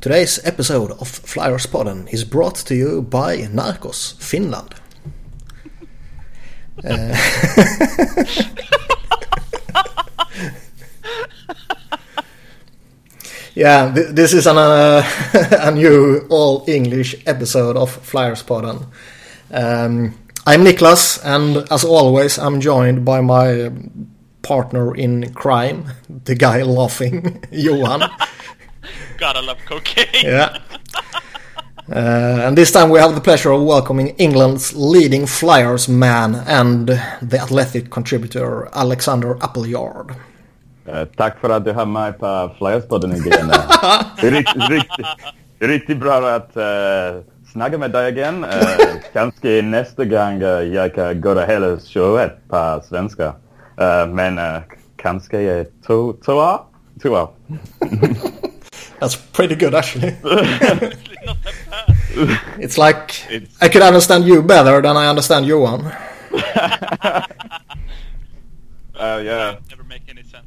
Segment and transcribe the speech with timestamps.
[0.00, 4.74] Today's episode of Flyers Podden is brought to you by Narcos, Finland.
[6.84, 7.16] Uh,
[13.54, 15.02] yeah, th- this is an, uh,
[15.62, 18.86] a new all English episode of Flyers Podden.
[19.50, 20.14] Um,
[20.46, 23.70] I'm Niklas, and as always, I'm joined by my
[24.42, 25.86] partner in crime,
[26.24, 28.02] the guy laughing, Johan.
[29.18, 30.24] Gotta love cocaine.
[30.24, 30.58] Yeah.
[31.88, 36.88] Uh, and this time we have the pleasure of welcoming England's leading Flyers man and
[37.22, 40.14] the athletic contributor Alexander Appleyard.
[40.86, 43.52] Eh, tack för att du har mig på Flyerspodden igen.
[44.20, 45.06] Det är riktigt, riktigt,
[45.58, 47.22] riktigt bra att uh,
[47.52, 48.44] snacka med dig igen.
[48.44, 48.50] Uh,
[49.12, 53.26] kanske nästa gång uh, jag kan göra hela showet på svenska.
[53.80, 54.58] Uh, men uh,
[54.96, 56.60] kanske är två, två år.
[57.02, 57.28] Två år.
[59.00, 60.12] That's pretty good actually.
[60.22, 62.40] Not that bad.
[62.58, 65.92] It's like It's- I could understand you better than I understand Johan.
[68.98, 70.46] Uh, yeah, Never make any sense.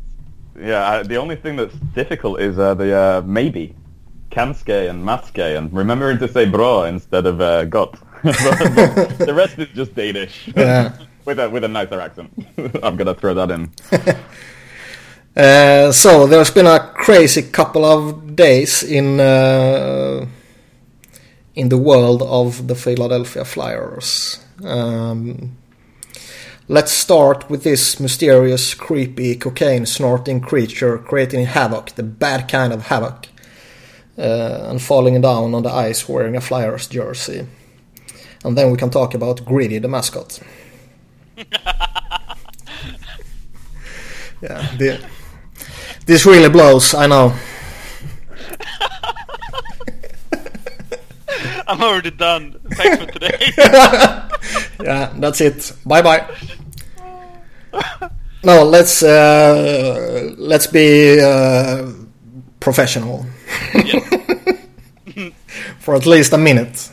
[0.60, 0.90] yeah.
[0.90, 3.76] I, the only thing that's difficult is uh, the uh, maybe.
[4.32, 7.94] Kanske and matske and remembering to say bra instead of uh, got.
[8.24, 10.50] the rest is just Danish.
[10.56, 10.94] Yeah.
[11.26, 12.32] with a with a nicer accent.
[12.84, 13.72] I'm gonna throw that in.
[15.36, 20.26] Uh, so there's been a crazy couple of days in uh,
[21.56, 24.40] in the world of the Philadelphia Flyers.
[24.64, 25.58] Um,
[26.68, 32.88] let's start with this mysterious, creepy, cocaine snorting creature creating havoc, the bad kind of
[32.88, 33.28] havoc,
[34.18, 37.46] uh, and falling down on the ice wearing a Flyers jersey.
[38.44, 40.40] And then we can talk about Gritty, the mascot.
[44.42, 45.00] yeah, the,
[46.10, 47.34] this really blows, I know.
[51.68, 52.60] I'm already done.
[52.72, 53.52] Thanks for today.
[54.82, 55.74] Yeah, that's it.
[55.86, 56.26] Bye bye.
[58.44, 61.92] No, let's uh, let's be uh,
[62.62, 63.26] professional
[65.80, 66.90] for at least a minute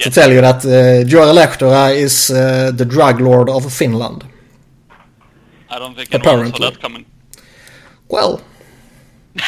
[0.00, 4.24] to tell you that uh, Jori Lehtera is uh, the drug lord of Finland.
[5.70, 6.58] I don't think anyone Apparently.
[6.62, 7.06] saw that coming.
[8.08, 8.42] Well,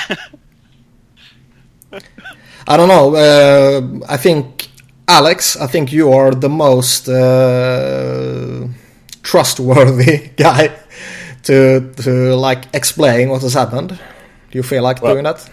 [2.66, 3.14] I don't know.
[3.14, 4.68] Uh, I think
[5.06, 5.56] Alex.
[5.56, 8.66] I think you are the most uh,
[9.22, 10.70] trustworthy guy
[11.42, 13.90] to to like explain what has happened.
[13.90, 15.48] Do you feel like Well- doing that?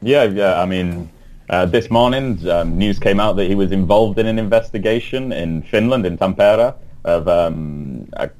[0.00, 0.62] Yeah, yeah.
[0.62, 1.10] I mean,
[1.50, 5.62] uh, this morning um, news came out that he was involved in an investigation in
[5.62, 6.74] Finland, in Tampere,
[7.04, 8.30] of um, a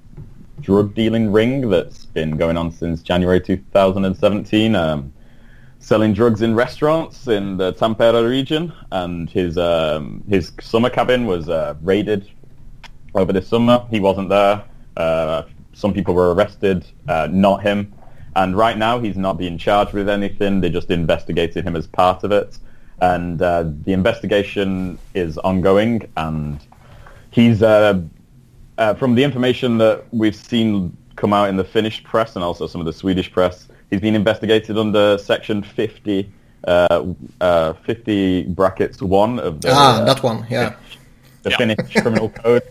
[0.60, 5.12] drug dealing ring that's been going on since January 2017, um,
[5.80, 8.72] selling drugs in restaurants in the Tampere region.
[8.92, 12.28] And his um, his summer cabin was uh, raided
[13.14, 13.86] over the summer.
[13.90, 14.64] He wasn't there.
[14.96, 17.92] Uh, some people were arrested, uh, not him.
[18.34, 20.60] And right now, he's not being charged with anything.
[20.60, 22.58] They just investigated him as part of it.
[23.00, 26.08] And uh, the investigation is ongoing.
[26.16, 26.58] And
[27.30, 28.02] he's, uh,
[28.76, 32.66] uh, from the information that we've seen come out in the Finnish press and also
[32.66, 36.30] some of the Swedish press, he's been investigated under Section 50,
[36.64, 37.06] uh,
[37.40, 39.70] uh, 50 brackets 1 of the...
[39.70, 40.46] Ah, uh, that one.
[40.50, 40.74] Yeah.
[41.42, 41.56] the Yeah.
[41.56, 42.62] Finnish criminal code.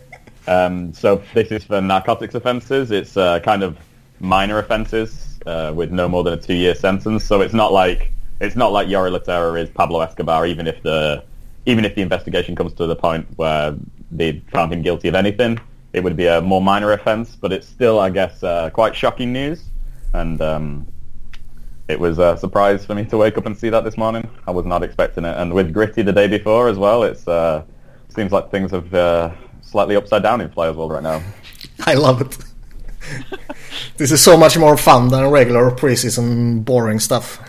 [0.46, 2.90] Um, so this is for narcotics offences.
[2.90, 3.76] It's uh, kind of
[4.20, 7.24] minor offences uh, with no more than a two-year sentence.
[7.24, 10.46] So it's not like it's not like Jori Lehtera is Pablo Escobar.
[10.46, 11.22] Even if the
[11.66, 13.76] even if the investigation comes to the point where
[14.10, 15.60] they found him guilty of anything,
[15.92, 17.36] it would be a more minor offence.
[17.36, 19.64] But it's still, I guess, uh, quite shocking news.
[20.14, 20.86] And um,
[21.88, 24.28] it was a surprise for me to wake up and see that this morning.
[24.46, 25.36] I was not expecting it.
[25.36, 27.62] And with Gritty the day before as well, it uh,
[28.10, 29.32] seems like things have uh,
[29.62, 31.22] slightly upside down in Flyers World right now.
[31.86, 32.36] I love it.
[33.96, 37.40] this is so much more fun than regular preseason boring stuff.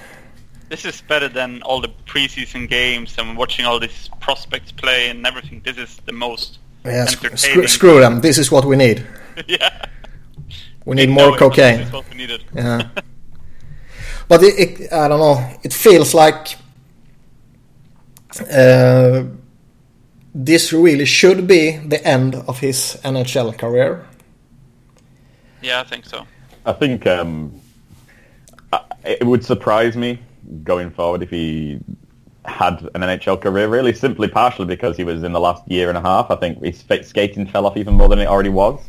[0.69, 5.25] This is better than all the preseason games and watching all these prospects play and
[5.25, 5.61] everything.
[5.65, 8.21] This is the most Yeah, sc- screw, screw them.
[8.21, 9.05] This is what we need.
[9.47, 9.85] yeah.
[10.85, 11.77] We need more know it, but cocaine.
[11.79, 12.43] This is what we needed.
[12.55, 12.87] Yeah.
[14.29, 15.57] But it, it, I don't know.
[15.63, 16.55] It feels like
[18.49, 19.23] uh,
[20.33, 24.05] this really should be the end of his NHL career.
[25.61, 26.25] yeah, I think so.
[26.65, 27.59] I think um,
[29.03, 30.19] it would surprise me
[30.63, 31.79] going forward if he
[32.45, 35.97] had an NHL career, really simply partially because he was in the last year and
[35.97, 36.29] a half.
[36.29, 38.79] I think his skating fell off even more than it already was.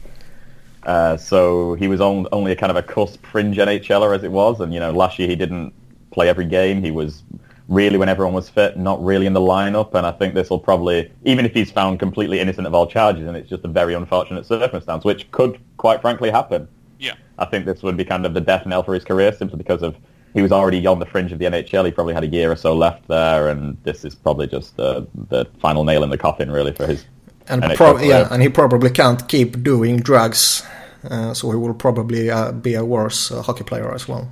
[0.85, 4.33] Uh, so he was on, only a kind of a cusp fringe NHLer as it
[4.33, 5.73] was, and you know last year he didn't
[6.11, 6.83] play every game.
[6.83, 7.23] He was
[7.71, 9.95] really when everyone was fit, not really in the lineup.
[9.95, 13.27] And I think this will probably, even if he's found completely innocent of all charges,
[13.27, 16.69] and it's just a very unfortunate circumstance, which could quite frankly happen.
[16.99, 17.15] Yeah.
[17.39, 19.83] I think this would be kind of the death knell for his career simply because
[19.83, 19.97] of
[20.35, 21.87] he was already on the fringe of the NHL.
[21.87, 25.07] He probably had a year or so left there, and this is probably just the
[25.29, 27.05] the final nail in the coffin, really, for his.
[27.51, 30.63] And NHL pro- yeah, and he probably can't keep doing drugs,
[31.11, 34.29] uh, so he will probably uh, be a worse uh, hockey player as well.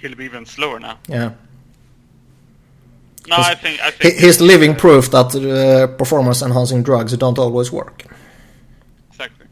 [0.00, 0.98] He'll be even slower now.
[1.08, 1.32] Yeah,
[3.26, 7.72] No, I think I he, think he's living proof that uh, performance-enhancing drugs don't always
[7.72, 8.04] work.
[9.10, 9.46] Exactly.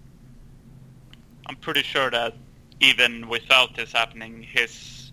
[1.47, 2.35] I'm pretty sure that
[2.81, 5.13] even without this happening, his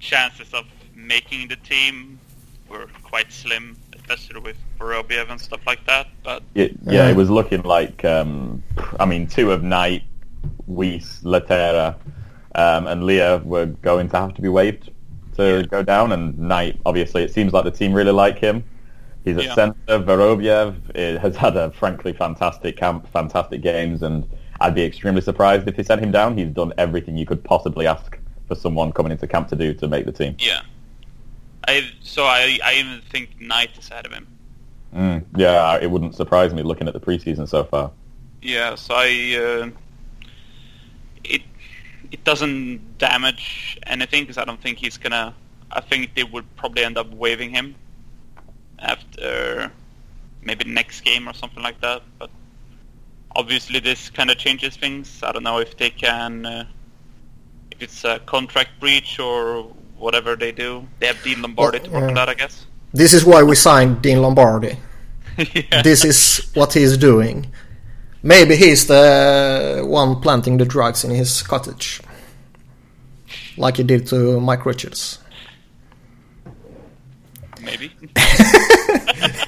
[0.00, 0.64] chances of
[0.94, 2.18] making the team
[2.68, 3.76] were quite slim,
[4.08, 6.08] especially with Vorobiev and stuff like that.
[6.22, 8.62] But Yeah, yeah, it was looking like, um,
[9.00, 10.02] I mean, two of Knight,
[10.70, 11.96] Weise, Lehtera,
[12.54, 14.90] um, and Leah were going to have to be waived
[15.36, 15.62] to Yeah.
[15.62, 16.12] go down.
[16.12, 18.64] And Knight, obviously, it seems like the team really like him.
[19.24, 19.54] He's at Yeah.
[19.54, 19.76] centre.
[19.88, 24.28] Vorobiev has had a frankly fantastic camp, fantastic games, and
[24.60, 26.36] I'd be extremely surprised if they sent him down.
[26.36, 29.88] He's done everything you could possibly ask for someone coming into camp to do to
[29.88, 30.36] make the team.
[30.38, 30.60] yeah,
[31.66, 34.26] I so I I even think Knight is ahead of him.
[34.94, 37.90] Mm, yeah, it wouldn't surprise me looking at the preseason so far.
[38.42, 39.06] Yeah, so I
[39.36, 39.70] uh,
[41.24, 41.42] it
[42.10, 45.34] it doesn't damage anything because I don't think he's gonna.
[45.70, 47.74] I think they would probably end up waiving him
[48.78, 49.72] after
[50.42, 52.02] maybe next game or something like that.
[52.18, 52.30] But
[53.34, 55.22] obviously, this kind of changes things.
[55.22, 56.66] I don't know if they can, uh,
[57.72, 59.72] if it's a contract breach or
[60.04, 60.86] whatever they do.
[61.00, 62.66] They have Dean Lombardi to work Well, on that, I guess.
[62.92, 64.76] This is why we signed Dean Lombardi.
[65.38, 65.82] yeah.
[65.82, 67.46] This is what he's doing.
[68.22, 72.00] Maybe he's the one planting the drugs in his cottage,
[73.56, 75.18] like he did to Mike Richards.
[77.62, 77.90] maybe.
[78.16, 79.46] I,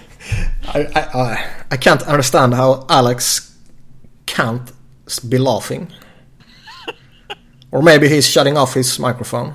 [0.95, 3.57] I, I, I can't understand how Alex
[4.27, 4.73] can't
[5.29, 5.93] be laughing.
[7.71, 9.55] or maybe he's shutting off his microphone.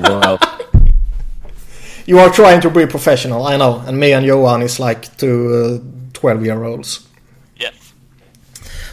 [0.00, 0.38] Well,
[2.06, 5.80] You are trying to be professional, I know, and me and Johan is like two
[5.82, 7.08] uh, 12 year olds.
[7.56, 7.94] yes.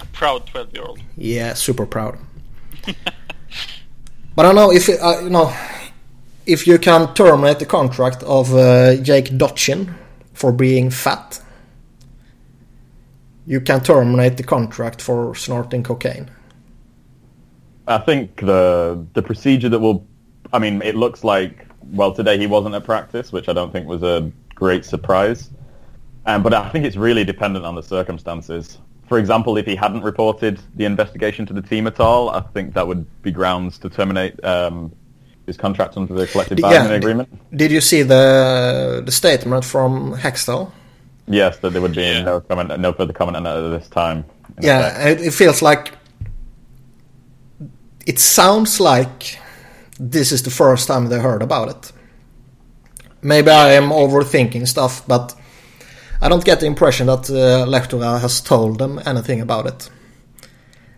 [0.02, 1.00] A proud twelve-year-old.
[1.18, 2.18] Yeah, super proud.
[2.86, 2.96] but
[4.38, 5.54] I don't know if it, uh, you know
[6.46, 9.94] if you can terminate the contract of uh, Jake Dotchin
[10.34, 11.42] for being fat.
[13.46, 16.30] You can terminate the contract for snorting cocaine.
[17.88, 20.06] I think the the procedure that will,
[20.54, 23.88] I mean, it looks like well today he wasn't at practice, which I don't think
[23.88, 25.50] was a great surprise.
[26.26, 28.78] Um, but I think it's really dependent on the circumstances.
[29.08, 32.76] For example, if he hadn't reported the investigation to the team at all, I think
[32.76, 34.94] that would be grounds to terminate um,
[35.48, 36.70] his contract under the collective Yeah.
[36.70, 37.30] bargaining agreement.
[37.58, 40.72] Did you see the the statement from Hextall?
[41.28, 42.24] Yes, that there would be Yeah.
[42.24, 44.18] no comment, no further comment on that at this time.
[44.58, 44.66] in effect.
[44.66, 45.94] Yeah, it, it feels like
[48.06, 49.38] it sounds like
[50.10, 51.92] this is the first time they heard about it.
[53.22, 55.36] Maybe I am overthinking stuff, but
[56.22, 59.90] I don't get the impression that uh, Lehtera has told them anything about it,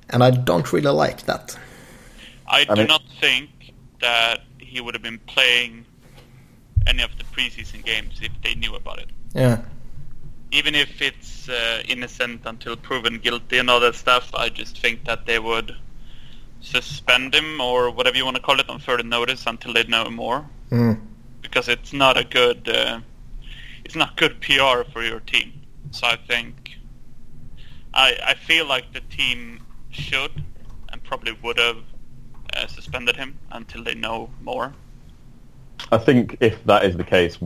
[0.10, 1.58] and I don't really like that.
[2.48, 3.50] I, do mean- not think
[4.00, 5.86] that he would have been playing
[6.88, 9.10] any of the preseason games if they knew about it.
[9.34, 9.62] Yeah,
[10.52, 15.04] Even if it's uh, innocent until proven guilty and all that stuff, I just think
[15.06, 15.76] that they would
[16.64, 20.10] suspend him or whatever you want to call it on further notice until they know
[20.10, 20.46] more.
[20.72, 21.00] mm.
[21.42, 23.02] Because it's not a good, uh,
[23.84, 25.54] it's not good PR for your team.
[25.92, 26.78] So I think,
[27.94, 29.60] I I feel like the team
[29.92, 30.32] should
[30.90, 31.78] and probably would have
[32.56, 34.74] uh, suspended him until they know more.
[35.92, 37.38] I think if that is the case,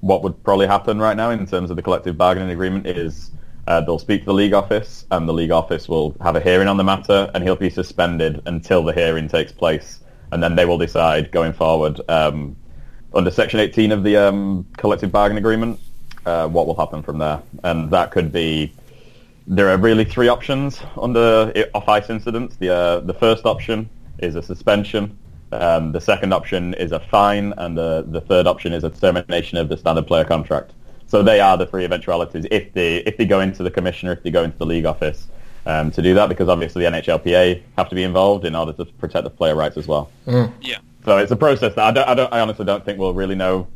[0.00, 3.30] what would probably happen right now in terms of the collective bargaining agreement is
[3.66, 6.68] uh, they'll speak to the league office, and the league office will have a hearing
[6.68, 10.00] on the matter, and he'll be suspended until the hearing takes place,
[10.32, 12.56] and then they will decide going forward um,
[13.14, 15.80] under Section 18 of the um, collective bargaining agreement
[16.26, 18.72] uh, what will happen from there, and that could be.
[19.46, 22.56] There are really three options under off-ice incidents.
[22.56, 25.18] The uh, the first option is a suspension.
[25.52, 29.58] Um, the second option is a fine, and the, the third option is a termination
[29.58, 30.72] of the standard player contract.
[31.14, 34.24] So they are the three eventualities if they if they go into the commissioner, if
[34.24, 35.28] they go into the league office
[35.64, 38.84] um, to do that, because obviously the NHLPA have to be involved in order to
[38.84, 40.10] protect the player rights as well.
[40.60, 40.78] Yeah.
[41.04, 43.36] So it's a process that I don't, I don't, I honestly don't think we'll really
[43.36, 43.68] know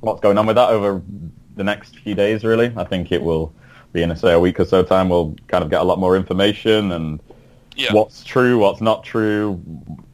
[0.00, 1.02] what's going on with that over
[1.54, 2.44] the next few days.
[2.44, 3.52] Really, I think it will
[3.92, 5.10] be in a say a week or so time.
[5.10, 7.20] We'll kind of get a lot more information, and
[7.74, 7.92] Yeah.
[7.92, 9.60] what's true, what's not true,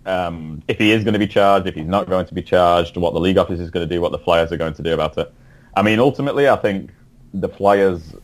[0.04, 2.96] um, if he is going to be charged, if he's not going to be charged,
[2.96, 4.94] what the league office is going to do, what the Flyers are going to do
[4.94, 5.32] about it.
[5.74, 6.90] I mean, ultimately, I think
[7.34, 8.14] the Flyers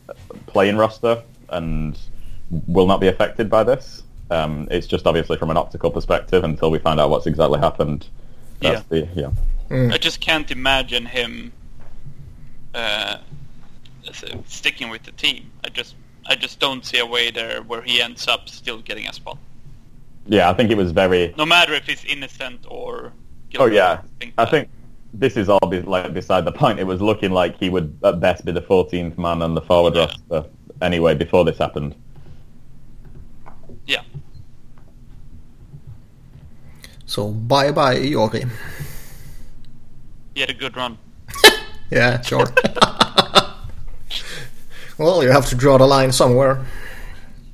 [0.47, 1.97] playing roster and
[2.67, 4.03] will not be affected by this.
[4.31, 8.07] Um, it's just obviously from an optical perspective until we find out what's exactly happened.
[8.59, 9.31] That's the yeah.
[9.71, 11.51] I just can't imagine him
[12.75, 13.17] uh,
[14.45, 15.49] sticking with the team.
[15.63, 15.95] I just
[16.27, 19.37] I just don't see a way there where he ends up still getting a spot.
[20.27, 23.13] Yeah, I think it was very No matter if he's innocent or
[23.57, 24.01] Oh yeah,
[24.37, 24.69] I that- think
[25.13, 26.79] this is all be, like beside the point.
[26.79, 29.95] It was looking like he would at best be the 14th man on the forward
[29.95, 30.05] Yeah.
[30.29, 30.49] roster
[30.81, 31.95] anyway before this happened.
[33.85, 34.01] yeah.
[37.05, 38.47] So bye bye Jori.
[40.35, 40.97] He had a good run.
[41.91, 42.45] Yeah, sure.
[44.99, 46.63] well, you have to draw the line somewhere.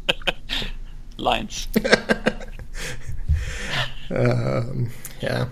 [1.18, 1.70] Lines.
[4.10, 4.90] Um,
[5.22, 5.46] yeah.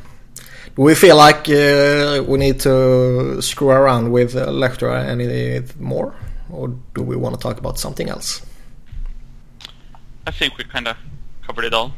[0.75, 6.15] Do we feel like uh, we need to screw around with uh, Lecter any more?
[6.50, 8.42] Or do we want to talk about something else?
[10.25, 10.98] I think we kind of
[11.46, 11.94] covered it all.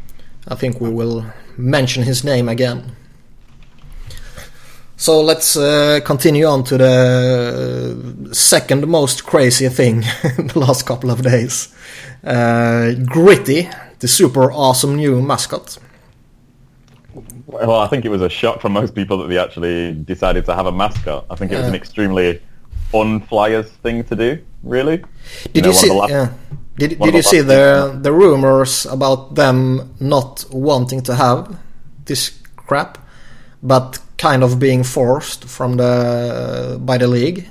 [0.48, 1.26] I think we will
[1.58, 2.96] mention his name again.
[4.98, 10.04] So let's uh, continue on to the second most crazy thing
[10.38, 11.74] in the last couple of days.
[12.24, 15.78] Uh, Gritty, the super awesome new mascot.
[17.56, 20.56] Well, I think it was a shock for most people that they actually decided to
[20.56, 21.26] have a mascot.
[21.30, 21.78] I think it was an uh.
[21.78, 22.42] extremely
[22.94, 25.04] un-Flyers thing to do, really.
[25.54, 25.88] Did know, you see?
[25.88, 26.30] the last- yeah.
[26.78, 31.58] Did, did you see the the rumors about them not wanting to have
[32.04, 32.98] this crap,
[33.64, 37.48] but kind of being forced from the uh, by the league?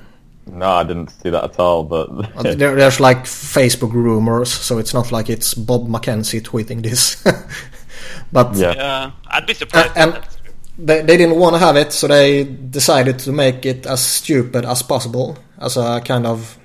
[0.47, 1.85] No, I didn't see that at all.
[1.85, 6.83] But uh, There, there's like Facebook rumors, so it's not like it's Bob McKenzie tweeting
[6.83, 7.25] this.
[8.33, 8.75] but Yeah.
[8.75, 9.93] Yeah, I'd be surprised.
[9.97, 10.55] and- if that's true.
[10.79, 14.65] they, they didn't want to have it, so they decided to make it as stupid
[14.65, 16.59] as possible as a kind of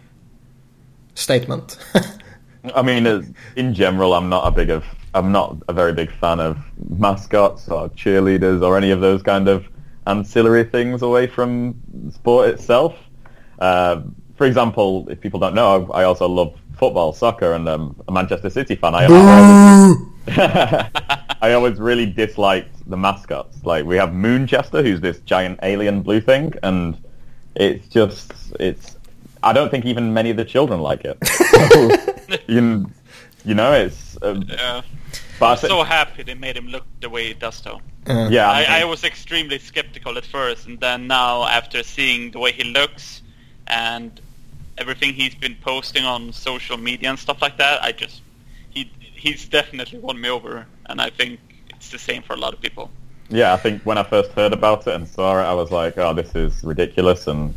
[1.16, 1.78] statement.
[2.76, 6.40] I mean, in general, I'm not a big of I'm not a very big fan
[6.40, 6.58] of
[6.90, 9.66] mascots or cheerleaders or any of those kind of
[10.06, 11.76] ancillary things away from
[12.12, 12.96] sport itself.
[13.60, 14.02] Uh,
[14.38, 18.50] for example, if people don't know, I also love football, soccer, and um, a Manchester
[18.50, 18.94] City fan.
[18.96, 19.08] I,
[20.28, 20.86] I,
[21.42, 23.64] I always really disliked the mascots.
[23.64, 26.98] Like we have Moonchester, who's this giant alien blue thing, and
[27.56, 28.96] it's just it's.
[29.42, 31.18] I don't think even many of the children like it.
[31.26, 32.90] So, you,
[33.46, 34.18] you know, it's.
[34.22, 34.82] Um, Yeah.
[35.40, 37.80] but I I'm so happy they made him look the way he does, though.
[38.08, 42.40] Uh, yeah, I, I was extremely skeptical at first, and then now, after seeing the
[42.40, 43.22] way he looks
[43.68, 44.20] and
[44.78, 48.24] everything he's been posting on social media and stuff like that, I just he
[49.20, 52.62] he's definitely won me over, and I think it's the same for a lot of
[52.62, 52.90] people.
[53.30, 55.98] yeah, I think when I first heard about it and saw it, I was like,
[55.98, 57.54] oh, this is ridiculous, and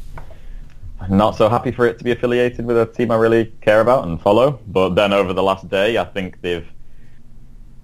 [1.09, 4.07] not so happy for it to be affiliated with a team I really care about
[4.07, 4.61] and follow.
[4.67, 6.69] But then over the last day, I think they've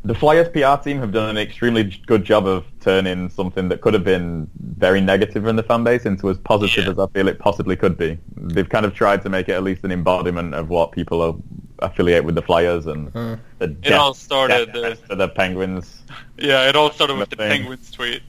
[0.04, 3.94] the Flyers PR team have done an extremely good job of turning something that could
[3.94, 6.90] have been very negative in the fan base into as positive Yeah.
[6.92, 8.18] as I feel it possibly could be.
[8.36, 11.34] They've kind of tried to make it at least an embodiment of what people are,
[11.80, 16.02] affiliate with the Flyers and the It all started, death uh, to the Penguins.
[16.38, 17.50] Yeah, it all started with the Thing.
[17.50, 18.22] Penguins tweet.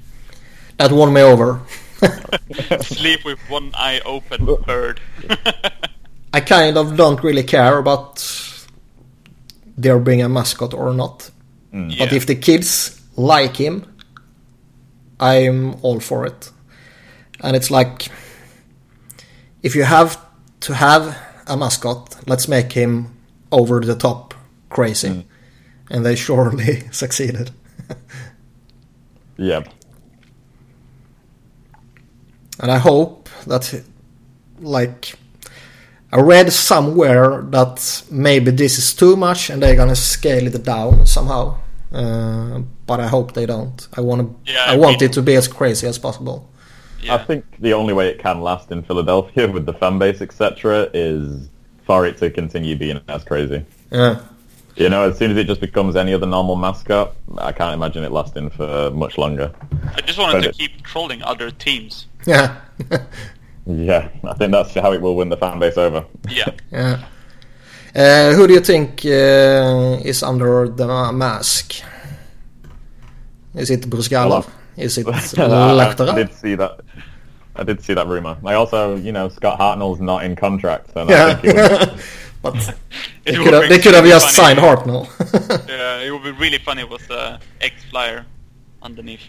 [0.78, 1.62] that won me over.
[2.82, 5.00] Sleep with one eye open, bird.
[6.34, 8.24] I kind of don't really care about
[9.78, 11.30] there being a mascot or not.
[11.74, 11.98] Mm.
[11.98, 12.16] But Yeah.
[12.18, 13.84] if the kids like him,
[15.20, 16.52] I'm all for it.
[17.42, 18.10] And it's like,
[19.64, 20.18] if you have
[20.62, 23.08] to have a mascot, let's make him
[23.52, 24.34] over the top
[24.70, 25.10] crazy.
[25.10, 25.24] Mm.
[25.92, 27.52] And they surely succeeded.
[29.38, 29.64] yeah.
[32.60, 33.82] And I hope that,
[34.60, 35.14] like,
[36.12, 41.06] I read somewhere that maybe this is too much and they're gonna scale it down
[41.06, 41.58] somehow.
[41.92, 43.88] Uh, but I hope they don't.
[43.98, 44.36] I want.
[44.46, 46.50] Yeah, I I want mean- it to be as crazy as possible.
[47.02, 47.16] yeah.
[47.16, 50.90] I think the only way it can last in Philadelphia with the fan base, etc.,
[50.94, 51.50] is
[51.86, 53.64] for it to continue being as crazy.
[53.92, 54.20] Yeah.
[54.76, 58.04] You know, as soon as it just becomes any other normal mascot, I can't imagine
[58.04, 59.52] it lasting for much longer.
[59.96, 62.06] I just wanted to But- keep trolling other teams.
[62.26, 62.56] Yeah.
[63.70, 66.04] Yeah, I think that's how it will win the fan base over.
[66.30, 66.50] Yeah.
[66.72, 67.04] yeah.
[67.96, 71.82] Uh, who do you think uh, is under the mask?
[73.56, 74.30] Is it Bryzgalov?
[74.30, 75.08] Well, Is it
[75.40, 76.80] I did see that.
[77.56, 78.38] I did see that rumor.
[78.46, 81.26] I also, you know, Scott Hartnell's not in contract, so Yeah.
[81.28, 82.00] I think it would,
[82.42, 82.76] But
[83.26, 84.56] they could have, be they could have just funny.
[84.56, 85.68] signed Hartnell.
[85.68, 88.26] Yeah, it would be really funny with uh, X-Flyer
[88.82, 89.28] underneath.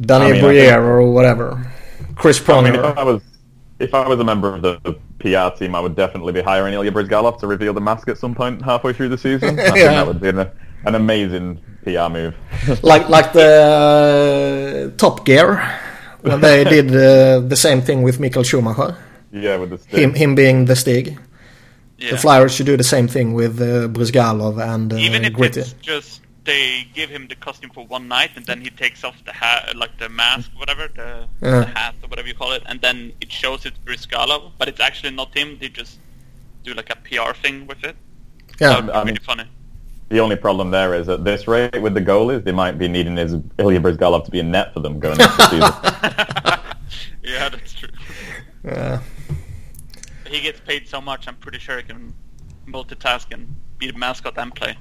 [0.00, 1.72] Danny I mean, Briere think- or whatever.
[2.16, 2.96] Chris I mean, if Pronger.
[2.96, 3.22] I was
[3.78, 6.74] if I was a member of the, the PR team, I would definitely be hiring
[6.74, 9.58] Ilya Bryzgalov to reveal the mask at some point halfway through the season.
[9.58, 9.92] I think Yeah.
[9.94, 10.38] that would be an,
[10.84, 12.34] an amazing PR move.
[12.82, 15.56] like like the uh, Top Gear
[16.22, 18.96] when they did uh, the same thing with Michael Schumacher.
[19.32, 19.98] yeah, with the Stig.
[20.00, 21.18] Him him being the Stig.
[21.98, 22.10] Yeah.
[22.12, 25.60] The Flyers should do the same thing with uh, Bryzgalov and uh, Even if Gritty.
[25.60, 29.16] it's just they give him the costume for one night and then he takes off
[29.24, 31.60] the hat, like the mask, whatever, the, Yeah.
[31.60, 34.80] the hat or whatever you call it, and then it shows it's Bryzgalov, but it's
[34.80, 35.58] actually not him.
[35.58, 35.98] They just
[36.62, 37.96] do like a PR thing with it.
[38.60, 39.44] Yeah, That would be I really mean- funny.
[40.10, 43.16] The only problem there is at this rate with the goalies, they might be needing
[43.16, 45.72] his Ilya Bryzgalov to be a net for them going into the season.
[47.24, 47.88] yeah, that's true.
[48.70, 48.98] uh,
[50.26, 52.12] He gets paid so much, I'm pretty sure he can
[52.68, 53.48] multitask and
[53.78, 54.76] be the mascot and play.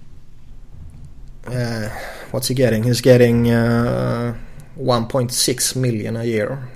[1.48, 1.90] Uh,
[2.32, 2.84] what's he getting?
[2.84, 4.36] He's getting uh,
[4.78, 6.70] 1.6 million a year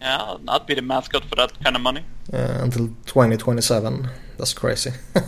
[0.00, 2.04] Yeah, I'll not be the mascot for that kind of money.
[2.32, 4.08] uh, until 2027.
[4.38, 4.92] That's crazy.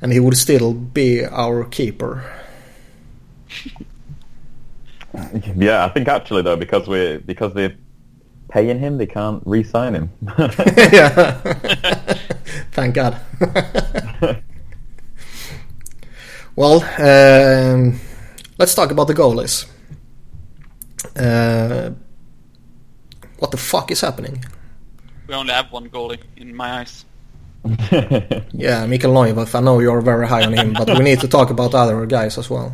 [0.00, 2.24] and he would still be our keeper.
[5.56, 7.76] yeah, I think actually though, because we because they're
[8.48, 10.10] paying him, they can't re-sign him.
[10.92, 11.32] yeah.
[12.72, 13.20] Thank God.
[16.54, 18.00] well, um,
[18.58, 19.66] let's talk about the goalies.
[21.16, 21.90] Uh,
[23.38, 24.44] what the fuck is happening?
[25.26, 27.04] We only have one goalie in my eyes.
[28.52, 31.50] Yeah, Michal Neuvirth, I know you're very high on him, but we need to talk
[31.50, 32.72] about other guys as well.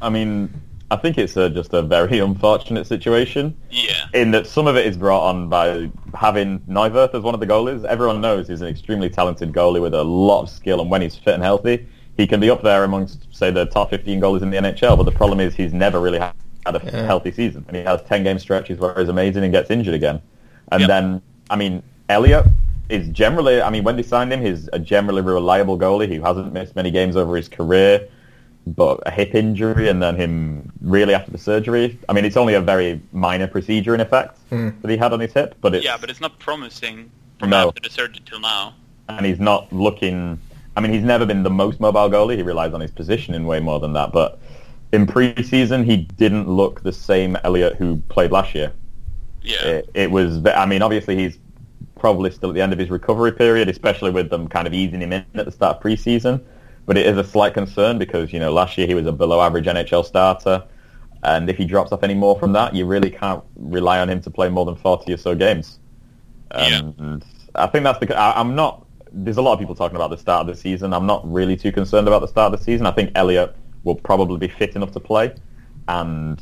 [0.00, 0.50] I mean,
[0.92, 3.56] I think it's a, just a very unfortunate situation.
[3.70, 3.92] Yeah.
[4.12, 7.46] in that some of it is brought on by having Neuvirth as one of the
[7.46, 7.84] goalies.
[7.84, 11.16] Everyone knows he's an extremely talented goalie with a lot of skill, and when he's
[11.16, 14.50] fit and healthy, he can be up there amongst, say, the top 15 goalies in
[14.50, 14.96] the NHL.
[14.96, 16.34] But the problem is he's never really had
[16.66, 17.06] a Yeah.
[17.06, 20.20] healthy season, and he has 10 game stretches where he's amazing and gets injured again.
[20.72, 20.88] And Yep.
[20.88, 22.46] then, I mean, Elliott
[22.88, 26.52] is generally, I mean, when they signed him, he's a generally reliable goalie who hasn't
[26.52, 28.08] missed many games over his career
[28.66, 31.98] but a hip injury and then him really after the surgery.
[32.08, 34.70] I mean, it's only a very minor procedure in effect Hmm.
[34.82, 37.68] that he had on his hip, but it's Yeah, but it's not promising from No.
[37.68, 38.74] after the surgery till now.
[39.08, 40.38] and he's not looking.
[40.76, 42.36] I mean, he's never been the most mobile goalie.
[42.36, 44.12] He relies on his positioning way more than that.
[44.12, 44.38] But
[44.92, 48.72] in preseason, he didn't look the same Elliott who played last year.
[49.42, 49.64] Yeah.
[49.64, 50.36] It, it was.
[50.36, 51.38] ve- I mean, obviously he's
[51.98, 55.00] probably still at the end of his recovery period, especially with them kind of easing
[55.02, 56.40] him in at the start of preseason.
[56.90, 59.40] But it is a slight concern because you know last year he was a below
[59.40, 60.64] average NHL starter,
[61.22, 64.20] and if he drops off any more from that, you really can't rely on him
[64.22, 65.78] to play more than forty or so games.
[66.52, 66.80] Yeah.
[66.98, 67.24] And
[67.54, 68.18] I think that's the.
[68.18, 68.84] I, I'm not.
[69.12, 70.92] There's a lot of people talking about the start of the season.
[70.92, 72.86] I'm not really too concerned about the start of the season.
[72.86, 75.32] I think Elliott will probably be fit enough to play,
[75.86, 76.40] and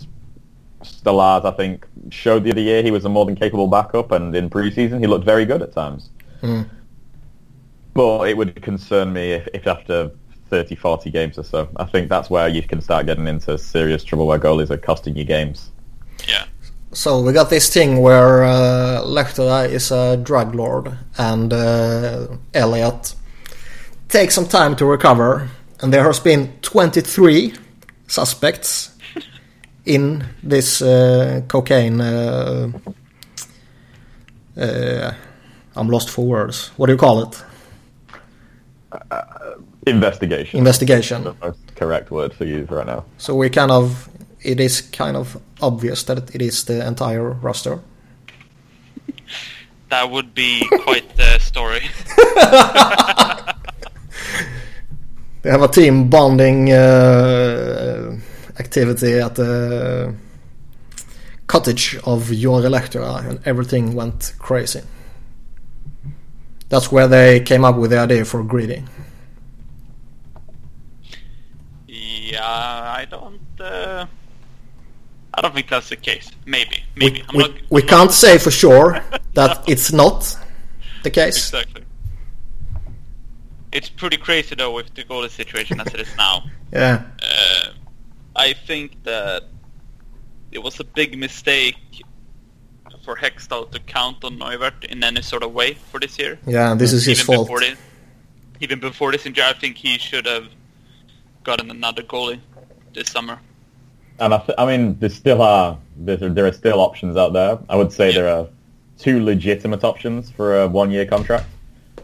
[0.82, 4.34] Stolarz, I think, showed the other year he was a more than capable backup, and
[4.34, 6.08] in preseason he looked very good at times.
[6.40, 6.62] Hmm.
[7.92, 10.11] But it would concern me if, if after
[10.48, 14.04] 30, 40 games or so, I think that's where you can start getting into serious
[14.04, 15.70] trouble where goalies are costing you games.
[16.26, 16.44] Yeah.
[16.92, 23.14] So we got this thing where uh, Lehtera is a drug lord and uh, Elliott
[24.08, 27.54] takes some time to recover, and there has been 23
[28.06, 28.96] suspects
[29.84, 32.00] in this uh, cocaine.
[32.00, 32.72] Uh,
[34.56, 35.12] uh,
[35.76, 36.68] I'm lost for words.
[36.76, 37.44] What do you call it?
[39.90, 40.59] Investigation.
[40.59, 41.24] Investigation.
[41.24, 43.05] the most correct word for you right now.
[43.18, 44.09] So we kind of,
[44.42, 47.81] it is kind of obvious that it is the entire roster.
[49.90, 51.81] That would be quite the story.
[55.42, 58.18] They have a team bonding uh,
[58.59, 60.14] activity at the
[61.46, 64.83] cottage of your Lehtera and everything went crazy.
[66.68, 68.85] That's where they came up with the idea for Gritty.
[72.33, 72.45] Yeah,
[73.01, 73.41] I don't.
[73.61, 74.07] Uh,
[75.35, 76.31] I don't think that's the case.
[76.47, 77.23] Maybe, maybe.
[77.23, 77.51] We, I'm we, not.
[77.71, 79.03] we can't not- say for sure
[79.35, 80.37] that it's not
[81.03, 81.37] the case.
[81.37, 81.83] Exactly.
[83.73, 86.45] It's pretty crazy though with the goalie situation as it is now.
[86.73, 87.71] Yeah, Uh,
[88.37, 89.45] I think that
[90.53, 91.77] it was a big mistake
[93.05, 96.38] for Hextall to count on Neuvirth in any sort of way for this year.
[96.47, 97.47] yeah, this is his even fault.
[97.47, 97.79] before this,
[98.61, 100.49] even before this injury, I think he should have
[101.48, 102.38] gotten another goalie
[102.94, 103.37] this summer.
[104.20, 107.58] And I, th- I mean, there still are there, there are still options out there.
[107.70, 108.14] I would say Yeah.
[108.18, 108.46] there are
[108.98, 111.46] two legitimate options for a one-year contract,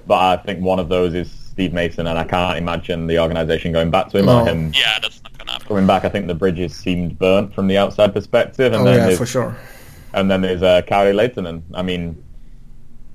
[0.07, 3.71] but I think one of those is Steve Mason, and I can't imagine the organisation
[3.73, 4.41] going back to him No.
[4.41, 5.67] or him Yeah, that's not gonna happen.
[5.69, 6.05] coming back.
[6.05, 9.19] I think the bridges seemed burnt from the outside perspective, and Oh then yeah, there's,
[9.19, 9.57] for sure.
[10.15, 11.63] and then there's uh, Kari Lehtonen.
[11.75, 12.23] I mean,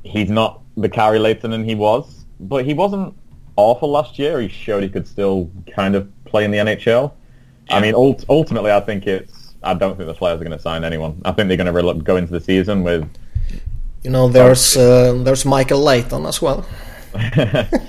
[0.03, 3.15] he's not the Kari Lehtonen he was, but he wasn't
[3.55, 4.39] awful last year.
[4.41, 7.11] He showed he could still kind of play in the NHL.
[7.69, 9.53] I mean, ult- ultimately, I think it's.
[9.61, 11.21] I don't think the Flyers are going to sign anyone.
[11.25, 13.03] I think they're going to re- go into the season with.
[14.03, 16.65] You know, there's uh, there's Michael Leighton as well.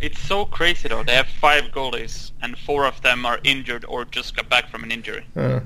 [0.00, 1.02] It's so crazy though.
[1.02, 4.84] They have five goalies, and four of them are injured or just got back from
[4.84, 5.60] an injury, Uh,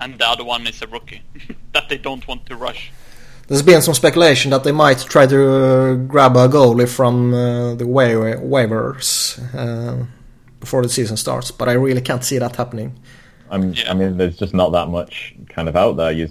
[0.00, 1.20] and the other one is a rookie
[1.74, 2.90] that they don't want to rush.
[3.48, 7.74] there's been some speculation that they might try to uh, grab a goalie from uh,
[7.74, 10.06] the wa- waivers uh,
[10.66, 12.90] before the season starts, but I really can't see that happening.
[13.50, 13.92] I'm, Yeah.
[13.92, 16.10] I mean, there's just not that much kind of out there.
[16.10, 16.28] You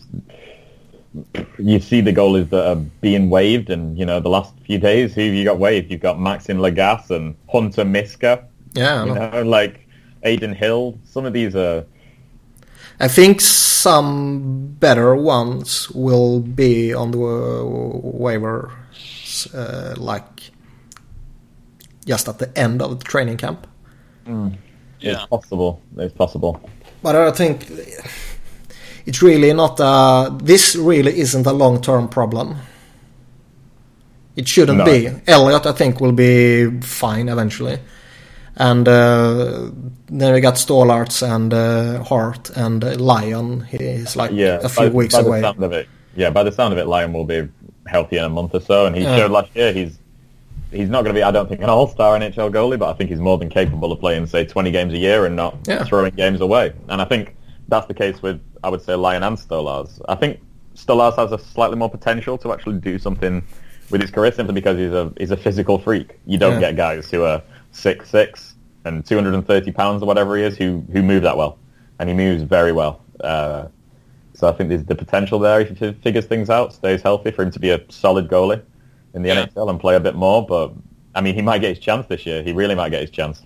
[1.57, 5.15] you see the goalies that are being waived, and you know the last few days,
[5.15, 5.89] who have you got waived?
[5.89, 8.43] You've got Maxim Lagacé and Hunter Miska.
[8.73, 9.29] Yeah, You know.
[9.29, 9.87] know, like
[10.23, 10.99] Adin Hill.
[11.05, 11.85] Some of these are.
[12.99, 17.19] I think some better ones will be on the
[18.03, 18.71] waiver,
[19.53, 20.51] uh, like
[22.05, 23.67] just at the end of the training camp.
[24.25, 24.49] Yeah.
[25.01, 25.81] It's possible.
[25.97, 26.59] It's possible.
[27.03, 27.67] But I think
[29.05, 30.35] it's really not a.
[30.43, 32.55] This really isn't a long-term problem.
[34.35, 34.85] It shouldn't No.
[34.85, 35.09] be.
[35.27, 37.77] Elliott, I think, will be fine eventually.
[38.57, 39.69] And uh,
[40.07, 43.61] then we got Stolarz and uh, Hart and uh, Lyon.
[43.65, 45.41] He's like Yeah, a few by, weeks by away.
[45.41, 47.47] The sound of it, yeah, by the sound of it, Lyon will be
[47.87, 49.17] healthy in a month or so, and he Yeah.
[49.17, 49.97] showed last year he's
[50.75, 53.09] he's not going to be, I don't think, an all-star NHL goalie, but I think
[53.09, 55.83] he's more than capable of playing, say, 20 games a year and not Yeah.
[55.83, 56.73] throwing games away.
[56.89, 57.35] And I think
[57.69, 59.99] that's the case with, I would say, Lyon and Stolarz.
[60.07, 60.39] I think
[60.75, 63.41] Stolarz has a slightly more potential to actually do something
[63.89, 66.19] with his career simply because he's a he's a physical freak.
[66.25, 66.71] You don't Yeah.
[66.71, 71.01] get guys who are six six and 230 pounds or whatever he is who who
[71.01, 71.57] move that well,
[71.99, 73.01] and he moves very well.
[73.23, 73.65] Uh,
[74.33, 77.43] so I think there's the potential there if he figures things out, stays healthy, for
[77.43, 78.61] him to be a solid goalie
[79.15, 79.45] in the Yeah.
[79.47, 80.45] NHL and play a bit more.
[80.45, 80.73] But
[81.15, 82.43] I mean, he might get his chance this year.
[82.43, 83.41] He really might get his chance.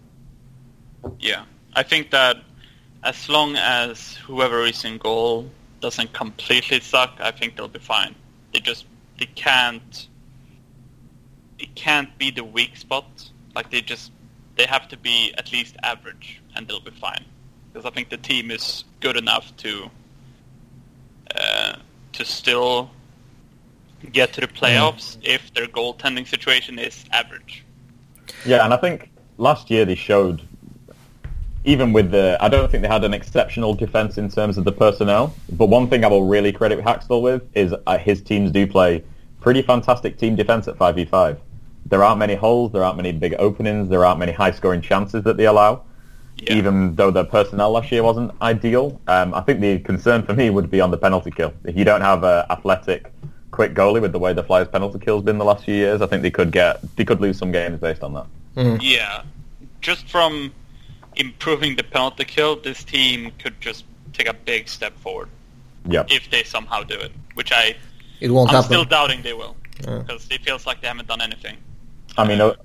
[1.19, 1.43] Yeah,
[1.75, 2.37] I think that
[3.03, 8.15] as long as whoever is in goal doesn't completely suck, I think they'll be fine.
[8.53, 8.85] They just
[9.17, 10.07] they can't
[11.59, 13.29] it can't be the weak spot.
[13.55, 14.11] Like they just
[14.55, 17.23] they have to be at least average, and they'll be fine.
[17.71, 19.89] Because I think the team is good enough to
[21.35, 21.75] uh,
[22.13, 22.89] to still
[24.07, 27.63] get to the playoffs if their goaltending situation is average.
[28.45, 30.41] Yeah, and I think last year they showed,
[31.63, 34.71] even with the, I don't think they had an exceptional defense in terms of the
[34.71, 35.35] personnel.
[35.51, 39.03] But one thing I will really credit Hextall with is uh, his teams do play
[39.41, 41.37] pretty fantastic team defense at 5v5.
[41.85, 45.37] There aren't many holes, there aren't many big openings, there aren't many high-scoring chances that
[45.37, 45.83] they allow.
[46.37, 46.53] Yeah.
[46.53, 50.49] Even though their personnel last year wasn't ideal, um, I think the concern for me
[50.49, 51.53] would be on the penalty kill.
[51.65, 53.11] If you don't have a athletic,
[53.51, 56.07] quick goalie with the way the Flyers penalty kill's been the last few years, I
[56.07, 58.25] think they could get they could lose some games based on that.
[58.55, 58.77] Mm-hmm.
[58.81, 59.23] Yeah,
[59.81, 60.51] just from
[61.15, 63.83] improving the penalty kill, this team could just
[64.13, 65.29] take a big step forward
[65.87, 66.03] Yeah.
[66.09, 67.75] if they somehow do it, which I
[68.19, 68.69] It won't I'm happen.
[68.69, 69.99] still doubting they will Yeah.
[69.99, 71.57] because it feels like they haven't done anything.
[72.17, 72.55] I mean, o-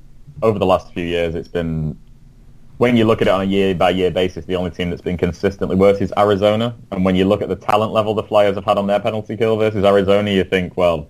[0.42, 1.96] over the last few years, it's been
[2.78, 5.02] when you look at it on a year by year basis, the only team that's
[5.02, 6.74] been consistently worse is Arizona.
[6.90, 9.36] And when you look at the talent level the Flyers have had on their penalty
[9.36, 11.08] kill versus Arizona, you think, well,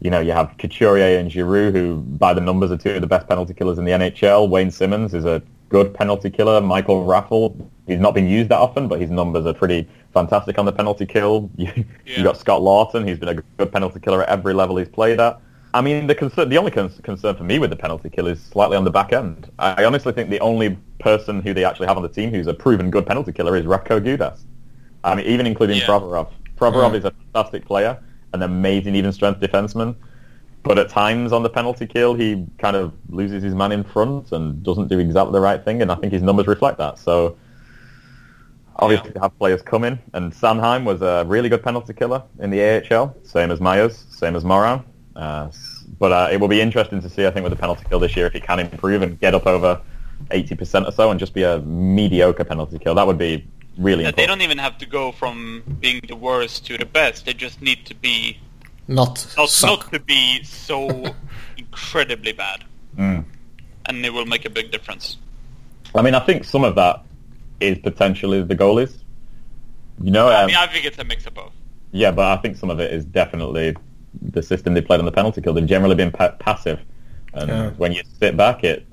[0.00, 3.06] you know, you have Couturier and Giroux, who by the numbers are two of the
[3.06, 4.48] best penalty killers in the NHL.
[4.48, 6.60] Wayne Simmonds is a good penalty killer.
[6.60, 7.54] Michael Raffl,
[7.86, 11.06] he's not been used that often, but his numbers are pretty fantastic on the penalty
[11.06, 11.50] kill.
[11.56, 11.70] You,
[12.04, 12.16] Yeah.
[12.18, 15.20] you got Scott Laughton, he's been a good penalty killer at every level he's played
[15.20, 15.40] at.
[15.72, 18.42] I mean, the concern, the only con- concern for me with the penalty kill is
[18.42, 19.50] slightly on the back end.
[19.58, 22.54] I honestly think the only person who they actually have on the team who's a
[22.54, 24.40] proven good penalty killer is Radko Gudas.
[25.04, 25.86] I mean, even including Yeah.
[25.86, 26.28] Provorov.
[26.58, 26.96] Provorov Mm.
[26.96, 27.98] is a fantastic player,
[28.32, 29.94] an amazing even strength defenseman,
[30.62, 34.32] but at times on the penalty kill he kind of loses his man in front
[34.32, 36.98] and doesn't do exactly the right thing, and I think his numbers reflect that.
[36.98, 37.36] So
[38.76, 42.50] obviously to have players come in, and Sanheim was a really good penalty killer in
[42.50, 44.82] the AHL, same as Myers, same as Morin.
[45.16, 45.50] Uh,
[45.98, 48.16] but uh, it will be interesting to see, I think, with the penalty kill this
[48.16, 49.80] year if he can improve and get up over
[50.30, 52.94] 80% or so and just be a mediocre penalty kill.
[52.94, 53.46] That would be
[53.78, 57.26] really Yeah, they don't even have to go from being the worst to the best.
[57.26, 58.38] They just need to be
[58.88, 59.84] Not not, suck.
[59.84, 61.14] not to be so
[61.56, 62.64] incredibly bad,
[62.98, 63.24] Mm.
[63.86, 65.16] and it will make a big difference.
[65.94, 67.02] I mean, I think some of that
[67.60, 68.96] is potentially the goalies.
[70.02, 71.52] You know, I um, mean, I think it's a mix of both.
[71.92, 73.76] Yeah, but I think some of it is definitely
[74.20, 75.52] the system they played on the penalty kill.
[75.52, 76.80] They've generally been pa- passive,
[77.34, 77.70] and Yeah.
[77.78, 78.86] when you sit back, it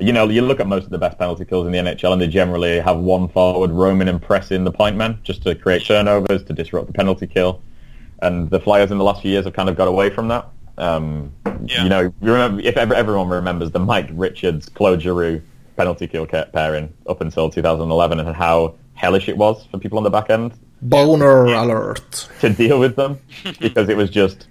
[0.00, 2.20] you know you look at most of the best penalty kills in the NHL, and
[2.22, 6.42] they generally have one forward roaming and pressing the point man just to create turnovers
[6.44, 7.60] to disrupt the penalty kill.
[8.22, 10.48] And the Flyers in the last few years have kind of got away from that.
[10.78, 11.32] Um,
[11.66, 11.82] Yeah.
[11.84, 15.40] You know, you remember if ever, everyone remembers the Mike Richards Claude Giroux
[15.76, 20.04] penalty kill ca- pairing up until 2011 and how hellish it was for people on
[20.04, 22.28] the back end Boner alert.
[22.40, 23.18] to deal with them
[23.60, 24.46] because it was just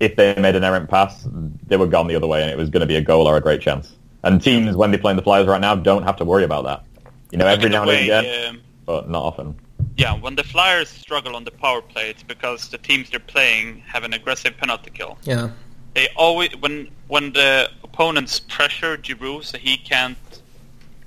[0.00, 1.26] if they made an errant pass,
[1.66, 3.36] they were gone the other way, and it was going to be a goal or
[3.36, 3.94] a great chance.
[4.22, 6.84] And teams, when they're playing the Flyers right now, don't have to worry about that.
[7.30, 9.56] You know, every In a now and again, um, but not often.
[9.96, 13.78] yeah, when the Flyers struggle on the power play, it's because the teams they're playing
[13.80, 15.16] have an aggressive penalty kill.
[15.22, 15.50] Yeah.
[15.94, 20.18] They always when when the opponents pressure Giroux so he can't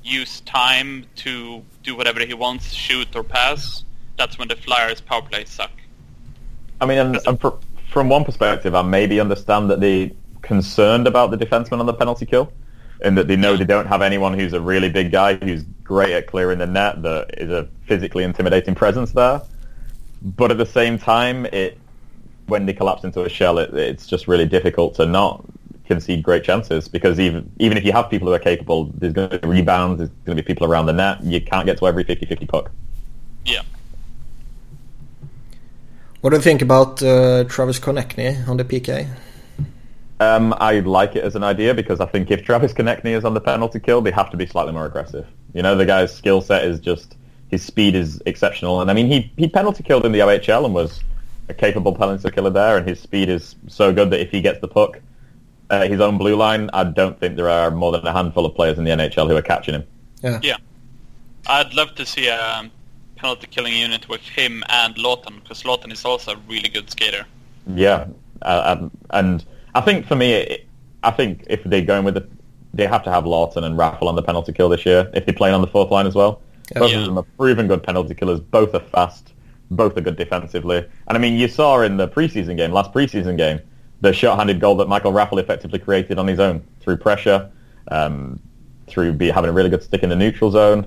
[0.02, 3.84] use time to do whatever he wants, shoot or pass.
[4.20, 5.72] That's when the Flyers power play suck.
[6.82, 7.56] I mean, and, and fr-
[7.90, 12.26] from one perspective, I maybe understand that they're concerned about the defenseman on the penalty
[12.26, 12.52] kill,
[13.02, 16.12] and that they know they don't have anyone who's a really big guy who's great
[16.12, 19.42] at clearing the net, that is a physically intimidating presence there.
[20.22, 21.78] But at the same time, it
[22.48, 25.46] when they collapse into a shell, it, it's just really difficult to not
[25.86, 29.30] concede great chances because even even if you have people who are capable, there's going
[29.30, 31.24] to be rebounds, there's going to be people around the net.
[31.24, 32.72] You can't get to every 50-50 puck.
[33.46, 33.62] Yeah.
[36.22, 39.08] What do you think about uh, Travis Konecny on the PK?
[40.20, 43.34] Um, I like it as an idea because I think if Travis Konecny is on
[43.34, 45.26] the penalty kill, they have to be slightly more aggressive.
[45.54, 47.16] You know, the guy's skill set is just
[47.48, 50.74] his speed is exceptional, and I mean he he penalty killed in the OHL and
[50.74, 51.00] was
[51.48, 54.60] a capable penalty killer there, and his speed is so good that if he gets
[54.60, 55.00] the puck
[55.70, 58.56] at his own blue line, I don't think there are more than a handful of
[58.56, 59.88] players in the NHL who are catching him.
[60.22, 60.40] Yeah.
[60.44, 60.58] Yeah.
[61.48, 62.72] I'd love to see a um,
[63.20, 67.26] penalty killing unit with him and Laughton because Laughton is also a really good skater.
[67.68, 68.08] Yeah,
[68.42, 70.68] uh, um, and I think for me, it,
[71.04, 72.30] I think if they're going with it,
[72.74, 75.10] they have to have Laughton and Raffl on the penalty kill this year.
[75.14, 76.80] If they're playing on the fourth line as well, Yeah.
[76.80, 77.00] both Yeah.
[77.00, 78.40] of them are proven good penalty killers.
[78.40, 79.34] Both are fast.
[79.72, 80.78] Both are good defensively.
[81.08, 83.60] And I mean, you saw in the preseason game, last preseason game,
[84.02, 87.50] the shot-handed goal that Michael Raffl effectively created on his own through pressure,
[87.92, 88.40] um,
[88.88, 90.86] through be, having a really good stick in the neutral zone.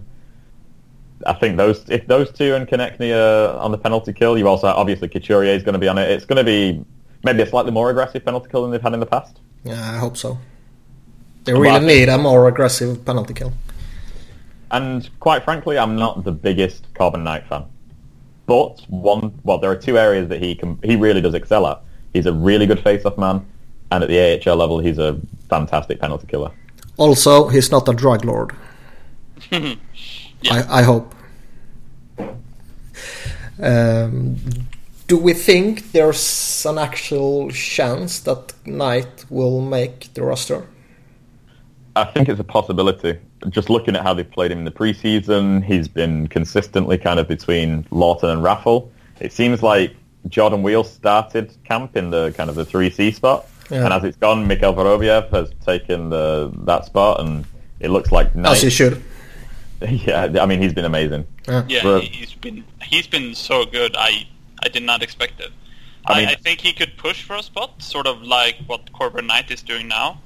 [1.27, 4.67] I think those if those two and Konecny are on the penalty kill, you also
[4.69, 6.11] obviously Couturier is going to be on it.
[6.11, 6.85] It's going to be
[7.25, 9.39] maybe a slightly more aggressive penalty kill than they've had in the past.
[9.65, 10.39] Yeah, I hope so.
[11.45, 13.53] They really I think- need a more aggressive penalty kill.
[14.71, 17.65] And quite frankly, I'm not the biggest Corban Knight fan.
[18.47, 21.83] But one, well, there are two areas that he can, he really does excel at.
[22.13, 23.47] He's a really good face-off man,
[23.91, 24.19] and at the
[24.51, 26.51] AHL level, he's a fantastic penalty killer.
[26.97, 28.53] Also, he's not a drug lord.
[30.43, 30.67] Yeah.
[30.69, 31.15] I, I hope.
[33.63, 34.37] Um,
[35.07, 40.67] do we think there's an actual chance that Knight will make the roster?
[41.95, 43.19] I think it's a possibility.
[43.51, 47.29] Just looking at how they've played him in the preseason, he's been consistently kind of
[47.29, 48.89] between Laughton and Raffl.
[49.21, 49.95] It seems like
[50.29, 53.85] Jordan Weal started camp in the kind of the 3C spot, Yeah.
[53.85, 57.45] and as it's gone, Mikhail Vorobiev has taken the that spot, and
[57.81, 58.53] it looks like Knight.
[58.53, 59.03] As he should.
[60.07, 61.27] yeah, I mean he's been amazing.
[61.49, 61.65] Yeah.
[61.69, 63.95] Yeah, Well- he- he's been he's been so good.
[63.97, 64.27] I
[64.63, 65.51] I did not expect it.
[66.07, 68.93] I I, mean- I think he could push for a spot, sort of like what
[68.93, 70.21] Corban Knight is doing now.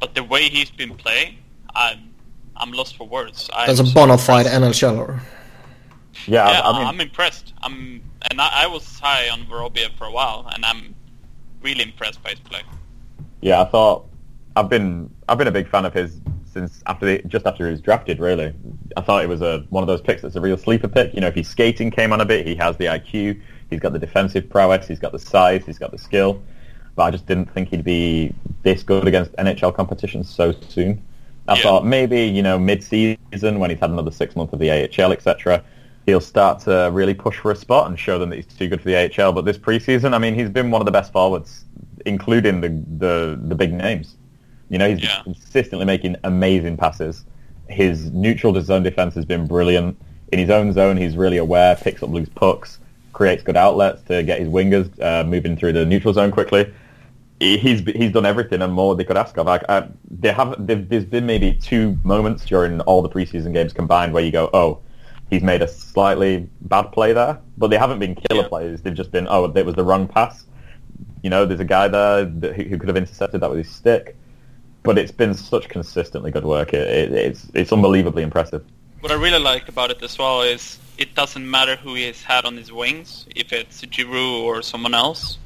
[0.00, 1.38] But the way he's been playing,
[1.74, 2.12] I'm
[2.56, 3.50] I'm lost for words.
[3.54, 4.82] I'm As a bona fide impressed.
[4.82, 5.20] NHLer.
[6.26, 7.52] Yeah, Yeah, I, I mean, I'm impressed.
[7.62, 10.94] I'm and I, I was high on Vorobiev for a while, and I'm
[11.62, 12.62] really impressed by his play.
[13.42, 14.06] yeah, I thought
[14.56, 16.20] I've been I've been a big fan of his
[16.56, 18.18] since after the, just after he was drafted.
[18.18, 18.54] Really,
[18.96, 21.12] I thought it was a one of those picks that's a real sleeper pick.
[21.14, 23.92] You know, if his skating came on a bit, he has the IQ, he's got
[23.92, 26.42] the defensive prowess, he's got the size, he's got the skill.
[26.94, 31.02] But I just didn't think he'd be this good against NHL competition so soon.
[31.46, 31.62] I Yeah.
[31.62, 35.62] thought maybe you know mid-season when he's had another six months of the AHL, etc.
[36.06, 38.80] He'll start to really push for a spot and show them that he's too good
[38.80, 39.32] for the AHL.
[39.32, 41.66] But this preseason, I mean, he's been one of the best forwards,
[42.06, 44.16] including the the, the big names.
[44.68, 45.22] You know, he's Yeah.
[45.22, 47.24] consistently making amazing passes.
[47.68, 49.96] His neutral to zone defense has been brilliant.
[50.32, 52.78] In his own zone, he's really aware, picks up loose pucks,
[53.12, 56.66] creates good outlets to get his wingers uh, moving through the neutral zone quickly.
[57.38, 59.46] He's he's done everything and more they could ask of.
[59.46, 63.72] I, I, they have there- there's been maybe two moments during all the preseason games
[63.74, 64.78] combined where you go, oh,
[65.28, 68.48] he's made a slightly bad play there, but they haven't been killer Yeah.
[68.48, 68.80] plays.
[68.80, 70.46] They've just been, oh, it was the wrong pass.
[71.22, 73.68] You know, there's a guy there that, who, who could have intercepted that with his
[73.70, 74.16] stick.
[74.86, 76.72] But it's been such consistently good work.
[76.72, 78.64] It, it, it's it's unbelievably impressive.
[79.00, 82.44] What I really like about it as well is it doesn't matter who he's had
[82.44, 85.38] on his wings, if it's Giroux or someone else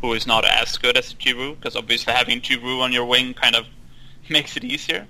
[0.00, 3.56] who is not as good as Giroux, because obviously having Giroux on your wing kind
[3.56, 3.66] of
[4.28, 5.06] makes it easier.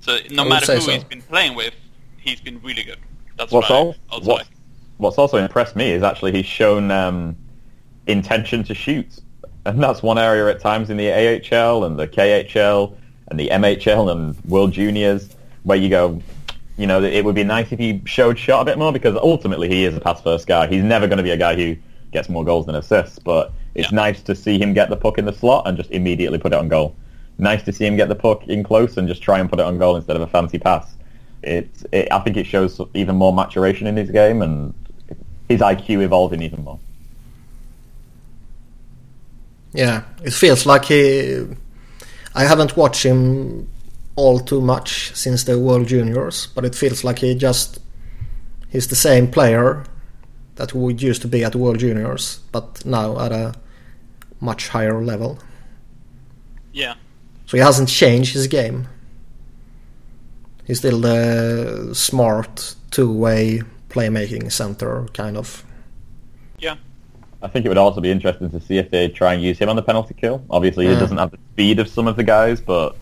[0.00, 0.92] So no matter who so.
[0.92, 1.74] he's been playing with,
[2.18, 2.98] he's been really good.
[3.36, 4.56] That's What's what all, also what's, like.
[4.98, 7.36] what's also impressed me is actually he's shown um,
[8.06, 9.20] intention to shoot,
[9.66, 12.96] and that's one area at times in the AHL and the KHL
[13.28, 16.20] and the MHL and World Juniors where you go,
[16.78, 19.68] you know, it would be nice if he showed shot a bit more because ultimately
[19.68, 20.66] he is a pass first guy.
[20.66, 21.76] He's never going to be a guy who
[22.12, 23.96] gets more goals than assists, but it's Yeah.
[23.96, 26.58] nice to see him get the puck in the slot and just immediately put it
[26.58, 26.96] on goal.
[27.38, 29.66] Nice to see him get the puck in close and just try and put it
[29.66, 30.94] on goal instead of a fancy pass.
[31.42, 34.74] It, it I think it shows even more maturation in his game and
[35.48, 36.78] his IQ evolving even more.
[39.72, 41.46] Yeah, it feels like he.
[42.34, 43.68] I haven't watched him
[44.16, 47.78] all too much since the World Juniors, but it feels like he just.
[48.68, 49.84] He's the same player
[50.56, 53.54] that we used to be at World Juniors, but now at a
[54.40, 55.38] much higher level.
[56.72, 56.94] Yeah,
[57.46, 58.86] So he hasn't changed his game.
[60.66, 65.64] He's still the smart two-way playmaking center kind of.
[66.60, 66.76] yeah,
[67.42, 69.68] I think it would also be interesting to see if they try and use him
[69.68, 70.44] on the penalty kill.
[70.50, 72.96] Obviously, he doesn't have the speed of some of the guys, but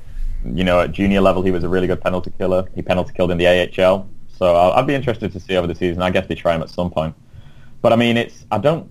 [0.44, 2.68] you know, at junior level, he was a really good penalty killer.
[2.74, 6.02] He penalty killed in the AHL, so I'd be interested to see over the season.
[6.02, 7.14] I guess they try him at some point.
[7.82, 8.90] But I mean, it's I don't.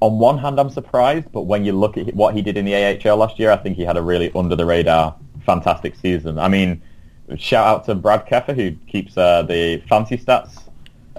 [0.00, 2.74] On one hand, I'm surprised, but when you look at what he did in the
[2.74, 5.14] AHL last year, I think he had a really under the radar,
[5.46, 6.40] fantastic season.
[6.40, 6.82] I mean,
[7.36, 10.61] shout out to Brad Keffer who keeps uh, the fancy stats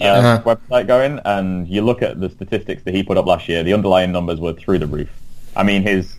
[0.01, 0.41] uh, Yeah.
[0.43, 3.73] website going, and you look at the statistics that he put up last year, the
[3.73, 5.09] underlying numbers were through the roof.
[5.55, 6.15] I mean, his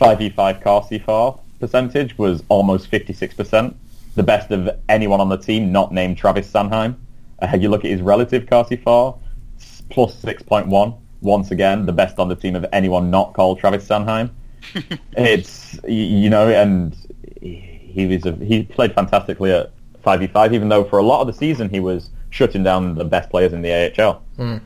[0.00, 3.74] 5v5 Corsi for percentage was almost 56%,
[4.14, 6.94] the best of anyone on the team not named Travis Sanheim.
[7.40, 9.18] Uh, you look at his relative Corsi for,
[9.58, 13.86] s- plus 6.1, once again, the best on the team of anyone not called Travis
[13.86, 14.30] Sanheim.
[15.16, 16.94] it's, you know, and
[17.40, 19.72] he was a, he played fantastically at
[20.04, 23.30] 5v5, even though for a lot of the season he was shutting down the best
[23.30, 24.22] players in the AHL.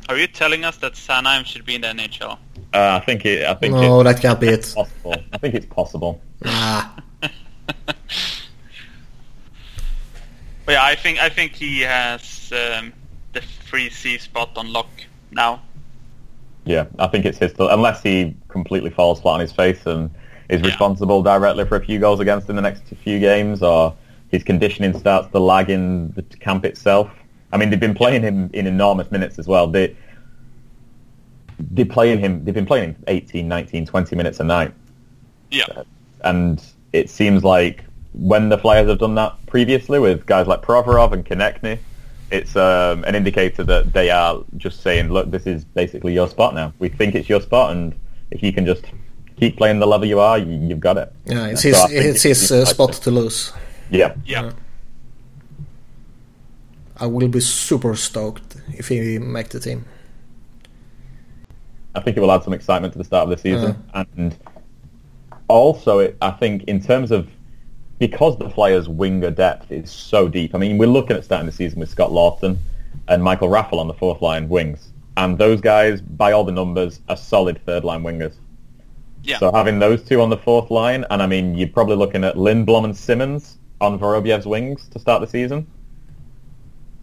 [0.09, 2.38] Are you telling us that Sanheim should be in the NHL?
[2.75, 3.44] Uh, I think it.
[3.44, 4.72] I think No, it's that can't be it.
[4.75, 5.14] possible.
[5.33, 6.20] I think it's possible.
[6.44, 6.88] Nah.
[10.64, 12.92] But yeah, I think I think he has um,
[13.33, 14.88] the 3C spot on lock
[15.33, 15.61] now.
[16.64, 17.53] Yeah, I think it's his.
[17.59, 20.09] Unless he completely falls flat on his face and
[20.48, 20.68] is Yeah.
[20.68, 23.94] responsible directly for a few goals against in the next few games, or
[24.29, 27.11] his conditioning starts to lag in the camp itself.
[27.52, 29.66] I mean, they've been playing him in enormous minutes as well.
[29.66, 29.96] They
[31.58, 32.44] they're playing him.
[32.44, 34.74] They've been playing him 18, 19, 20 minutes a night.
[35.50, 35.82] Yeah,
[36.22, 36.62] and
[36.92, 37.84] it seems like
[38.14, 41.78] when the Flyers have done that previously with guys like Provorov and Konecny,
[42.30, 46.54] it's um, an indicator that they are just saying, look, this is basically your spot
[46.54, 46.72] now.
[46.78, 47.94] We think it's your spot, and
[48.30, 48.84] if you can just
[49.36, 51.12] keep playing the level you are, you, you've got it.
[51.26, 53.52] Yeah, it's So his, I it's his uh, spot to lose.
[53.90, 54.52] Yeah, yeah,
[56.96, 59.85] I will be super stoked if he make the team.
[61.94, 64.37] I think it will add some excitement to the start of the season, and
[65.48, 67.28] also it, I think in terms of
[67.98, 70.55] because the Flyers' winger depth is so deep.
[70.55, 72.57] I mean, we're looking at starting the season with Scott Laughton
[73.09, 77.00] and Michael Raffl on the fourth line wings, and those guys, by all the numbers,
[77.09, 78.35] are solid third line wingers.
[79.22, 79.38] yeah.
[79.38, 82.37] So having those two on the fourth line, and I mean, you're probably looking at
[82.37, 85.66] Lindblom and Simmonds on Vorobiev's wings to start the season.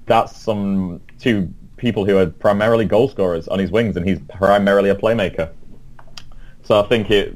[0.10, 4.90] That's some two people who are primarily goal scorers on his wings, and he's primarily
[4.90, 5.52] a playmaker.
[6.64, 7.34] So I think it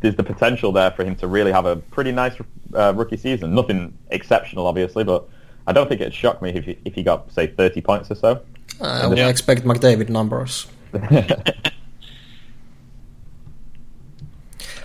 [0.00, 2.34] there's the potential there for him to really have a pretty nice
[2.74, 3.54] uh, rookie season.
[3.54, 5.28] Nothing exceptional, obviously, but
[5.68, 8.16] I don't think it'd shock me if he, if he got say 30 points or
[8.16, 8.42] so.
[8.80, 9.28] I would Yeah.
[9.28, 10.66] expect McDavid numbers.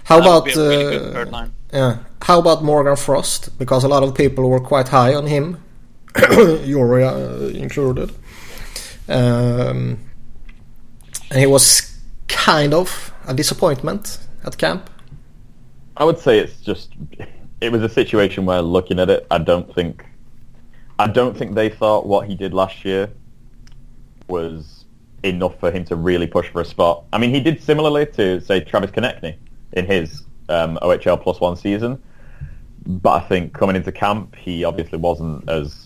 [0.05, 1.97] How That about really uh, yeah?
[2.21, 3.57] How about Morgan Frost?
[3.57, 5.57] Because a lot of people were quite high on him,
[6.63, 8.11] Yuri uh, included.
[9.07, 9.99] Um,
[11.29, 11.97] and he was
[12.27, 14.89] kind of a disappointment at camp.
[15.97, 16.93] I would say it's just
[17.61, 20.05] it was a situation where looking at it, I don't think
[20.99, 23.09] I don't think they thought what he did last year
[24.27, 24.85] was
[25.23, 27.05] enough for him to really push for a spot.
[27.13, 29.37] I mean, he did similarly to say Travis Konecny
[29.73, 32.01] in his um, OHL plus one season,
[32.85, 35.82] but I think coming into camp, he obviously wasn't as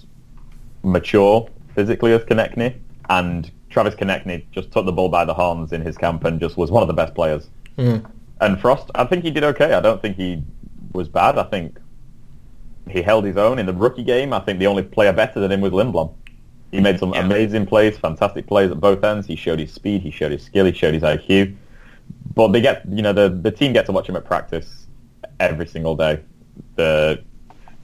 [0.87, 2.75] mature physically as Konecny,
[3.09, 6.57] and Travis Konecny just took the bull by the horns in his camp and just
[6.57, 7.49] was one of the best players.
[7.77, 8.09] Mm.
[8.41, 9.73] And Frost, I think he did okay.
[9.73, 10.43] I don't think he
[10.93, 11.37] was bad.
[11.37, 11.77] I think
[12.89, 14.33] he held his own in the rookie game.
[14.33, 16.13] I think the only player better than him was Lindblom.
[16.71, 17.25] He made some Yeah.
[17.25, 19.27] amazing plays, fantastic plays at both ends.
[19.27, 21.55] He showed his speed, he showed his skill, he showed his IQ.
[22.35, 24.87] But they get, you know, the the team get to watch him at practice
[25.39, 26.19] every single day.
[26.75, 27.21] The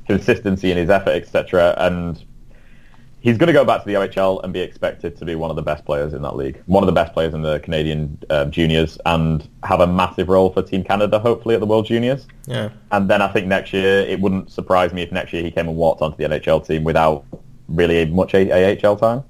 [0.07, 1.75] consistency in his effort, etc.
[1.77, 2.23] And
[3.23, 5.55] he's going to go back to the OHL and be expected to be one of
[5.55, 8.45] the best players in that league, one of the best players in the Canadian uh,
[8.45, 12.27] juniors, and have a massive role for Team Canada, hopefully at the World Juniors.
[12.45, 12.69] Yeah.
[12.91, 15.69] And then I think next year it wouldn't surprise me if next year he came
[15.69, 17.23] and walked onto the NHL team without
[17.69, 19.23] really much AHL time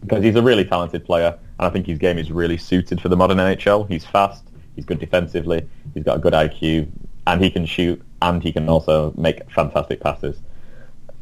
[0.00, 3.08] because he's a really talented player and I think his game is really suited for
[3.08, 3.88] the modern NHL.
[3.88, 6.88] He's fast, he's good defensively, he's got a good IQ,
[7.28, 10.38] and he can shoot and he can also make fantastic passes.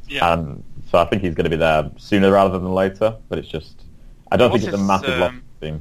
[0.08, 0.32] Yeah.
[0.32, 3.16] And so I think he's going to be there sooner rather than later.
[3.28, 3.84] But it's just
[4.32, 5.80] I don't What's think it's a his, massive loss um, for the.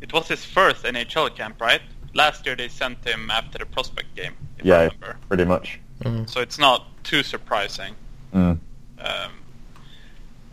[0.00, 1.82] It was his first NHL camp, right?
[2.14, 5.16] Last year they sent him after the prospect game, if I Yeah, remember.
[5.28, 5.80] pretty much.
[6.26, 7.94] So it's not too surprising.
[8.34, 8.58] Mm.
[8.98, 9.32] Um,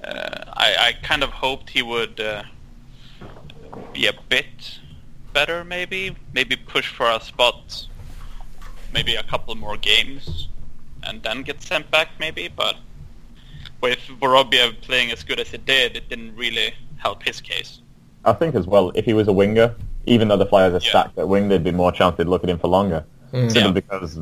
[0.03, 2.43] uh, I, I kind of hoped he would uh,
[3.93, 4.79] be a bit
[5.33, 6.15] better, maybe.
[6.33, 7.87] Maybe push for a spot,
[8.93, 10.47] maybe a couple more games,
[11.03, 12.47] and then get sent back, maybe.
[12.47, 12.77] But
[13.81, 17.81] with Vorobiev playing as good as he did, it didn't really help his case.
[18.25, 19.75] I think as well, if he was a winger,
[20.05, 20.89] even though the Flyers are Yeah.
[20.89, 23.05] stacked at wing, there'd be more chance they'd look at him for longer.
[23.31, 23.47] Hmm.
[23.49, 23.71] Simply Yeah.
[23.71, 24.19] because,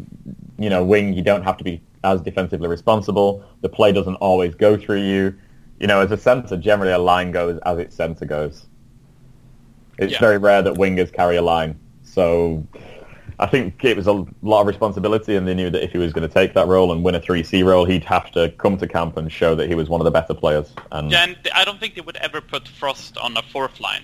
[0.59, 3.43] you know, wing, you don't have to be as defensively responsible.
[3.61, 5.33] The play doesn't always go through you.
[5.79, 8.65] You know, as a centre, generally a line goes as its centre goes.
[9.97, 10.19] It's Yeah.
[10.19, 11.75] very rare that wingers carry a line.
[12.03, 12.63] So
[13.39, 16.11] I think it was a lot of responsibility, and they knew that if he was
[16.11, 18.87] going to take that role and win a 3C role, he'd have to come to
[18.87, 20.73] camp and show that he was one of the better players.
[20.91, 24.03] And Yeah, and I don't think they would ever put Frost on a fourth line.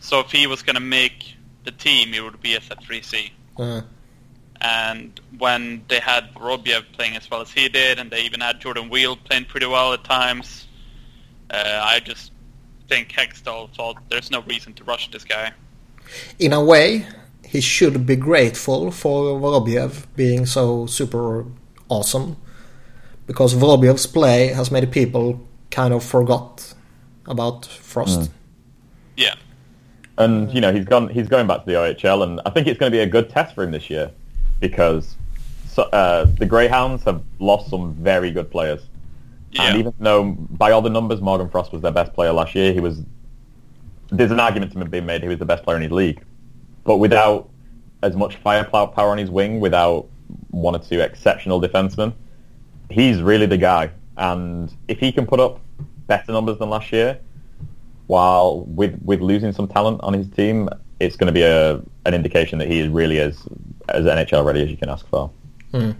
[0.00, 3.30] So if he was going to make the team, he would be as a 3C.
[3.58, 3.80] Uh,
[4.60, 8.60] And when they had Vorobiev playing as well as he did, and they even had
[8.60, 10.66] Jordan Weal playing pretty well at times,
[11.50, 12.32] uh, I just
[12.88, 15.52] think Hextall thought there's no reason to rush this guy.
[16.38, 17.06] in a way,
[17.56, 21.46] he should be grateful for Vorobiev being so super
[21.88, 22.36] awesome.
[23.26, 25.40] Because Vorobiev's play has made people
[25.70, 26.74] kind of forgot
[27.24, 28.30] about Frost.
[29.16, 29.34] Yeah,
[30.18, 31.08] And you know he's gone.
[31.08, 33.30] He's going back to the OHL, and I think it's going to be a good
[33.30, 34.10] test for him this year
[34.60, 35.16] because
[35.68, 38.82] so, uh, the Greyhounds have lost some very good players.
[39.52, 40.24] yeah, And even though
[40.64, 43.00] by all the numbers Morgan Frost was their best player last year, he was.
[44.10, 46.22] There's an argument to be made he was the best player in his league,
[46.86, 47.50] but without
[48.02, 50.08] as much firepower power on his wing, without
[50.50, 52.14] one or two exceptional defensemen,
[52.90, 53.90] he's really the guy.
[54.16, 55.60] And if he can put up
[56.06, 57.18] better numbers than last year,
[58.06, 60.68] while with with losing some talent on his team,
[61.00, 63.46] it's going to be a an indication that he is really as
[63.88, 65.30] as NHL ready as you can ask for.
[65.72, 65.90] Hmm.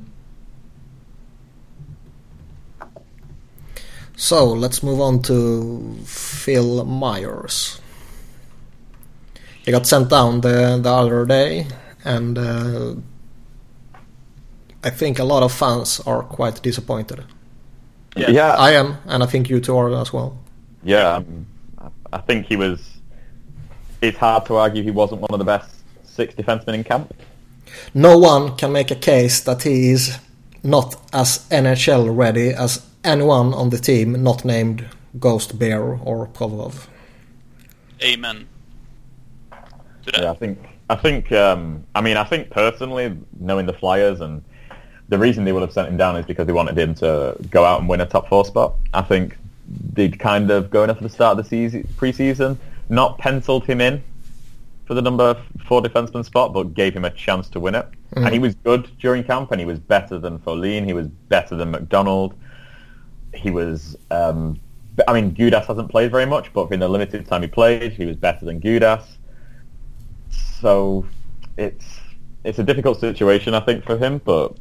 [4.17, 7.81] So let's move on to Phil Myers.
[9.67, 11.67] He got sent down the, the other day,
[12.05, 12.95] and uh,
[14.85, 17.25] I think a lot of fans are quite disappointed.
[18.17, 18.31] Yeah.
[18.31, 20.39] yeah, I am, and I think you two are as well.
[20.85, 21.47] Yeah, um,
[22.13, 22.81] I think he was.
[24.01, 27.13] It's hard to argue he wasn't one of the best six defensemen in camp.
[27.93, 30.17] No one can make a case that he is
[30.63, 34.87] not as NHL ready as anyone on the team not named
[35.19, 36.87] Ghost Bear or Provorov.
[38.01, 38.56] amen to that.
[40.15, 40.59] Yeah, I think.
[40.89, 41.33] I think.
[41.33, 44.43] Um, I mean, I think personally, knowing the Flyers and
[45.09, 47.65] the reason they would have sent him down is because they wanted him to go
[47.65, 48.75] out and win a top four spot.
[48.93, 49.37] I think
[49.93, 52.57] they'd kind of going up at the start of the season, preseason,
[52.89, 54.03] not penciled him in
[54.87, 57.87] for the number four defenseman spot, but gave him a chance to win it.
[58.15, 60.85] And he was good during camp, and he was better than Folin.
[60.85, 62.35] He was better than MacDonald.
[63.35, 63.97] He was.
[64.11, 64.61] Um,
[65.07, 68.07] I mean, Gudas hasn't played very much, but in the limited time he played, he
[68.07, 69.05] was better than Gudas.
[70.61, 71.07] So
[71.57, 71.85] it's
[72.45, 74.21] it's a difficult situation, I think, for him.
[74.25, 74.57] But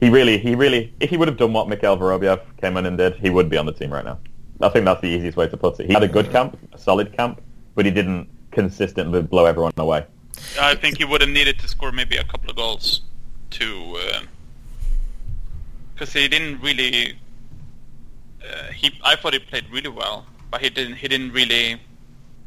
[0.00, 2.98] he really, he really, if he would have done what Mikhail Vorobiev came in and
[2.98, 4.18] did, he would be on the team right now.
[4.60, 5.86] I think that's the easiest way to put it.
[5.86, 7.40] He had a good camp, a solid camp,
[7.74, 10.04] but he didn't consistently blow everyone away.
[10.60, 13.00] I think he would have needed to score maybe a couple of goals
[13.50, 13.96] to,
[15.94, 17.18] because he didn't really.
[18.42, 20.96] Uh, he, I thought he played really well, but he didn't.
[20.96, 21.80] He didn't really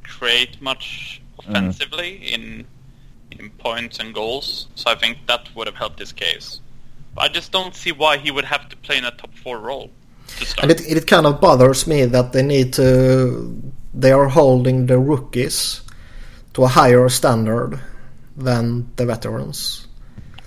[0.04, 2.66] create much offensively in
[3.40, 4.68] in points and goals.
[4.76, 6.62] So I think that would have helped his case.
[7.16, 9.60] But I just don't see why he would have to play in a top four
[9.60, 9.90] role.
[10.62, 13.56] And it, it kind of bothers me that they need to.
[13.94, 15.82] They are holding the rookies
[16.54, 17.80] to a higher standard
[18.36, 19.88] than the veterans.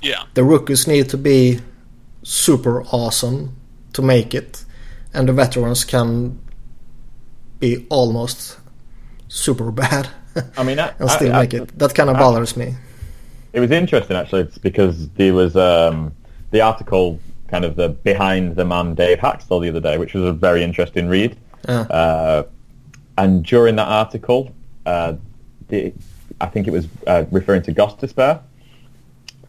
[0.02, 1.60] yeah, The rookies need to be
[2.24, 3.56] super awesome
[3.92, 4.64] to make it,
[5.14, 6.40] and the veterans can
[7.60, 8.58] be almost
[9.28, 10.08] super bad
[10.56, 11.78] I mean, I, and still I- make I- it.
[11.78, 12.74] That kind of bothers me.
[13.52, 14.42] It was interesting actually.
[14.42, 16.14] It's because there was um,
[16.50, 17.18] the article,
[17.48, 20.62] kind of the behind the man Dave Hakstol the other day, which was a very
[20.62, 21.36] interesting read.
[21.66, 21.80] Yeah.
[21.80, 22.42] Uh,
[23.18, 24.52] and during that article,
[24.84, 25.14] uh,
[25.68, 25.92] the,
[26.40, 28.42] I think it was uh, referring to Gostisbehere,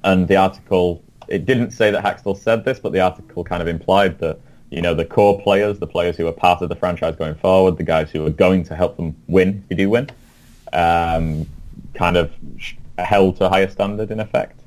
[0.03, 3.67] and the article it didn't say that Hakstol said this, but the article kind of
[3.67, 7.15] implied that you know the core players, the players who are part of the franchise
[7.17, 10.09] going forward, the guys who are going to help them win if you do win,
[10.73, 11.45] um,
[11.93, 12.31] kind of
[12.97, 14.59] held to a higher standard in effect.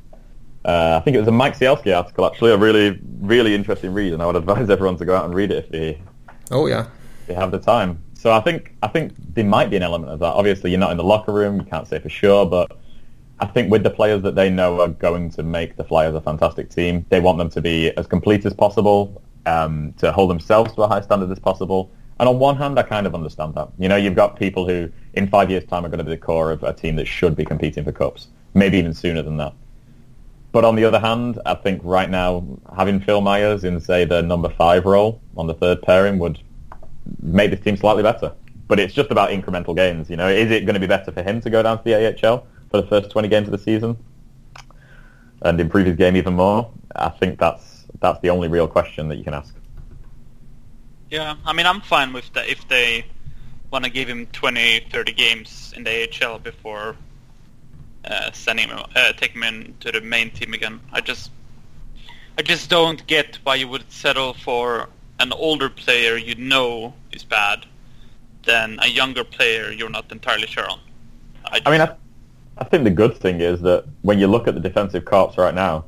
[0.65, 4.13] Uh, I think it was a Mike Sielski article, actually, a really, really interesting read,
[4.13, 6.03] and I would advise everyone to go out and read it if they,
[6.51, 6.87] Oh yeah.
[7.23, 8.03] if they have the time.
[8.15, 10.27] So I think I think there might be an element of that.
[10.27, 12.77] Obviously, you're not in the locker room, you can't say for sure, but
[13.39, 16.21] I think with the players that they know are going to make the Flyers a
[16.21, 20.75] fantastic team, they want them to be as complete as possible, um, to hold themselves
[20.75, 21.91] to a high standard as possible.
[22.21, 23.71] And on one hand, I kind of understand that.
[23.79, 26.19] You know, you've got people who, in five years' time, are going to be the
[26.19, 29.55] core of a team that should be competing for cups, maybe even sooner than that.
[30.53, 32.45] But on the other hand, I think right now
[32.77, 36.39] having Phil Myers in, say, the number five role on the third pairing would
[37.23, 38.35] make this team slightly better.
[38.69, 40.11] But it's just about incremental gains.
[40.11, 41.95] You know, is it going to be better for him to go down to the
[41.95, 43.97] AHL for the first 20 games of the season
[45.41, 46.71] and improve his game even more?
[46.95, 49.55] I think that's that's the only real question that you can ask.
[51.11, 53.05] Yeah, I mean, I'm fine with that if they
[53.71, 56.97] want to give him 20, 30 games in the AHL before
[58.05, 60.81] uh, sending him, uh, taking him into the main team again.
[60.93, 61.31] I just,
[62.39, 64.89] I just don't get why you would settle for
[65.19, 67.67] an older player you know is bad
[68.45, 70.81] than a younger player you're not entirely sure on.
[71.45, 71.95] I, I mean, I,
[72.59, 75.55] I think the good thing is that when you look at the defensive corps right
[75.55, 75.85] now,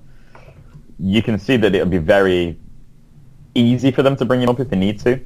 [0.99, 2.59] you can see that it would be very
[3.55, 5.21] easy for them to bring him up if they need to.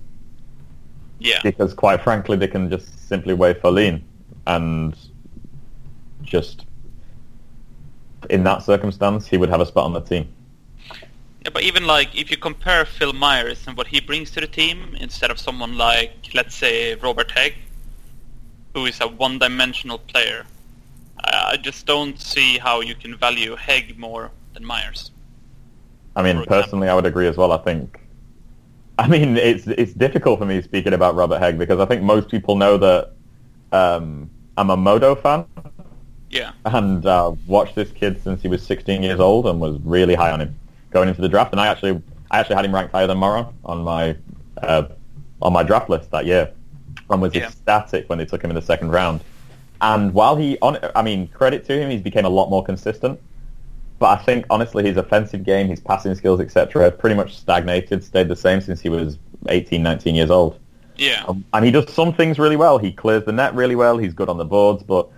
[1.18, 4.02] yeah, because quite frankly they can just simply waive Folin
[4.46, 4.96] and
[6.22, 6.66] just
[8.30, 10.28] in that circumstance he would have a spot on the team.
[11.44, 14.48] Yeah, but even like if you compare Phil Myers and what he brings to the
[14.48, 17.54] team instead of someone like, let's say, Robert Hagg,
[18.74, 20.44] who is a one-dimensional player,
[21.24, 25.12] I just don't see how you can value Hagg more than Myers.
[26.16, 28.00] I mean personally I would agree as well I think
[28.98, 32.28] I mean it's it's difficult for me speaking about Robert Hagg because I think most
[32.30, 33.12] people know that
[33.72, 35.46] um, I'm a Modo fan
[36.30, 40.14] Yeah, and uh, watched this kid since he was 16 years old and was really
[40.14, 40.54] high on him
[40.90, 41.52] going into the draft.
[41.52, 44.16] And I actually, I actually had him ranked higher than Morin on my
[44.62, 44.84] uh,
[45.42, 46.50] on my draft list that year,
[47.10, 47.46] and was Yeah.
[47.46, 49.20] ecstatic when they took him in the second round.
[49.82, 53.20] And while he, on, I mean, credit to him, he's became a lot more consistent.
[53.98, 58.04] But I think honestly, his offensive game, his passing skills, etc., have pretty much stagnated,
[58.04, 59.18] stayed the same since he was
[59.48, 60.58] 18, 19 years old.
[60.96, 62.78] yeah, Um, and he does some things really well.
[62.78, 63.96] He clears the net really well.
[63.96, 65.08] He's good on the boards, but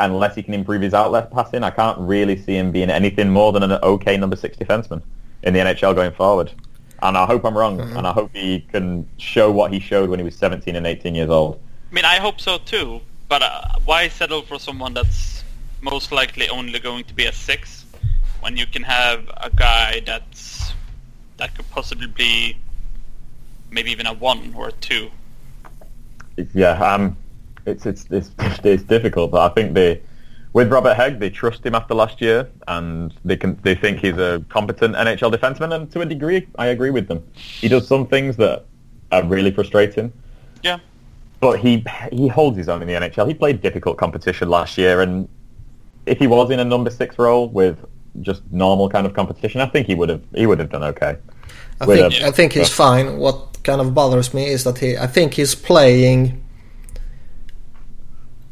[0.00, 3.52] unless he can improve his outlet passing, I can't really see him being anything more
[3.52, 5.02] than an okay number six defenseman
[5.42, 6.52] in the NHL going forward.
[7.02, 10.20] And I hope I'm wrong, and I hope he can show what he showed when
[10.20, 11.60] he was 17 and 18 years old.
[11.90, 13.00] I mean, I hope so too.
[13.28, 15.42] But uh, why settle for someone that's
[15.80, 17.81] most likely only going to be a six
[18.42, 20.72] when you can have a guy that's
[21.38, 22.56] that could possibly be
[23.70, 25.10] maybe even a one or a two?
[26.52, 27.16] Yeah, um,
[27.66, 28.30] it's it's it's
[28.64, 30.02] it's difficult, but I think they
[30.52, 34.18] with Robert Hagg they trust him after last year, and they can they think he's
[34.18, 37.24] a competent NHL defenseman, and to a degree, I agree with them.
[37.34, 38.66] He does some things that
[39.12, 40.12] are really frustrating,
[40.62, 40.78] Yeah,
[41.38, 43.28] but he he holds his own in the NHL.
[43.28, 45.28] He played difficult competition last year, and
[46.06, 47.78] if he was in a number six role with
[48.20, 51.16] just normal kind of competition, I think he would have he would have done okay.
[51.80, 53.16] I With think a- I think he's fine.
[53.18, 56.42] What kind of bothers me is that he I think he's playing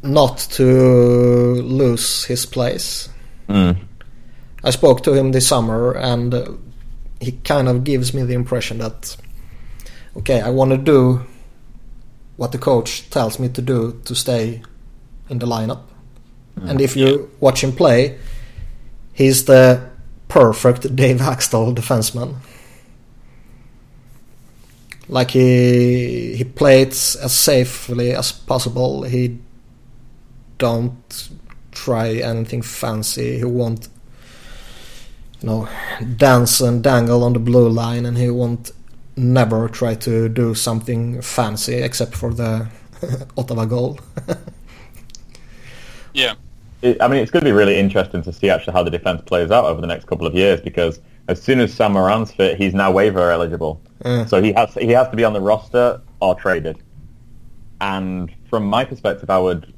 [0.03, 0.63] not to
[1.61, 3.09] lose his place.
[3.47, 3.77] Mm.
[4.63, 6.51] I spoke to him this summer and uh,
[7.19, 9.15] he kind of gives me the impression that
[10.17, 11.21] okay, I want to do
[12.37, 14.61] what the coach tells me to do to stay
[15.29, 15.81] in the lineup.
[16.63, 18.19] And if you watch him play,
[19.13, 19.89] he's the
[20.27, 22.35] perfect Dave Hakstol defenseman.
[25.07, 29.03] Like he he plays as safely as possible.
[29.03, 29.39] He
[30.57, 31.29] don't
[31.71, 33.37] try anything fancy.
[33.39, 33.89] He won't
[35.41, 35.69] you know
[36.17, 38.71] dance and dangle on the blue line and he won't
[39.17, 42.67] never try to do something fancy except for the
[43.37, 43.99] Ottawa goal.
[46.81, 48.91] yeah, it, I mean, it's going to be really interesting to see actually how the
[48.91, 52.31] defense plays out over the next couple of years because as soon as Sam Morin's
[52.31, 53.81] fit, he's now waiver eligible.
[54.03, 54.25] Yeah.
[54.25, 56.77] So he has he has to be on the roster or traded.
[57.79, 59.73] and from my perspective, I would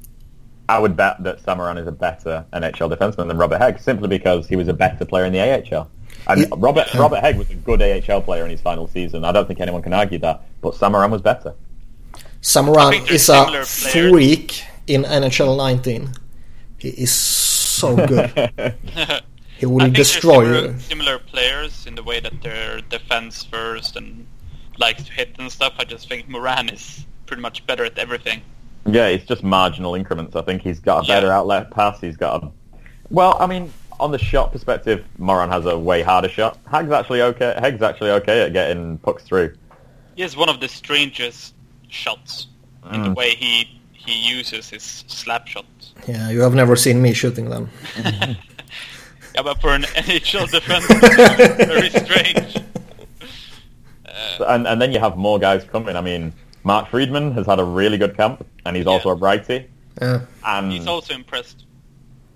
[0.68, 4.08] I would bet that Sam Morin is a better NHL defenseman than Robert Hagg, simply
[4.08, 5.90] because he was a better player in the AHL.
[6.26, 6.46] And Yeah.
[6.56, 9.24] Robert Robert Hagg was a good AHL player in his final season.
[9.24, 10.42] I don't think anyone can argue that.
[10.62, 11.54] But Sam Morin was better.
[12.14, 13.92] I Sam Morin is a similar players.
[13.92, 16.10] freak in NHL 19.
[16.84, 18.30] He is so good.
[19.56, 20.54] He I will think destroy you.
[20.54, 24.26] similar, similar players in the way that they're defense first and
[24.78, 25.74] likes to hit and stuff.
[25.78, 28.42] I just think Morin is pretty much better at everything.
[28.84, 30.34] Yeah, it's just marginal increments.
[30.34, 31.38] I think he's got a better Yeah.
[31.38, 32.00] outlet pass.
[32.00, 32.50] He's got a...
[33.10, 36.58] Well, I mean, on the shot perspective, Morin has a way harder shot.
[36.68, 37.54] Hagg's actually okay.
[37.56, 39.54] Hagg's actually okay at getting pucks through.
[40.16, 41.54] He has one of the strangest
[41.88, 42.48] shots
[42.92, 43.14] in the Mm.
[43.14, 45.92] way he he uses his slap shots.
[46.06, 47.70] Yeah, you have never seen me shooting them.
[49.36, 50.86] Yeah, but for an NHL defense,
[51.66, 52.56] very strange.
[54.06, 55.96] Uh, And, and then you have more guys coming.
[55.96, 56.32] I mean,
[56.62, 59.66] Mark Friedman has had a really good camp, and he's also a righty.
[60.00, 60.20] Yeah.
[60.44, 61.64] And he's also impressed.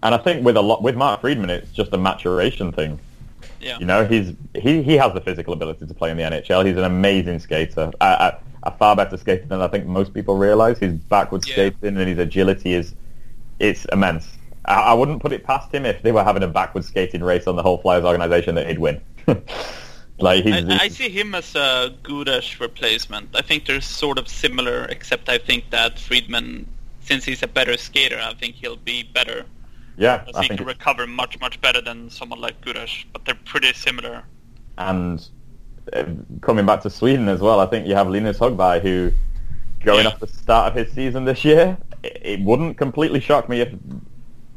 [0.03, 2.99] and I think with a lot with Mark Friedman, it's just a maturation thing.
[3.61, 3.79] Yeah.
[3.79, 6.67] You know, he's he, he has the physical ability to play in the NHL.
[6.67, 8.39] He's an amazing skater, a, a,
[8.69, 10.79] a far better skater than I think most people realize.
[10.79, 11.55] His backward Yeah.
[11.55, 12.95] skating and his agility is
[13.59, 14.27] it's immense.
[14.65, 17.47] I, I wouldn't put it past him if they were having a backward skating race
[17.47, 19.01] on the whole Flyers organization that he'd win.
[20.19, 23.35] like he's, I, I see him as a Gudas replacement.
[23.35, 26.67] I think they're sort of similar, except I think that Friedman,
[27.01, 29.45] since he's a better skater, I think he'll be better.
[29.97, 33.05] yeah, I he think can recover much, much better than someone like Gudas.
[33.13, 34.23] But they're pretty similar.
[34.77, 35.27] And
[36.41, 39.13] coming back to Sweden as well, I think you have Linus Högberg who,
[39.85, 43.61] going off the start of his season this year, it, it wouldn't completely shock me
[43.61, 43.73] if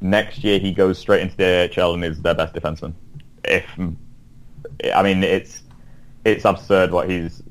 [0.01, 2.93] next year he goes straight into the AHL and is their best defenseman.
[3.43, 3.65] If
[4.93, 5.63] I mean, it's
[6.25, 7.41] it's absurd what he's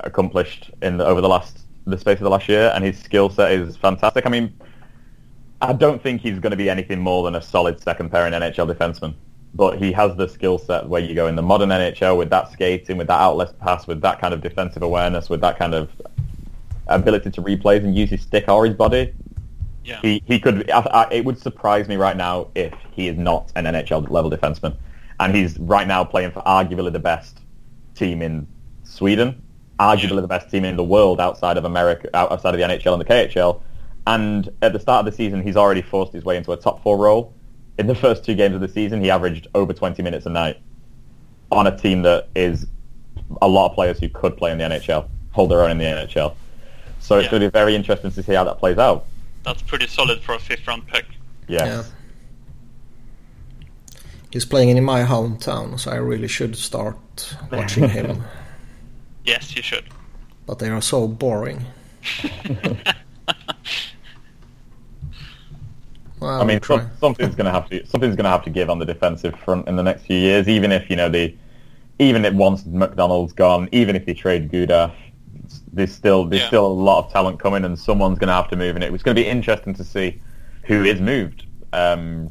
[0.00, 3.28] accomplished in the, over the last the space of the last year, and his skill
[3.28, 4.26] set is fantastic.
[4.26, 4.52] I mean,
[5.60, 8.72] I don't think he's going to be anything more than a solid second pairing NHL
[8.72, 9.14] defenseman,
[9.54, 12.50] but he has the skill set where you go in the modern NHL with that
[12.52, 15.90] skating, with that outlet pass, with that kind of defensive awareness, with that kind of
[16.86, 19.12] ability to replays and use his stick or his body.
[19.84, 20.00] Yeah.
[20.00, 20.70] He he could.
[20.70, 24.30] I, I, it would surprise me right now if he is not an NHL level
[24.30, 24.76] defenseman,
[25.20, 27.40] and he's right now playing for arguably the best
[27.94, 28.46] team in
[28.84, 29.42] Sweden,
[29.78, 33.00] arguably the best team in the world outside of America, outside of the NHL and
[33.00, 33.60] the KHL.
[34.06, 36.82] And at the start of the season, he's already forced his way into a top
[36.82, 37.34] four role.
[37.82, 40.60] In the first two games of the season, he averaged over 20 minutes a night
[41.50, 42.68] on a team that is
[43.42, 45.84] a lot of players who could play in the NHL, hold their own in the
[45.84, 46.36] NHL.
[47.00, 49.06] So it's going to be very interesting to see how that plays out.
[49.42, 51.06] That's pretty solid for a fifth round pick.
[51.48, 51.92] Yes.
[53.90, 53.98] Yeah.
[54.30, 58.22] He's playing in my hometown, so I really should start watching him.
[59.24, 59.84] Yes, you should.
[60.46, 61.64] But they are so boring.
[66.22, 66.78] Well, I mean, try.
[66.78, 69.38] some, something's going to have to something's going to have to give on the defensive
[69.40, 70.48] front in the next few years.
[70.48, 71.34] Even if you know the,
[71.98, 74.94] even if once MacDonald's gone, even if they trade Gouda,
[75.72, 76.48] there's still there's Yeah.
[76.48, 78.76] still a lot of talent coming, and someone's going to have to move.
[78.76, 80.20] And it was going to be interesting to see
[80.64, 81.44] who is moved.
[81.72, 82.30] Um,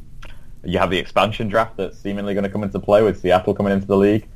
[0.64, 3.72] you have the expansion draft that's seemingly going to come into play with Seattle coming
[3.72, 4.28] into the league.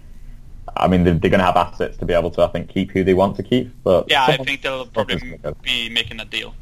[0.76, 2.90] I mean, they're, they're going to have assets to be able to, I think, keep
[2.90, 3.70] who they want to keep.
[3.84, 6.54] But Yeah, I think they'll probably be making a deal.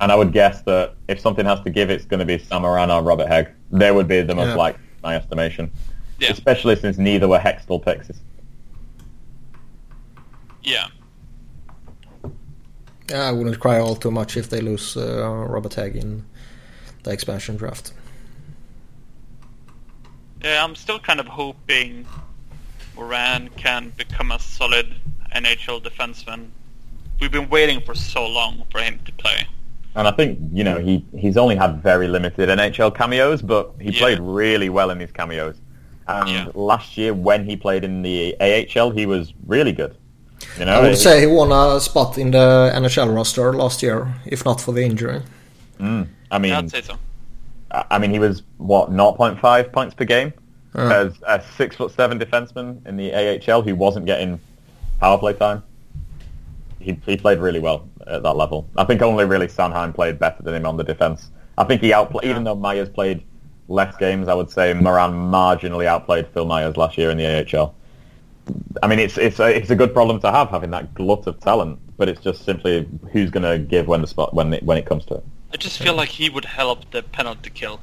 [0.00, 2.62] And I would guess that if something has to give, it's going to be Sam
[2.62, 3.48] Morin or Robert Hagg.
[3.70, 4.54] They would be the most Yeah.
[4.54, 5.70] like my estimation.
[6.18, 6.30] Yeah.
[6.32, 8.10] Especially since neither were Hextall picks.
[10.62, 10.86] Yeah.
[13.10, 16.24] Yeah, I wouldn't cry all too much if they lose uh, Robert Hagg in
[17.02, 17.92] the expansion draft.
[20.42, 22.06] Yeah, I'm still kind of hoping
[22.96, 24.94] Morin can become a solid
[25.34, 26.48] NHL defenseman.
[27.20, 29.46] We've been waiting for so long for him to play.
[29.96, 33.90] And I think, you know, he, he's only had very limited NHL cameos, but he
[33.90, 33.98] Yeah.
[34.00, 35.56] played really well in these cameos.
[36.06, 36.46] And Yeah.
[36.54, 39.96] last year, when he played in the AHL, he was really good.
[40.58, 43.82] You know, I would he- say he won a spot in the NHL roster last
[43.82, 45.22] year, if not for the injury.
[45.80, 46.94] Mm, I mean, Yeah, I'd say so.
[47.72, 50.32] I I mean, he was what 0.5 points per game
[50.74, 54.38] Uh, as a six foot seven defenseman in the AHL who wasn't getting
[55.00, 55.62] power play time.
[56.80, 58.68] He he played really well at that level.
[58.76, 61.30] I think only really Sanheim played better than him on the defense.
[61.58, 63.22] I think he outplayed, even though Myers played
[63.68, 64.28] less games.
[64.28, 67.74] I would say Morin marginally outplayed Phil Myers last year in the AHL.
[68.82, 71.38] I mean, it's it's a, it's a good problem to have having that glut of
[71.40, 74.76] talent, but it's just simply who's going to give when the spot when it, when
[74.76, 75.24] it comes to it.
[75.52, 77.80] I just feel like he would help the penalty kill.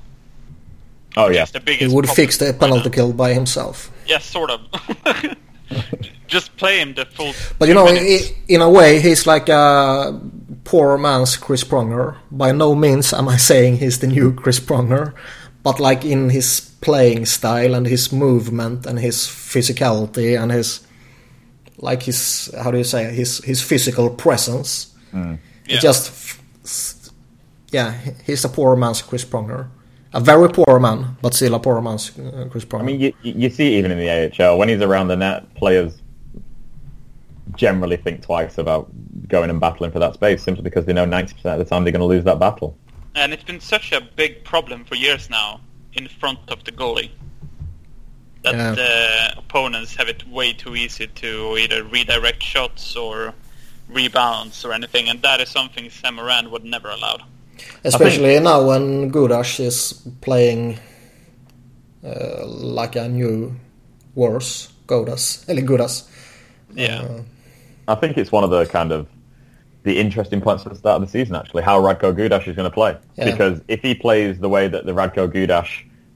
[1.16, 2.96] Oh yeah, is the he would fix the penalty now.
[2.96, 3.92] kill by himself.
[4.06, 4.62] Yeah, sort of.
[6.28, 7.34] just play him the full.
[7.60, 8.32] But you know, minutes.
[8.48, 10.20] in a way, he's like a
[10.64, 12.18] poor man's Chris Pronger.
[12.32, 15.14] By no means am I saying he's the new Chris Pronger,
[15.64, 20.86] but like in his playing style and his movement and his physicality and his
[21.78, 24.94] like his how do you say his his physical presence.
[25.14, 25.40] Mm.
[25.66, 25.78] Yeah.
[25.78, 27.12] It just
[27.72, 29.70] yeah, he's a poor man's Chris Pronger.
[30.14, 32.82] A very poor man, but still a poor man's uh, Chris Pronger.
[32.82, 34.10] I mean, you, you see even in the
[34.44, 36.02] AHL, when he's around the net, players
[37.56, 38.90] generally think twice about
[39.28, 41.92] going and battling for that space simply because they know 90% of the time they're
[41.92, 42.78] going to lose that battle.
[43.16, 45.60] And it's been such a big problem for years now
[45.94, 47.10] in front of the goalie
[48.44, 48.72] that Yeah.
[48.72, 53.34] the opponents have it way too easy to either redirect shots or
[53.90, 57.18] rebounds or anything, and that is something Sam Morin would never allow.
[57.84, 60.80] Especially now when Gudas is playing
[62.04, 63.56] uh, like a new
[64.16, 66.08] worse Godas, eller Gudas.
[66.74, 67.02] Yeah.
[67.02, 67.22] Uh,
[67.88, 69.08] I think it's one of the kind of
[69.84, 72.70] the interesting points at the start of the season, actually, how Radko Gudas is going
[72.70, 72.98] to play.
[73.16, 73.32] Yeah.
[73.32, 75.68] Because if he plays the way that the Radko Gudas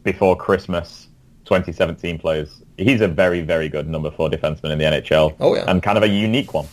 [0.04, 1.08] before Christmas
[1.46, 5.36] 2017 plays, he's a very, very good number four defenseman in the NHL.
[5.40, 5.64] Oh, yeah.
[5.68, 6.68] And kind of a unique one.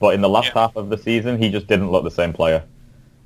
[0.00, 0.62] But in the last Yeah.
[0.62, 2.62] half of the season, he just didn't look the same player.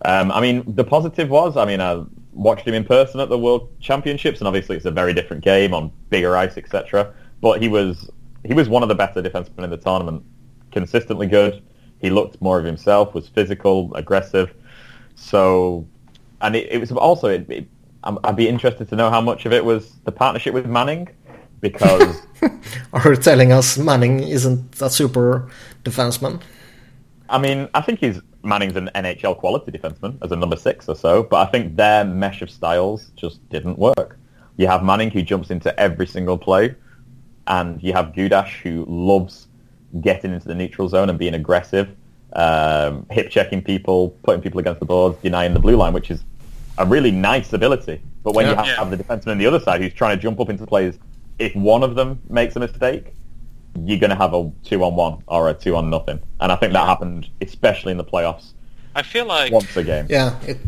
[0.05, 3.38] Um, I mean, the positive was, I mean, I watched him in person at the
[3.38, 7.12] World Championships, and obviously it's a very different game on bigger ice, etc.
[7.40, 8.11] But he was
[8.44, 10.24] he was one of the better defensemen in the tournament.
[10.70, 11.62] Consistently good.
[12.01, 13.14] He looked more of himself.
[13.14, 14.55] Was physical, aggressive.
[15.16, 15.86] So,
[16.40, 17.28] and it, it was also.
[17.28, 17.68] It, it,
[18.05, 21.09] I'd be interested to know how much of it was the partnership with Manning,
[21.61, 22.22] because
[22.92, 25.51] are telling us Manning isn't a super
[25.84, 26.40] defenseman?
[27.29, 30.97] I mean, I think he's Manning's an NHL quality defenseman as a number six or
[30.97, 34.18] so, but I think their mesh of styles just didn't work.
[34.57, 36.74] You have Manning who jumps into every single play,
[37.47, 39.49] and you have Gudas who loves
[40.01, 41.89] getting into the neutral zone and being aggressive,
[42.35, 46.24] um, hip checking people, putting people against the boards, denying the blue line, which is
[46.79, 48.01] a really nice ability.
[48.22, 48.76] But when you have, Yeah.
[48.76, 50.99] have the defenseman on the other side who's trying to jump up into plays,
[51.39, 53.14] if one of them makes a mistake,
[53.85, 56.21] you're going to have a two on one or a two on nothing.
[56.41, 58.53] And I think that happened especially in the playoffs
[58.95, 60.07] I feel like once a game.
[60.09, 60.59] Yeah, it,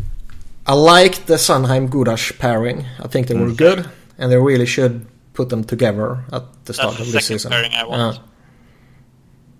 [0.65, 2.85] I like the Sanheim Gudas pairing.
[2.99, 3.57] I think they were Mm.
[3.57, 7.25] good, and they really should put them together at the start That's the of this
[7.27, 7.51] season.
[7.51, 8.15] pairing I want.
[8.15, 8.21] Yeah.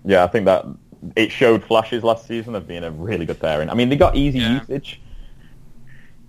[0.04, 0.64] Yeah, I think that
[1.16, 3.68] it showed flashes last season of being a really good pairing.
[3.68, 4.60] I mean, they got easy Yeah.
[4.60, 5.00] usage,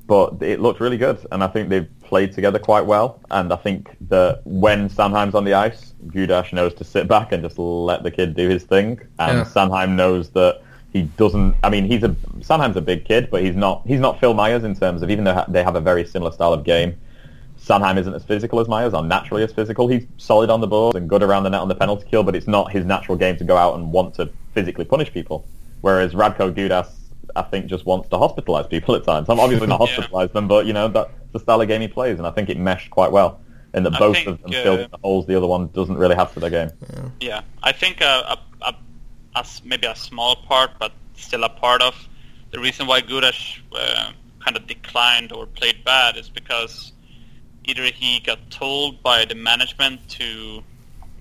[0.08, 3.20] but it looked really good, and I think they've played together quite well.
[3.32, 7.42] And I think that when Sanheim's on the ice, Gudas knows to sit back and
[7.42, 9.86] just let the kid do his thing, and Yeah.
[9.86, 11.56] Knows that he doesn't.
[11.64, 13.82] I mean, he's a Sanheim's a big kid, but he's not.
[13.88, 16.54] He's not Phil Myers in terms of even though they have a very similar style
[16.54, 16.96] of game.
[17.60, 19.88] Sanheim isn't as physical as Myers, or naturally as physical.
[19.88, 22.36] He's solid on the board and good around the net on the penalty kill, but
[22.36, 25.46] it's not his natural game to go out and want to physically punish people.
[25.80, 26.90] Whereas Radko Gudas,
[27.36, 29.30] I think, just wants to hospitalize people at times.
[29.30, 30.28] I'm obviously not Yeah.
[30.28, 32.58] them, but you know that's the style of game he plays, and I think it
[32.58, 33.42] meshed quite well.
[33.74, 35.98] And that I both think, of them uh, filled the holes the other one doesn't
[35.98, 36.70] really have for their game.
[37.20, 38.76] Yeah, I think a, a, a,
[39.36, 41.96] a s- maybe a small part, but still a part of
[42.52, 44.12] the reason why Gudas uh,
[44.44, 46.92] kind of declined or played bad is because
[47.66, 50.62] either he got told by the management to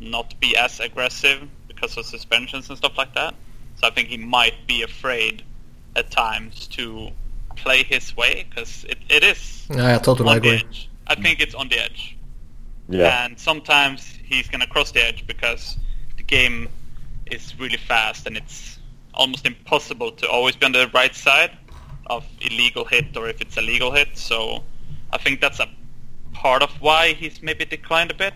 [0.00, 3.34] not be as aggressive because of suspensions and stuff like that.
[3.76, 5.42] So I think he might be afraid
[5.96, 7.10] at times to
[7.56, 10.58] play his way because it, it is Yeah, I totally on the agree.
[10.68, 10.88] edge.
[11.06, 12.16] I think it's on the edge
[12.88, 15.76] Yeah, and sometimes he's gonna cross the edge because
[16.16, 16.68] the game
[17.30, 18.78] is really fast and it's
[19.14, 21.50] almost impossible to always be on the right side
[22.06, 24.16] of illegal hit or if it's a legal hit.
[24.16, 24.62] So
[25.12, 25.68] I think that's a
[26.32, 28.34] part of why he's maybe declined a bit.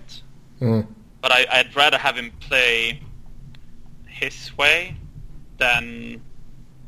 [0.61, 0.87] Mm.
[1.23, 3.01] But I, I'd rather have him play
[4.07, 4.97] his way
[5.59, 6.21] than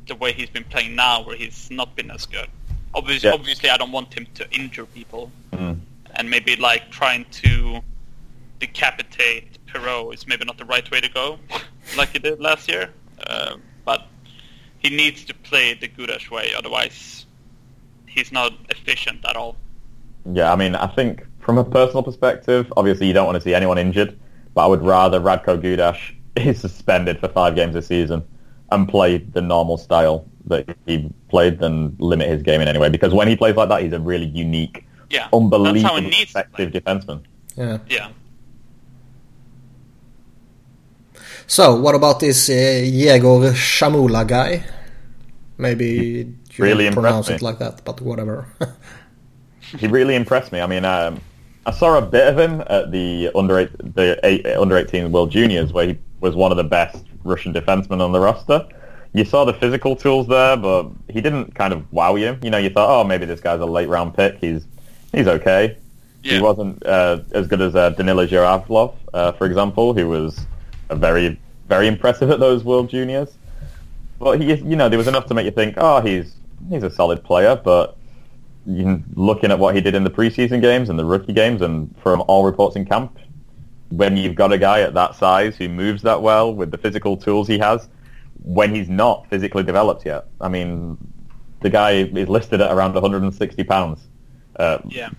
[0.09, 2.49] the way he's been playing now, where he's not been as good.
[2.95, 3.35] Obviously, Yeah.
[3.35, 5.81] obviously, I don't want him to injure people Mm.
[6.17, 7.81] and maybe like trying to
[8.59, 11.39] decapitate Perreault is maybe not the right way to go,
[11.97, 12.91] like he did last year.
[13.27, 14.07] Uh, but
[14.79, 17.27] he needs to play the Gudas way, otherwise
[18.07, 19.57] he's not efficient at all.
[20.33, 23.55] Yeah, I mean, I think from a personal perspective, obviously you don't want to see
[23.55, 24.19] anyone injured,
[24.55, 25.99] but I would rather Radko Gudas
[26.37, 28.25] is suspended for five games this season
[28.71, 32.89] and play the normal style that he played than limit his game in any way.
[32.89, 36.33] Because when he plays like that, he's a really unique, Yeah, that's unbelievably it needs
[36.33, 37.23] to effective defenseman.
[37.57, 37.79] Yeah.
[37.89, 38.09] Yeah.
[41.47, 42.53] So, what about this uh,
[42.85, 44.65] Yegor Shamula guy?
[45.57, 48.47] Maybe you Really pronounce impressed it like that, but whatever.
[49.79, 50.61] He really impressed me.
[50.61, 51.21] I mean, um,
[51.67, 55.31] I saw a bit of him at the under eight, the eight, under 18 World
[55.31, 58.67] Juniors, where he was one of the best Russian defensemen on the roster.
[59.13, 62.39] you saw the physical tools there, but he didn't kind of wow you.
[62.43, 64.39] You know, you thought, oh, maybe this guy's a late round pick.
[64.39, 64.67] He's
[65.13, 65.77] he's okay.
[66.23, 66.35] Yeah.
[66.35, 70.47] He wasn't uh, as good as uh, Danila Zhuravlov, uh, for example, who was
[70.91, 71.39] a very
[71.69, 73.35] very impressive at those World Juniors.
[74.19, 76.35] But he, you know, there was enough to make you think, oh, he's
[76.69, 77.57] he's a solid player.
[77.57, 77.97] But
[78.67, 81.95] you, looking at what he did in the preseason games and the rookie games, and
[82.03, 83.17] from all reports in camp,
[83.91, 87.17] when you've got a guy at that size who moves that well with the physical
[87.17, 87.89] tools he has,
[88.43, 90.99] when he's not physically developed yet, I mean,
[91.61, 94.01] the guy is listed at around 160 pounds,
[94.57, 95.11] uh, Yeah.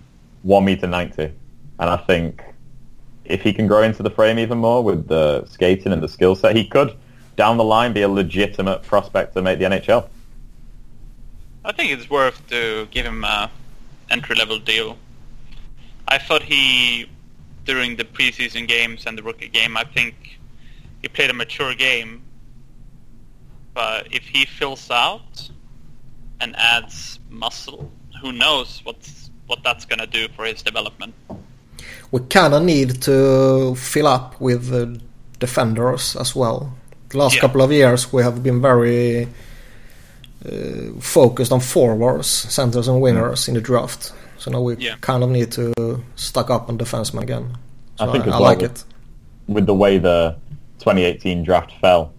[0.42, 2.42] one meter 90, and I think
[3.24, 6.34] if he can grow into the frame even more with the skating and the skill
[6.34, 6.94] set, he could
[7.36, 10.08] down the line be a legitimate prospect to make the NHL.
[11.64, 13.50] I think it's worth to give him a
[14.10, 14.96] entry level deal.
[16.08, 17.06] I thought he,
[17.70, 20.14] during the preseason games and the rookie game, I think
[21.02, 22.10] he played a mature game.
[23.74, 25.32] But if he fills out
[26.40, 27.80] and adds muscle,
[28.20, 31.14] who knows what's what that's gonna do for his development.
[32.12, 33.16] We kind of need to
[33.90, 34.80] fill up with uh,
[35.44, 36.58] defenders as well.
[37.10, 37.40] The last Yeah.
[37.44, 39.28] couple of years we have been very
[40.48, 42.26] uh, focused on forwards,
[42.58, 44.12] centers and wingers in the draft.
[44.40, 44.94] So now we Yeah.
[45.02, 47.56] kind of need to stock up on defensemen again.
[47.98, 48.84] So I think as I well like with- it.
[49.48, 50.36] with the way the
[50.78, 52.12] 2018 draft fell.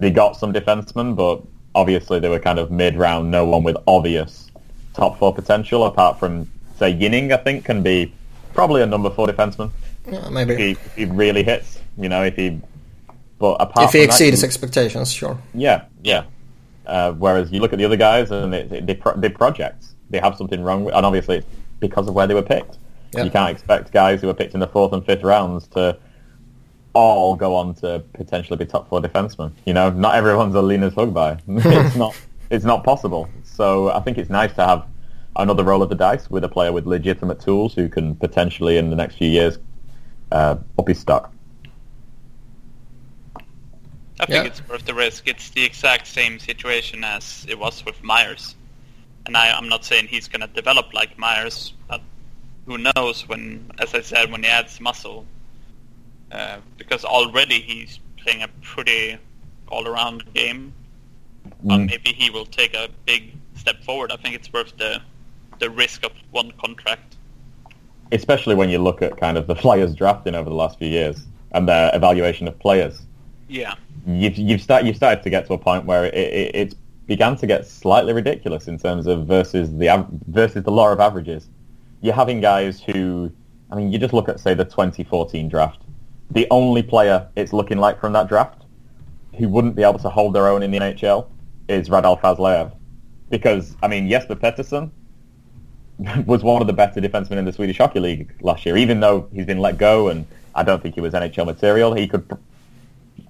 [0.00, 1.40] They got some defensemen, but
[1.74, 4.50] obviously they were kind of mid-round, no one with obvious
[4.94, 6.48] top four potential, apart from,
[6.78, 8.12] say, Ginning, I think, can be
[8.54, 9.70] probably a number four defenseman
[10.10, 10.56] Yeah, if maybe.
[10.56, 12.60] he, if he really hits, you know, if he...
[13.38, 15.38] But apart if he from that, exceeds expectations, sure.
[15.54, 16.24] Yeah, yeah.
[16.86, 19.91] Uh, whereas you look at the other guys and they, they, they, pro- they projects.
[20.12, 21.46] They have something wrong, with, and obviously it's
[21.80, 22.78] because of where they were picked.
[23.12, 23.24] Yeah.
[23.24, 25.98] You can't expect guys who were picked in the fourth and fifth rounds to
[26.94, 29.52] all go on to potentially be top four defensemen.
[29.64, 31.40] You know, not everyone's a Linus Högberg.
[31.86, 32.14] it's not.
[32.50, 33.28] It's not possible.
[33.42, 34.86] So I think it's nice to have
[35.36, 38.90] another roll of the dice with a player with legitimate tools who can potentially in
[38.90, 39.58] the next few years
[40.30, 41.32] uh, up his stock.
[44.20, 44.42] I think Yeah.
[44.44, 45.26] it's worth the risk.
[45.26, 48.54] It's the exact same situation as it was with Myers.
[49.26, 52.00] And I, I'm not saying he's going to develop like Myers, but
[52.66, 55.24] who knows when, as I said, when he adds muscle.
[56.30, 59.18] Uh, because already he's playing a pretty
[59.68, 60.72] all-around game.
[61.62, 61.86] But Mm.
[61.90, 64.12] maybe he will take a big step forward.
[64.12, 65.00] I think it's worth the
[65.58, 67.16] the risk of one contract.
[68.10, 71.24] especially when you look at kind of the Flyers drafting over the last few years
[71.52, 73.00] and their evaluation of players.
[73.48, 73.74] Yeah.
[74.06, 76.74] You've you've start you've started to get to a point where it, it, it's
[77.06, 81.48] began to get slightly ridiculous in terms of versus the versus the law of averages.
[82.00, 83.30] You're having guys who,
[83.70, 85.82] I mean, you just look at say the 2014 draft.
[86.30, 88.62] The only player it's looking like from that draft
[89.38, 91.26] who wouldn't be able to hold their own in the NHL
[91.68, 92.72] is Radel Fazleev.
[93.30, 94.90] Because, I mean, Jesper Pettersson
[96.26, 98.76] was one of the better defensemen in the Swedish Hockey League last year.
[98.76, 102.06] Even though he's been let go and I don't think he was NHL material, he
[102.06, 102.30] could.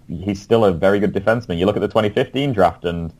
[0.08, 1.58] He's still a very good defenseman.
[1.58, 3.12] You look at the 2015 draft and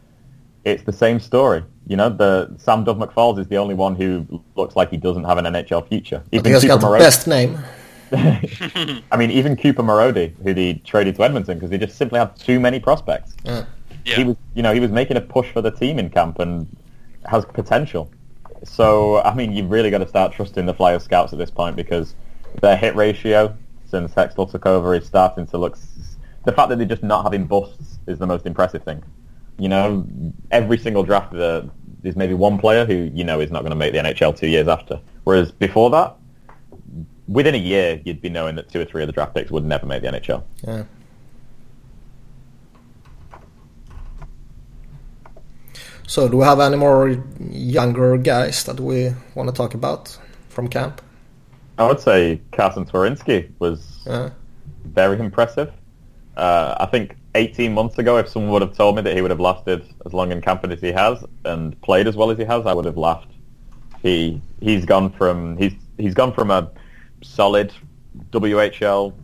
[0.65, 1.65] it's the same story.
[1.87, 5.25] You know, the Sam Dove McFalls is the only one who looks like he doesn't
[5.25, 6.23] have an NHL future.
[6.31, 7.59] But he has got the Marody- best name.
[8.15, 12.37] I mean, even Cooper Marody, who they traded to Edmonton because they just simply had
[12.37, 13.35] too many prospects.
[13.45, 13.65] Yeah.
[14.05, 14.17] Yeah.
[14.17, 16.67] He was, you know, he was making a push for the team in camp and
[17.25, 18.11] has potential.
[18.65, 21.77] So, I mean, you've really got to start trusting the Flyers scouts at this point
[21.77, 22.15] because
[22.61, 23.57] their hit ratio
[23.89, 25.79] since Hextall took over is starting to look.
[26.45, 29.03] The fact that they're just not having busts is the most impressive thing.
[29.63, 30.05] You know,
[30.51, 33.93] every single draft there's maybe one player who you know is not going to make
[33.93, 34.99] the NHL two years after.
[35.23, 36.17] Whereas before that,
[37.29, 39.65] within a year, you'd be knowing that two or three of the draft picks would
[39.65, 40.43] never make the NHL.
[40.67, 40.83] Yeah.
[46.09, 47.17] So do we have any more
[47.51, 51.01] younger guys that we want to talk about from camp?
[51.79, 54.31] I would say Carsen Twarynski was Yeah.
[54.85, 55.71] very impressive.
[56.37, 59.30] Uh, I think 18 months ago, if someone would have told me that he would
[59.30, 62.45] have lasted as long in camp as he has and played as well as he
[62.45, 63.30] has, I would have laughed.
[64.03, 66.70] He he's gone from he's he's gone from a
[67.22, 67.72] solid
[68.30, 69.14] WHL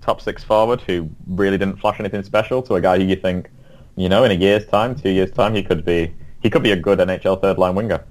[0.00, 3.50] top six forward who really didn't flash anything special to a guy who you think,
[3.96, 6.12] you know, in a year's time, two years time, he could be
[6.42, 8.04] he could be a good NHL third line winger,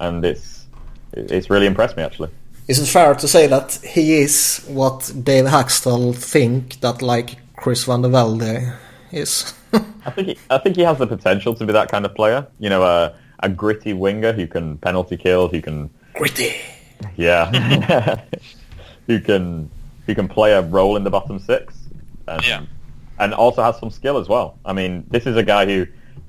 [0.00, 0.66] and it's
[1.12, 2.30] it's really impressed me actually.
[2.66, 7.86] Is it fair to say that he is what Dave Hakstol think that like Chris
[7.86, 8.76] VandeVelde
[9.12, 9.54] is?
[9.72, 12.46] I think he, I think he has the potential to be that kind of player.
[12.58, 16.54] You know, a a gritty winger who can penalty kill, who can Gritty.
[17.16, 18.20] yeah,
[19.06, 19.70] who can
[20.06, 21.74] who can play a role in the bottom six,
[22.26, 22.62] and, Yeah.
[23.18, 24.58] and also has some skill as well.
[24.64, 25.86] I mean, this is a guy who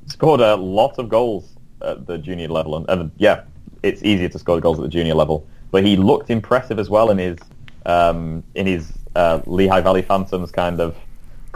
[0.08, 3.42] scored a lot of goals at the junior level, and, and yeah,
[3.84, 5.48] it's easier to score goals at the junior level.
[5.72, 7.38] But he looked impressive as well in his
[7.86, 10.96] um, in his uh, Lehigh Valley Phantoms kind of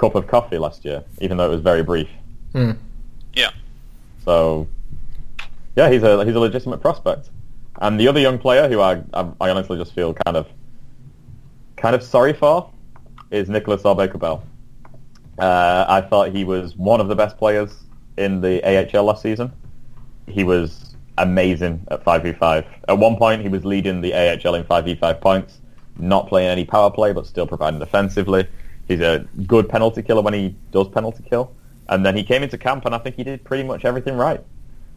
[0.04, 2.10] cup of coffee last year, even though it was very brief.
[2.54, 2.78] Mm.
[3.34, 3.52] Yeah.
[4.26, 4.68] So,
[5.76, 7.30] yeah, he's a he's a legitimate prospect.
[7.82, 10.48] And the other young player who I I, I honestly just feel kind of
[11.78, 12.70] kind of sorry for
[13.32, 14.44] is Nicolas Aubé-Kubel.
[15.40, 17.84] Uh, I thought he was one of the best players
[18.18, 19.52] in the AHL last season.
[20.28, 22.66] He was amazing at 5v5.
[22.88, 25.60] At one point, he was leading the AHL in 5v5 points,
[25.98, 28.48] not playing any power play, but still providing defensively.
[28.94, 31.56] He's a good penalty killer when he does penalty kill.
[31.90, 34.40] And then he came into camp, and I think he did pretty much everything right.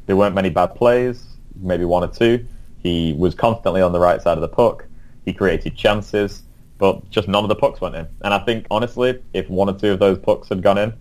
[0.04, 1.24] There weren't many bad plays,
[1.54, 2.46] maybe one or two.
[2.82, 4.84] He was constantly on the right side of the puck.
[5.24, 6.42] He created chances,
[6.76, 8.06] but just none of the pucks went in.
[8.20, 10.92] And I think, honestly, if one or two of those pucks had gone in,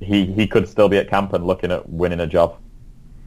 [0.00, 2.56] he, he could still be at camp and looking at winning a job.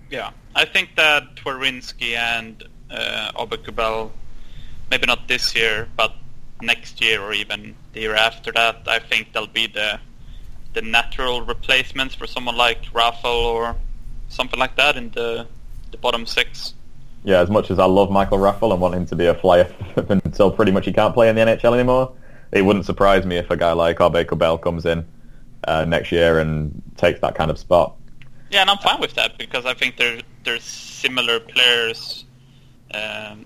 [0.10, 4.12] Yeah, I think that Twarynski and uh, Aubé-Kubel,
[4.90, 6.16] maybe not this year, but
[6.62, 10.00] next year or even the year after that, I think they'll be the
[10.74, 13.76] the natural replacements for someone like Raffl or
[14.28, 15.48] something like that in the
[15.92, 16.74] the bottom six.
[17.24, 19.74] Yeah, as much as I love Michael Raffl and want him to be a flyer
[20.10, 22.14] until pretty much he can't play in the NHL anymore,
[22.52, 25.06] it wouldn't surprise me if a guy like Aubé-Kubel comes in
[25.66, 27.96] uh, next year and takes that kind of spot.
[28.52, 32.26] Yeah, and I'm fine with that because I think there there's similar players
[32.94, 33.46] um,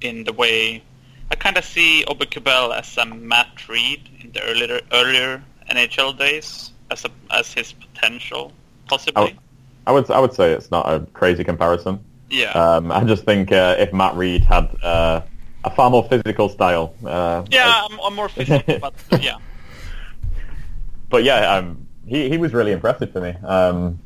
[0.00, 0.82] in the way
[1.30, 6.72] I kind of see Aubé-Kubel as a Matt Reed in the earlier earlier NHL days
[6.90, 8.52] as a, as his potential
[8.88, 9.38] possibly.
[9.86, 12.00] I would I would say it's not a crazy comparison.
[12.28, 12.50] Yeah.
[12.52, 15.22] Um, I just think uh, if Matt Reed had uh,
[15.64, 16.94] a far more physical style.
[17.04, 18.78] Uh, yeah, I'm, I'm more physical,
[19.10, 19.36] but yeah.
[21.08, 23.34] But yeah, um, he he was really impressive for me.
[23.44, 23.98] Um,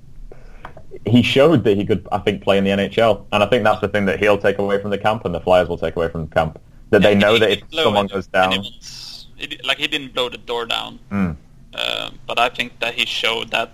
[1.07, 3.81] he showed that he could, I think, play in the NHL, and I think that's
[3.81, 6.09] the thing that he'll take away from the camp, and the Flyers will take away
[6.09, 6.61] from the camp.
[6.95, 9.89] That Yeah, they know that if someone it, goes down, it was- he like he
[9.89, 11.37] didn't blow the door down, Mm.
[11.75, 13.73] uh, but I think that he showed that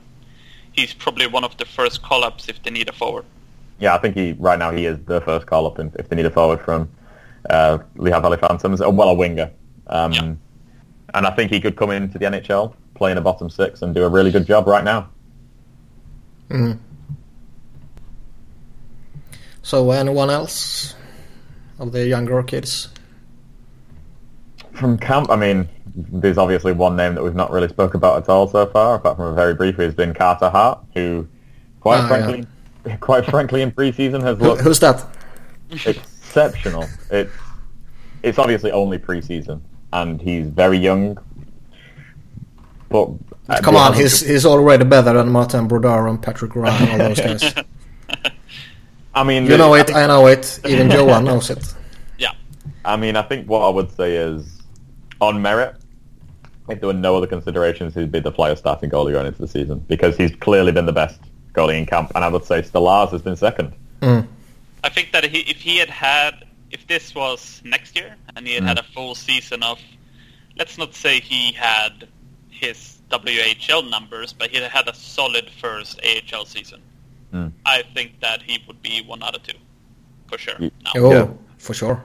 [0.73, 3.27] he's probably one of the first call-ups if they need a forward.
[3.79, 6.16] yeah, I think he right now he is the first call up in, if they
[6.16, 6.89] need a forward from
[7.51, 9.51] uh, Lehigh Valley Phantoms, or well a winger.
[9.87, 10.33] Um, Yeah.
[11.14, 13.95] And I think he could come into the NHL, play in a bottom six, and
[13.95, 15.09] do a really good job right now.
[16.51, 16.79] Mm.
[19.62, 20.95] So anyone else
[21.79, 22.89] of the younger kids?
[24.81, 28.28] From camp, I mean, there's obviously one name that we've not really spoke about at
[28.28, 31.28] all so far, apart from a very brief, who's been Carter Hart, who,
[31.81, 32.47] quite Ah, frankly,
[33.01, 35.05] quite frankly, in preseason has looked who's that?
[35.87, 36.87] exceptional.
[37.11, 37.33] It's
[38.22, 39.61] it's obviously only preseason,
[39.93, 41.18] and he's very young.
[42.89, 43.11] But
[43.49, 47.09] uh, Come on, he's he's already better than Martin Brodeur and Patrick Ryan and all
[47.09, 47.55] those guys.
[49.14, 50.59] I mean, You know I it, think- I know it.
[50.66, 51.74] Even Johan knows it.
[52.18, 52.33] Yeah,
[52.85, 54.59] I mean, I think what I would say is,
[55.21, 55.77] on merit,
[56.68, 59.49] if there were no other considerations, he'd be the Flyers starting goalie going into the
[59.49, 61.21] season because he's clearly been the best
[61.53, 63.73] goalie in camp, and I would say Stolarz has been second.
[64.01, 64.27] Mm.
[64.85, 68.55] I think that he, if he had had, if this was next year and he
[68.55, 69.79] had had a full season of,
[70.57, 72.09] let's not say he had
[72.49, 76.81] his WHL numbers, but he had had a solid first AHL season.
[77.35, 77.53] Mm.
[77.66, 79.59] I think that he would be one out of two,
[80.29, 80.59] for sure.
[80.59, 80.93] Now.
[80.97, 81.29] Oh, Yeah.
[81.59, 82.03] for sure.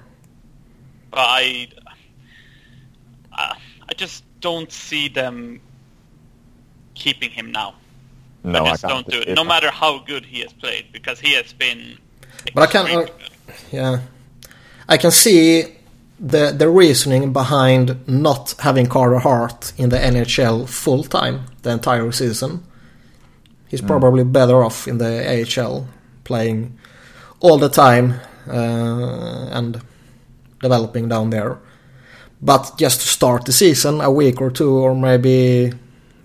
[1.12, 1.68] But I,
[3.36, 3.58] I,
[3.90, 5.60] I just don't see them
[6.96, 7.76] keeping him now.
[8.44, 9.08] No, I I, just can't.
[9.08, 9.36] don't do it.
[9.36, 11.98] No matter how good he has played, because he has been.
[12.54, 13.14] But I can't- uh.
[13.72, 14.00] Yeah,
[14.88, 15.76] I can see
[16.20, 22.12] the the reasoning behind not having Carter Hart in the NHL full time the entire
[22.12, 22.64] season.
[23.68, 25.12] He's probably better off in the
[25.62, 25.88] AHL,
[26.24, 26.78] playing
[27.40, 28.14] all the time
[28.48, 29.82] uh, and
[30.62, 31.58] developing down there.
[32.42, 35.72] But just to start the season, a week or two, or maybe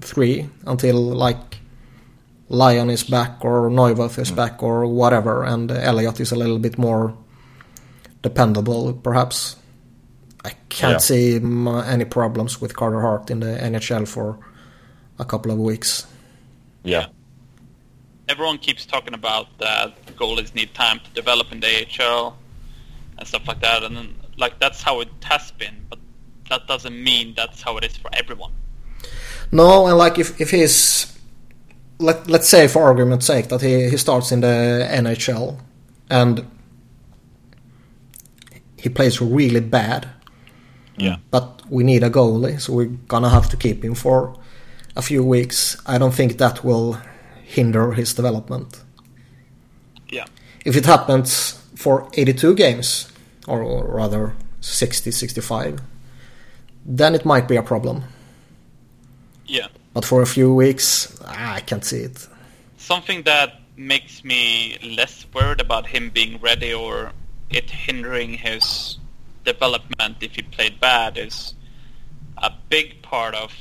[0.00, 1.58] three, until like
[2.48, 4.36] Lyon is back or Neuvirth is mm.
[4.36, 7.14] back or whatever, and Elliott is a little bit more
[8.22, 9.56] dependable, perhaps.
[10.44, 10.98] I can't Yeah.
[10.98, 14.38] see any problems with Carter Hart in the NHL for
[15.18, 16.06] a couple of weeks.
[16.82, 17.06] yeah,
[18.28, 22.36] everyone keeps talking about that goalies need time to develop in the AHL
[23.18, 25.76] and stuff like that, and then, like that's how it has been.
[25.88, 25.99] But
[26.49, 28.53] that doesn't mean that's how it is for everyone.
[29.53, 31.07] No, and like if if he's
[31.99, 35.59] let let's say for argument's sake that he he starts in the NHL
[36.09, 36.45] and
[38.76, 40.09] he plays really bad,
[40.97, 41.16] Yeah.
[41.30, 44.34] but we need a goalie, so we're gonna have to keep him for
[44.97, 45.76] a few weeks.
[45.86, 46.97] I don't think that will
[47.45, 48.82] hinder his development.
[50.09, 50.24] Yeah.
[50.64, 53.09] If it happens for 82 games,
[53.51, 55.80] or, or rather 60, 65,
[56.86, 58.05] then it might be a problem.
[59.46, 59.66] Yeah.
[59.92, 62.28] But for a few weeks, I can't see it.
[62.78, 67.12] Something that makes me less worried about him being ready or
[67.48, 68.98] it hindering his
[69.44, 71.55] development if he played bad is
[72.38, 73.53] a big part of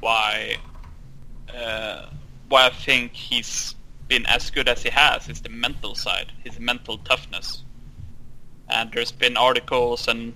[0.00, 0.56] why
[1.54, 2.06] uh,
[2.48, 3.74] why I think he's
[4.08, 7.64] been as good as he has is the mental side, his mental toughness.
[8.74, 10.34] And there's been articles and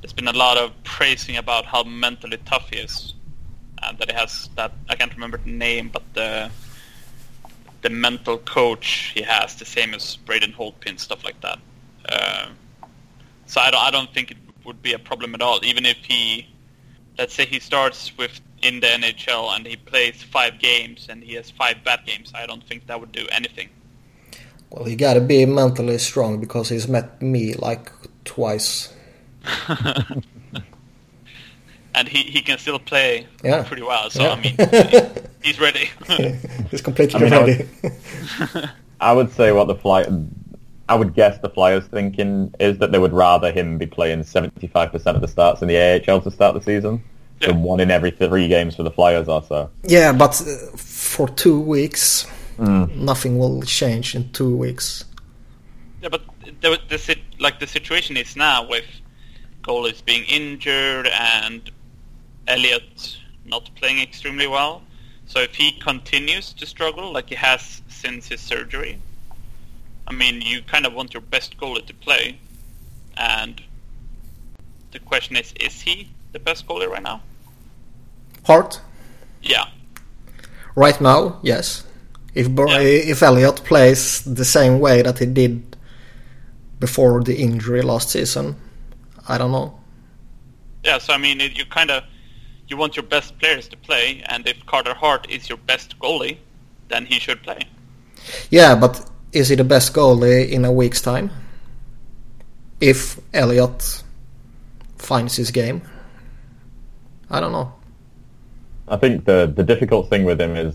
[0.00, 3.14] there's been a lot of praising about how mentally tough he is,
[3.82, 6.50] and that he has that I can't remember the name, but the
[7.82, 11.58] the mental coach he has the same as Braden Holtby stuff like that.
[12.08, 12.48] Uh,
[13.46, 15.98] so I don't I don't think it would be a problem at all, even if
[15.98, 16.46] he
[17.18, 21.34] let's say he starts with in the NHL and he plays five games and he
[21.34, 22.32] has five bad games.
[22.34, 23.68] I don't think that would do anything.
[24.70, 27.90] Well, he gotta be mentally strong because he's met me like
[28.24, 28.92] twice.
[31.94, 33.62] and he, he can still play Yeah.
[33.62, 34.10] pretty well.
[34.10, 34.32] So Yeah.
[34.32, 34.56] I mean,
[35.42, 35.88] he's ready.
[36.70, 38.68] he's completely I mean, I ready.
[39.00, 40.04] I would say what the fly,
[40.88, 45.06] I would guess the Flyers thinking is that they would rather him be playing 75%
[45.06, 45.76] of the starts in the
[46.08, 47.02] AHL to start the season
[47.40, 47.48] Yeah.
[47.48, 49.70] than one in every three games for the Flyers or so.
[49.84, 52.26] yeah, but uh, for two weeks,
[52.58, 52.96] Mm.
[52.96, 55.04] nothing will change in two weeks.
[56.02, 56.22] yeah, but
[56.60, 58.84] the, the like the situation is now with
[59.62, 61.70] goalies being injured and
[62.48, 64.82] Elliott not playing extremely well.
[65.26, 68.98] So if he continues to struggle like he has since his surgery,
[70.06, 72.38] I mean, you kind of want your best goalie to play,
[73.16, 73.60] and
[74.90, 77.20] the question is, is he the best goalie right now?
[78.46, 78.80] Hart,
[79.42, 79.66] Yeah,
[80.74, 81.84] right now, yes.
[82.40, 83.12] If Bur- Yeah.
[83.12, 85.76] if Elliott plays the same way that he did
[86.80, 88.54] before the injury last season,
[89.32, 89.68] I don't know.
[90.84, 92.02] Yeah, so I mean, it- you kind of
[92.70, 96.36] you want your best players to play, and if Carter Hart is your best goalie,
[96.90, 97.60] then he should play.
[98.50, 98.92] Yeah, but
[99.32, 101.30] is he the best goalie in a week's time?
[102.80, 104.02] If Elliott
[104.98, 105.80] finds his game,
[107.30, 107.72] I don't know.
[108.86, 110.74] I think the the difficult thing with him is,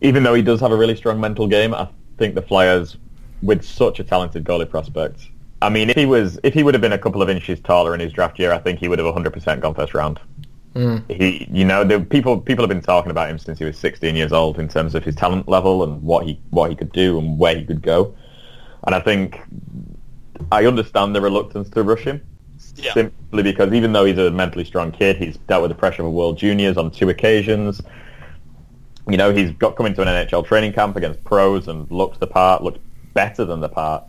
[0.00, 1.88] even though he does have a really strong mental game, I
[2.18, 2.96] think the Flyers,
[3.42, 5.28] with such a talented goalie prospect,
[5.60, 7.94] I mean, if he was, if he would have been a couple of inches taller
[7.94, 10.20] in his draft year, I think he would have 100% gone first round.
[10.74, 10.98] Hmm.
[11.08, 14.14] He, you know, the people people have been talking about him since he was 16
[14.14, 17.18] years old in terms of his talent level and what he what he could do
[17.18, 18.14] and where he could go,
[18.86, 19.40] and I think
[20.52, 22.20] I understand the reluctance to rush him
[22.76, 22.92] Yeah.
[22.92, 26.08] simply because even though he's a mentally strong kid, he's dealt with the pressure of
[26.08, 27.80] a World Juniors on two occasions.
[29.08, 32.26] You know, he's got coming to an NHL training camp against pros and looks the
[32.26, 32.78] part, looks
[33.14, 34.04] better than the part.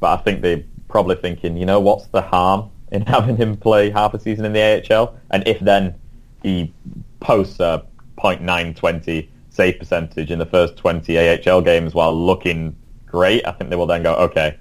[0.00, 3.90] But I think they're probably thinking, you know, what's the harm in having him play
[3.90, 5.18] half a season in the AHL?
[5.30, 5.94] And if then
[6.42, 6.72] he
[7.20, 7.84] posts a
[8.18, 12.76] .920 save percentage in the first 20 AHL games while looking
[13.06, 14.56] great, I think they will then go, okay,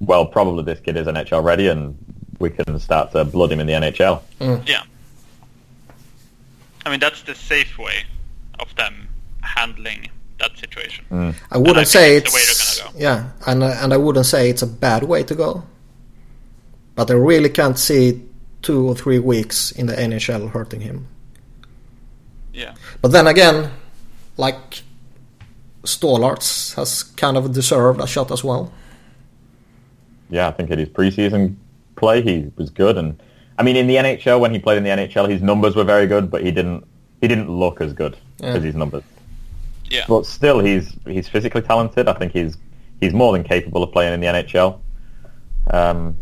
[0.00, 1.96] well, probably this kid is NHL ready and
[2.38, 4.22] we can start to blood him in the NHL.
[4.66, 4.82] Yeah.
[6.86, 8.04] I mean, that's the safe way
[8.58, 9.03] of them
[9.54, 11.04] handling that situation.
[11.50, 14.26] I wouldn't I say it's it's the way they're yeah, and uh, and I wouldn't
[14.26, 15.62] say it's a bad way to go.
[16.96, 18.22] But I really can't see
[18.62, 21.06] two or three weeks in the NHL hurting him.
[22.52, 22.74] Yeah.
[23.02, 23.70] But then again,
[24.36, 24.82] like
[25.82, 28.72] Stolarz has kind of deserved a shot as well.
[30.30, 31.56] Yeah, I think in his preseason
[31.96, 33.20] play he was good, and
[33.58, 36.06] I mean in the NHL when he played in the NHL, his numbers were very
[36.06, 36.84] good, but he didn't
[37.20, 38.54] he didn't look as good Yeah.
[38.54, 39.02] as his numbers.
[39.94, 40.04] Yeah.
[40.08, 42.08] But still, he's he's physically talented.
[42.08, 42.56] I think he's
[43.00, 44.80] he's more than capable of playing in the NHL.
[45.70, 46.16] Um,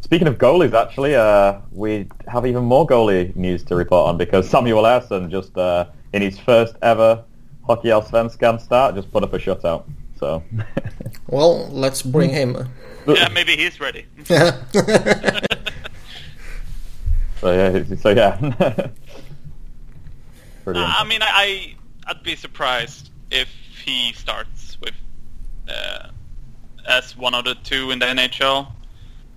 [0.00, 4.48] speaking of goalies, actually, uh, we have even more goalie news to report on because
[4.48, 7.24] Samuel Ersson just uh, in his first ever
[7.66, 9.84] Hockey Allsvenskan start just put up a shutout.
[10.18, 10.42] So
[11.28, 12.68] Well, let's bring him.
[13.06, 14.06] Yeah, maybe he's ready.
[14.28, 14.62] Yeah.
[17.40, 18.36] so yeah, so yeah.
[20.64, 21.74] Pretty Uh, I mean, I, I
[22.06, 23.48] I'd be surprised if
[23.84, 24.94] he starts with
[25.68, 26.08] uh,
[26.88, 28.70] as one of the two in the NHL.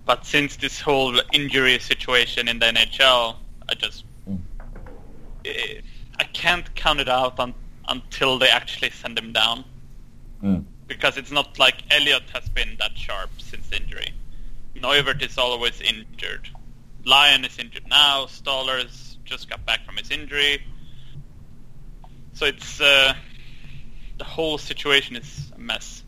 [0.05, 3.35] But since this whole injury situation in the NHL,
[3.69, 4.03] I just
[5.45, 5.81] eh,
[6.19, 7.53] I can't count it out un,
[7.87, 9.63] until they actually send him down
[10.43, 10.65] Mm.
[10.85, 14.13] because it's not like Elliott has been that sharp since injury.
[14.75, 16.49] Neuvirth is always injured.
[17.05, 18.25] Lyon is injured now.
[18.25, 20.61] Stolarz just got back from his injury.
[22.35, 23.13] So it's uh,
[24.17, 26.03] the whole situation is a mess.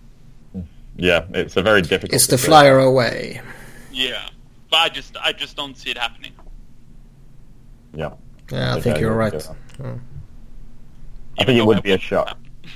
[0.98, 2.14] Yeah, it's a very difficult.
[2.14, 2.50] It's the situation.
[2.50, 3.42] flyer away.
[3.92, 4.30] Yeah,
[4.70, 6.34] but I just I just don't see it happening.
[7.94, 8.12] Yeah.
[8.52, 9.34] Yeah, I Okay, think you're yeah, right.
[9.34, 9.86] yeah.
[9.86, 10.00] Mm.
[11.40, 12.38] I think it would be a shock.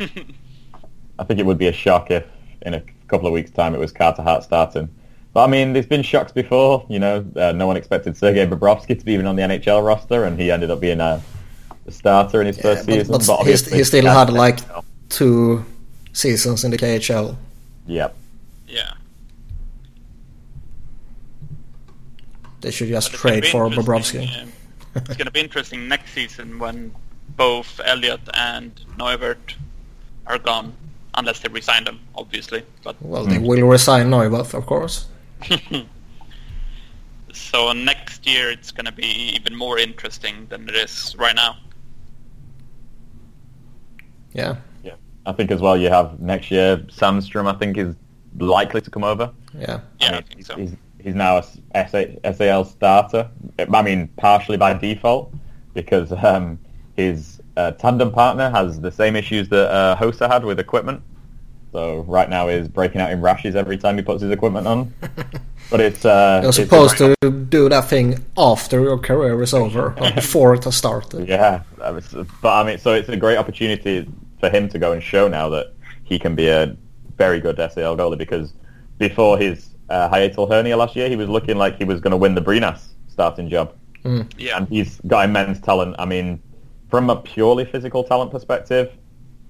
[1.19, 2.25] I think it would be a shock if
[2.61, 4.89] in a couple of weeks' time it was Carter Hart starting.
[5.33, 6.85] But I mean, there's been shocks before.
[6.89, 10.25] You know, uh, no one expected Sergei Bobrovsky to be even on the NHL roster,
[10.25, 11.21] and he ended up being a,
[11.87, 13.35] a starter in his Yeah, first but, season.
[13.37, 14.83] but he, he still had like NHL.
[15.09, 15.65] two
[16.13, 17.35] seasons in the KHL.
[17.87, 18.15] Yep.
[18.67, 18.93] yeah.
[22.61, 24.41] They should just But it's gonna trade for interesting, Bobrovsky.
[24.43, 24.51] um,
[24.95, 26.93] it's going to be interesting next season when
[27.35, 29.55] both Elliott and Neuvirth
[30.27, 30.73] are gone,
[31.15, 32.63] unless they resign them, obviously.
[32.83, 35.07] But Well, they will resign Neuvirth, of course.
[37.33, 41.57] so next year it's going to be even more interesting than it is right now.
[44.33, 44.95] Yeah, yeah.
[45.25, 45.77] I think as well.
[45.77, 47.95] You have next year Sandstrom I think is
[48.37, 49.31] likely to come over.
[49.53, 49.81] yeah.
[49.99, 50.55] Yeah, I mean, think so.
[50.55, 53.29] He's, he's now a SA, SHL starter.
[53.59, 55.33] I mean, partially by default
[55.73, 56.59] because um,
[56.95, 61.01] his uh, tandem partner has the same issues that uh, Hossa had with equipment.
[61.71, 64.93] So right now he's breaking out in rashes every time he puts his equipment on.
[65.71, 69.95] But it's uh, You're supposed great to do that thing after your career is over,
[69.97, 71.29] not before it has started.
[71.29, 72.03] Yeah, but
[72.43, 74.05] I mean, so it's a great opportunity
[74.41, 75.67] for him to go and show now that
[76.03, 76.75] he can be a
[77.17, 78.53] very good SHL goalie because
[78.97, 82.17] before his uh, hiatal hernia last year, he was looking like he was going to
[82.17, 83.73] win the Brynäs starting job,
[84.37, 85.95] Yeah, and he's got immense talent.
[85.97, 86.41] I mean,
[86.89, 88.91] from a purely physical talent perspective,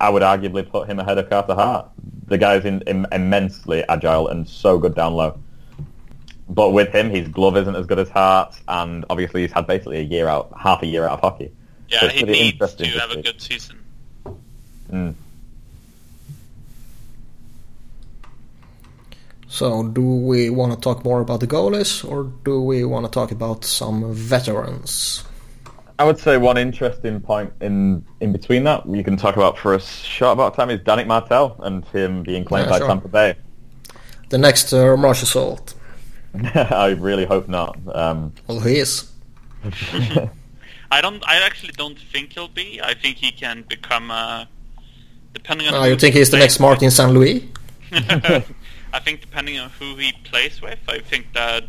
[0.01, 1.89] I would arguably put him ahead of Carter Hart.
[2.25, 5.39] The guy's in, im immensely agile and so good down low.
[6.49, 9.99] But with him, his glove isn't as good as Hart's, and obviously he's had basically
[9.99, 11.51] a year out, half a year out of hockey.
[11.87, 13.77] yeah, so he needs to to have a good season.
[14.91, 15.13] Mm.
[19.47, 23.11] So, do we want to talk more about the goalies, or do we want to
[23.11, 25.23] talk about some veterans?
[26.01, 29.75] I would say one interesting point in in between that you can talk about for
[29.75, 32.87] a short amount of time is Danick Martel and him being claimed Yeah, by sure.
[32.87, 33.35] Tampa Bay.
[34.29, 35.75] The next uh, Marchessault.
[36.71, 37.77] I really hope not.
[37.93, 39.11] Um, Well, he is.
[40.91, 41.23] I don't.
[41.27, 42.81] I actually don't think he'll be.
[42.81, 44.49] I think he can become a.
[45.35, 45.75] Depending on.
[45.75, 47.11] Oh, you think he he's the next Martin St.
[47.11, 47.47] Louis?
[47.91, 48.51] with.
[48.93, 51.65] I think depending on who he plays with, I think that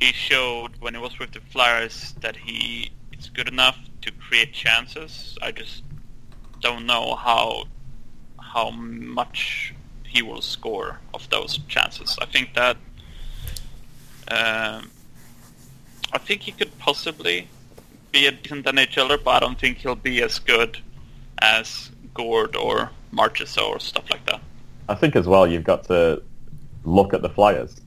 [0.00, 4.52] he showed when he was with the Flyers that he is good enough to create
[4.52, 5.36] chances.
[5.42, 5.82] I just
[6.60, 7.64] don't know how
[8.40, 9.74] how much
[10.04, 12.16] he will score of those chances.
[12.20, 12.76] I think that
[14.30, 14.90] um,
[16.12, 17.48] I think he could possibly
[18.12, 20.78] be a decent NHLer, but I don't think he'll be as good
[21.40, 24.40] as Gourde or Marchessault or stuff like that.
[24.88, 26.22] I think as well you've got to
[26.84, 27.80] look at the Flyers.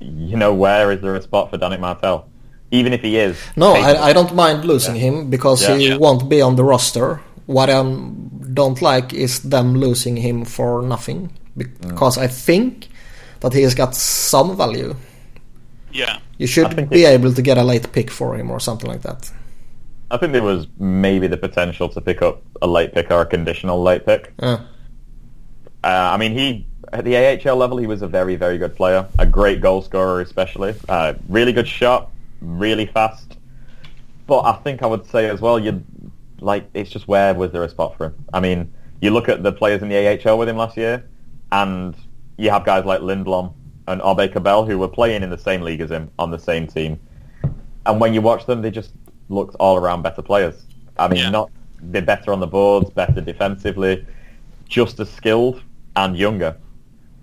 [0.00, 2.28] You know, where is there a spot for Danick Martel?
[2.70, 3.36] Even if he is.
[3.56, 5.02] No, I, I don't mind losing Yeah.
[5.02, 5.76] him because Yeah.
[5.76, 5.96] he Yeah.
[5.96, 7.20] won't be on the roster.
[7.46, 7.82] What I
[8.52, 12.88] don't like is them losing him for nothing because I think
[13.40, 14.94] that he has got some value.
[15.92, 18.90] Yeah, You should be it- able to get a late pick for him or something
[18.90, 19.30] like that.
[20.10, 23.26] I think there was maybe the potential to pick up a late pick or a
[23.26, 24.32] conditional late pick.
[24.42, 24.58] Uh,
[25.84, 29.06] I mean, he at the AHL level, he was a very, very good player.
[29.18, 30.74] A great goal scorer, especially.
[30.88, 33.36] Uh, really good shot, really fast.
[34.26, 35.82] But I think I would say as well, you
[36.40, 38.14] like it's just where was there a spot for him?
[38.32, 39.96] I mean, you look at the players in the
[40.26, 41.04] AHL with him last year,
[41.52, 41.96] and
[42.36, 43.52] you have guys like Lindblom
[43.88, 47.00] and Aubé-Kubel who were playing in the same league as him on the same team.
[47.86, 48.92] And when you watch them, they just
[49.30, 50.66] looked all around better players.
[50.98, 51.30] I mean, Yeah.
[51.30, 51.50] not
[51.80, 54.04] they're better on the boards, better defensively,
[54.68, 55.62] just as skilled
[55.96, 56.56] and younger.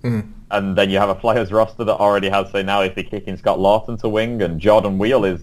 [0.03, 0.25] mm.
[0.51, 3.35] And then you have a Flyers roster that already has, say, now if they're kicking
[3.35, 5.41] Scott Laughton to wing, and Jordan Weal is,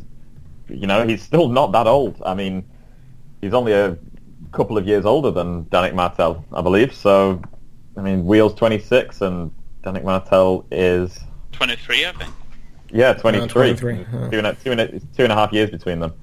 [0.68, 2.22] you know, he's still not that old.
[2.24, 2.64] I mean,
[3.40, 3.98] he's only a
[4.52, 6.94] couple of years older than Danick Martel, I believe.
[6.94, 7.42] So,
[7.96, 9.50] I mean, Weal's 26 and
[9.82, 11.18] Danick Martel is,
[11.50, 12.34] 23, I think.
[12.92, 13.48] yeah, 23.
[13.48, 14.28] 23, yeah.
[14.30, 16.14] Two, and a, two, and a, two and a half years between them.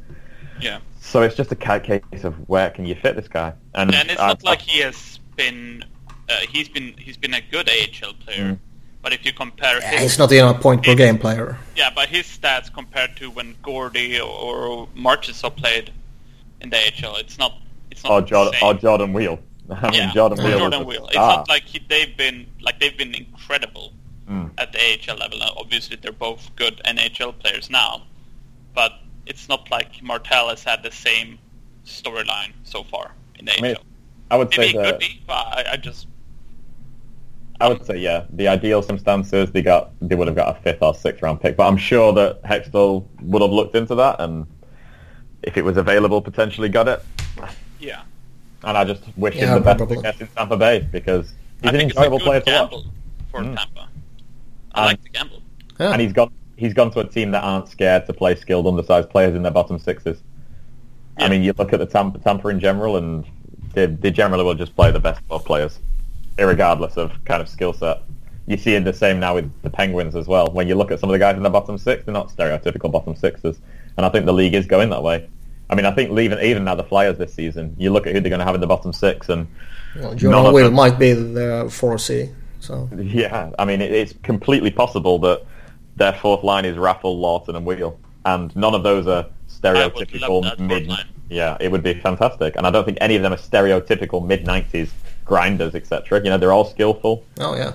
[0.61, 3.53] Yeah, So it's just a ca- case of where can you fit this guy?
[3.75, 5.83] And, and it's I- not like he has been.
[6.27, 8.59] Uh, he's been he's been a good AHL player, Mm.
[9.01, 11.57] But if you compare yeah, his he's not even a point per game player.
[11.75, 15.91] Yeah, but his stats compared to when Gordy or Marchessault played
[16.61, 17.53] in the AHL, it's not.
[17.91, 18.63] It's not or, the Jordan, same.
[18.69, 19.39] or Jordan Weal.
[19.69, 20.59] I mean, yeah, Jordan Weal.
[20.59, 21.05] Jordan Weal.
[21.07, 23.93] It's not like he, they've been like they've been incredible
[24.29, 24.51] Mm.
[24.59, 25.39] at the AHL level.
[25.39, 28.03] Now, obviously, they're both good NHL players now,
[28.75, 28.93] but
[29.25, 31.39] it's not like Martel has had the same
[31.83, 33.83] storyline so far in the I mean, AHL.
[34.29, 36.05] I would Maybe say it that could be, but I, I just
[37.61, 38.25] I would say yeah.
[38.31, 41.57] The ideal circumstances they got they would have got a fifth or sixth round pick,
[41.57, 44.45] but I'm sure that Hextall would have looked into that and
[45.43, 47.01] if it was available, potentially got it.
[47.79, 48.01] yeah.
[48.63, 49.95] And I just wish Yeah, him the best probably.
[49.97, 52.83] success in Tampa Bay because he's I an think enjoyable player to watch.
[53.31, 53.55] for Mm.
[53.55, 53.87] Tampa.
[54.73, 55.41] I And- like the gamble.
[55.79, 55.91] Yeah.
[55.93, 59.09] And he's gone he's gone to a team that aren't scared to play skilled undersized
[59.09, 60.21] players in their bottom sixes.
[61.17, 61.25] Yeah.
[61.25, 63.23] I mean, you look at the Tampa, Tampa in general, and
[63.73, 65.79] they, they generally will just play the best of players,
[66.45, 68.01] regardless of kind of skill set.
[68.47, 70.47] You see it the same now with the Penguins as well.
[70.51, 72.91] When you look at some of the guys in the bottom six, they're not stereotypical
[72.91, 73.59] bottom sixes,
[73.97, 75.29] and I think the league is going that way.
[75.69, 78.21] I mean, I think even even now the Flyers this season, you look at who
[78.21, 79.47] they're going to have in the bottom six, and
[79.95, 82.33] Well, None Jordan of Will might be the 4C.
[82.59, 85.45] So Yeah, I mean, it, it's completely possible that
[85.95, 90.87] their fourth line is Raffl, Laughton, and Weal, and none of those are stereotypical mid.
[90.87, 91.05] fourth.
[91.29, 94.45] Yeah, it would be fantastic, and I don't think any of them are stereotypical mid
[94.45, 94.91] nineties
[95.29, 96.19] grinders, etc.
[96.23, 97.23] You know, they're all skillful.
[97.39, 97.73] oh yeah.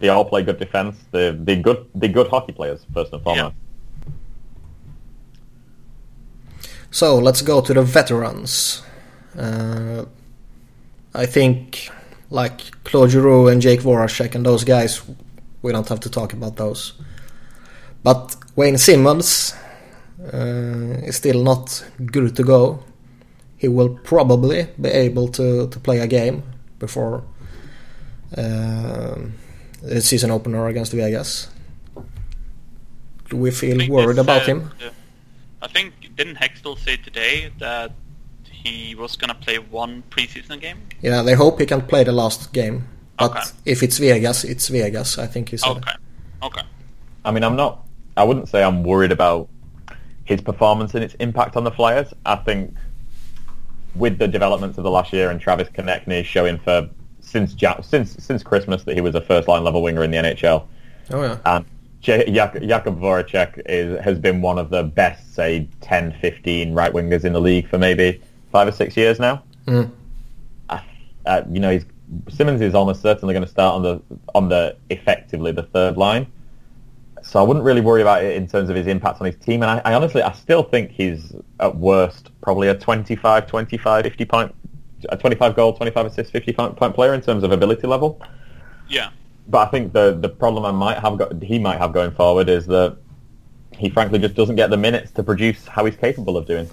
[0.00, 0.94] They all play good defense.
[1.10, 1.80] They're they're good.
[1.94, 3.56] They're good hockey players first and foremost.
[6.90, 8.82] So let's go to the veterans.
[9.36, 10.04] Uh,
[11.14, 11.90] I think
[12.30, 15.02] like Claude Giroux and Jake Voracek and those guys,
[15.62, 16.92] we don't have to talk about those.
[18.02, 19.54] But Wayne Simmonds
[20.32, 22.82] uh, is still not good to go.
[23.56, 26.42] He will probably be able to, to play a game
[26.78, 27.24] before
[28.36, 29.16] uh,
[29.82, 31.48] the season opener against Vegas.
[33.30, 34.70] Do we feel worried they about said, him?
[34.82, 34.90] uh,
[35.62, 37.92] I think didn't Hextall say today that
[38.50, 40.78] he was gonna play one preseason game?
[41.02, 42.86] Yeah, they hope he can play the last game.
[43.18, 43.42] But Okay.
[43.64, 45.18] if it's Vegas, it's Vegas.
[45.18, 45.70] I think he said.
[45.70, 45.92] Okay.
[46.42, 46.62] Okay.
[47.24, 47.84] I mean, I'm not.
[48.16, 49.48] I wouldn't say I'm worried about
[50.24, 52.12] his performance and its impact on the Flyers.
[52.24, 52.74] I think
[53.94, 56.88] with the developments of the last year and Travis Konecny showing for
[57.20, 60.64] since since since Christmas that he was a first line level winger in the NHL,
[61.10, 61.38] Oh yeah.
[61.44, 61.64] and
[62.00, 66.92] J- Jak- Jakub Voracek is, has been one of the best, say, 10, 15 right
[66.92, 68.20] wingers in the league for maybe
[68.52, 69.42] five or six years now.
[69.66, 69.90] Mm.
[70.68, 70.78] Uh,
[71.26, 71.84] uh, you know, he's,
[72.28, 74.00] Simmonds is almost certainly going to start on the
[74.34, 76.26] on the effectively the third line.
[77.28, 79.62] So I wouldn't really worry about it in terms of his impact on his team.
[79.62, 84.24] And I, I honestly, I still think he's at worst probably a 25, 25, 50
[84.24, 84.54] point,
[85.10, 88.18] a 25 goal, 25 assist, 50 point, point player in terms of ability level.
[88.88, 89.10] Yeah.
[89.46, 92.48] But I think the the problem I might have got, he might have going forward
[92.48, 92.96] is that
[93.76, 96.66] he frankly just doesn't get the minutes to produce how he's capable of doing.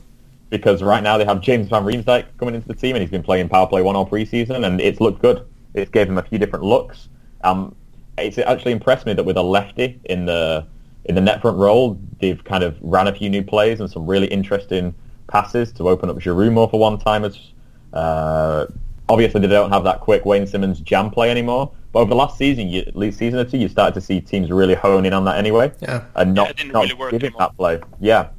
[0.49, 3.23] Because right now they have James Van Riemsdyk coming into the team and he's been
[3.23, 5.45] playing power play one all preseason and it's looked good.
[5.73, 7.09] It's gave him a few different looks.
[7.43, 7.75] Um,
[8.17, 10.65] it's actually impressed me that with a lefty in the
[11.05, 14.07] in the net front role, they've kind of ran a few new plays and some
[14.07, 14.93] really interesting
[15.27, 17.51] passes to open up Giroux more for one timers.
[17.93, 18.65] Uh,
[19.07, 21.71] obviously, they don't have that quick Wayne Simmonds jam play anymore.
[21.91, 24.19] But over the last season, you, at least season or two, you started to see
[24.19, 26.03] teams really hone in on that anyway, Yeah.
[26.15, 27.39] and not it didn't not really work give him anymore.
[27.49, 27.79] that play.
[28.01, 28.29] Yeah.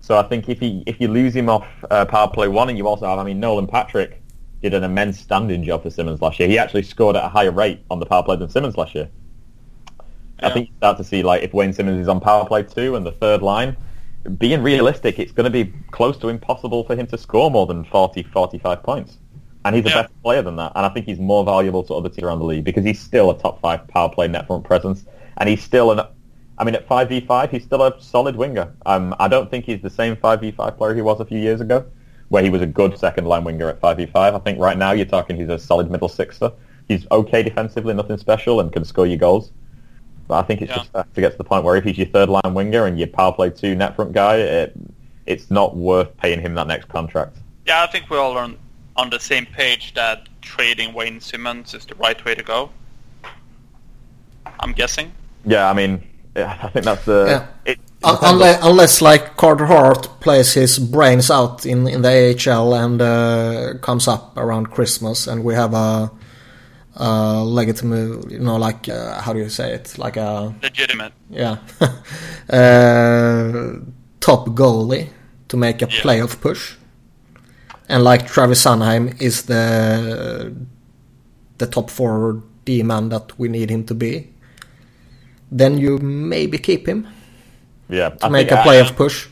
[0.00, 2.78] So I think if he if you lose him off uh, power play one, and
[2.78, 4.22] you also have, I mean, Nolan Patrick
[4.62, 6.48] did an immense standing job for Simmonds last year.
[6.48, 9.10] He actually scored at a higher rate on the power play than Simmonds last year.
[10.42, 12.96] I think you start to see like if Wayne Simmonds is on power play two
[12.96, 13.76] and the third line,
[14.38, 17.84] being realistic, it's going to be close to impossible for him to score more than
[17.84, 19.18] 40, 45 points.
[19.64, 19.90] And he's a Yeah.
[19.90, 20.72] better player than that.
[20.76, 23.30] And I think he's more valuable to other teams around the league because he's still
[23.30, 25.04] a top five power play net front presence.
[25.36, 26.00] And he's still an,
[26.56, 28.74] I mean, at 5v5, he's still a solid winger.
[28.86, 31.86] Um, I don't think he's the same 5v5 player he was a few years ago,
[32.28, 34.14] where he was a good second line winger at 5v5.
[34.16, 36.52] I think right now you're talking he's a solid middle sixer.
[36.88, 39.50] He's okay defensively, nothing special, and can score your goals.
[40.26, 40.76] But I think it's Yeah.
[40.78, 43.08] just to get to the point where if he's your third line winger and your
[43.08, 44.72] power play two net front guy, it,
[45.26, 47.36] it's not worth paying him that next contract.
[47.66, 48.56] Yeah, I think we're all on
[48.96, 52.70] on the same page that trading Wayne Simmonds is the right way to go.
[54.60, 55.12] I'm guessing.
[55.44, 56.02] Yeah, I mean,
[56.34, 57.24] I think that's the.
[57.28, 57.46] Yeah.
[57.72, 62.74] It, Un- unless, unless like Carter Hart plays his brains out in, in the AHL
[62.74, 66.10] and uh, comes up around Christmas and we have a,
[66.96, 69.98] a legitimate, you know, like, uh, how do you say it?
[69.98, 71.12] Like a, Legitimate.
[71.30, 71.56] yeah,
[72.50, 73.72] uh,
[74.20, 75.08] top goalie
[75.48, 76.00] to make a Yeah.
[76.02, 76.74] playoff push.
[77.88, 80.54] And like Travis Sanheim is the
[81.56, 84.28] the top forward D man that we need him to be.
[85.50, 87.08] Then you maybe keep him
[87.88, 89.26] yeah, to I make a playoff push.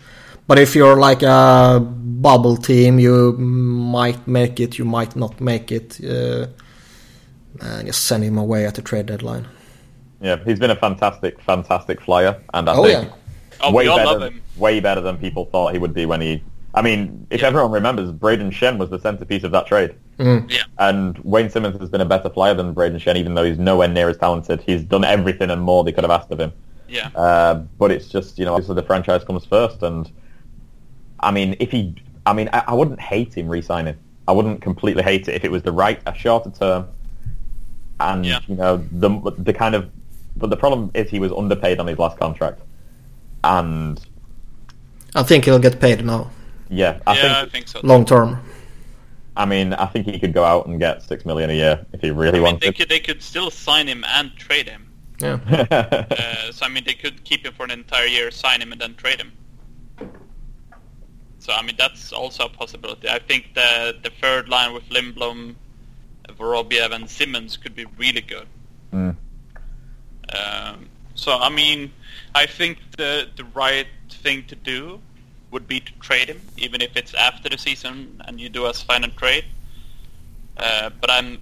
[0.48, 5.72] But if you're like a bubble team, you might make it, you might not make
[5.72, 5.98] it.
[6.04, 6.46] Uh,
[7.60, 9.46] and just send him away at the trade deadline.
[10.20, 13.14] Yeah, he's been a fantastic, fantastic flyer, and I Oh, think yeah.
[13.62, 16.42] Oh, way we all better, way better than people thought he would be when he.
[16.74, 17.46] I mean, if Yeah.
[17.48, 19.94] everyone remembers, Brayden Schenn was the centerpiece of that trade.
[20.18, 20.50] Mm.
[20.50, 20.62] Yeah.
[20.78, 23.88] And Wayne Simmonds has been a better flyer than Brayden Schenn, even though he's nowhere
[23.88, 24.60] near as talented.
[24.66, 26.52] He's done everything and more they could have asked of him.
[26.88, 27.08] Yeah.
[27.14, 29.82] Uh, but it's just, you know, obviously the franchise comes first.
[29.82, 30.10] And,
[31.20, 31.94] I mean, if he...
[32.24, 33.96] I mean, I, I wouldn't hate him re-signing.
[34.26, 36.88] I wouldn't completely hate it if it was the right, a shorter term.
[38.00, 38.40] And, Yeah.
[38.46, 39.90] you know, the, the kind of...
[40.36, 42.60] But the problem is he was underpaid on his last contract.
[43.44, 44.00] And,
[45.14, 46.30] I think he'll get paid now,
[46.68, 47.34] yeah, I yeah, think...
[47.34, 47.80] I think so.
[47.82, 48.40] long term.
[49.36, 52.00] I mean, I think he could go out and get six million a year if
[52.00, 52.76] he really I mean, they wanted.
[52.76, 54.85] could they could still sign him and trade him.
[55.20, 55.38] Yeah.
[56.10, 58.80] Uh, so I mean, they could keep him for an entire year, sign him, and
[58.80, 59.32] then trade him.
[61.38, 63.08] So I mean, that's also a possibility.
[63.08, 65.54] I think the the third line with Lindblom,
[66.28, 68.46] Vorobiev, and Simmonds could be really good.
[68.92, 69.16] Mm.
[70.34, 71.92] Um, so I mean,
[72.34, 75.00] I think the the right thing to do
[75.50, 78.74] would be to trade him, even if it's after the season and you do a
[78.74, 79.44] sign and trade.
[80.56, 81.38] Uh, but I'm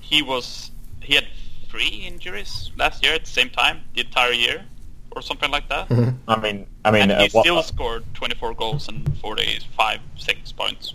[0.00, 0.70] he was
[1.02, 1.26] he had
[1.70, 4.64] three injuries last year at the same time, the entire year,
[5.12, 5.88] or something like that.
[5.88, 6.16] Mhm.
[6.28, 10.52] I mean, I mean, and uh, he what- still scored 24 goals and 45, six
[10.52, 10.94] points.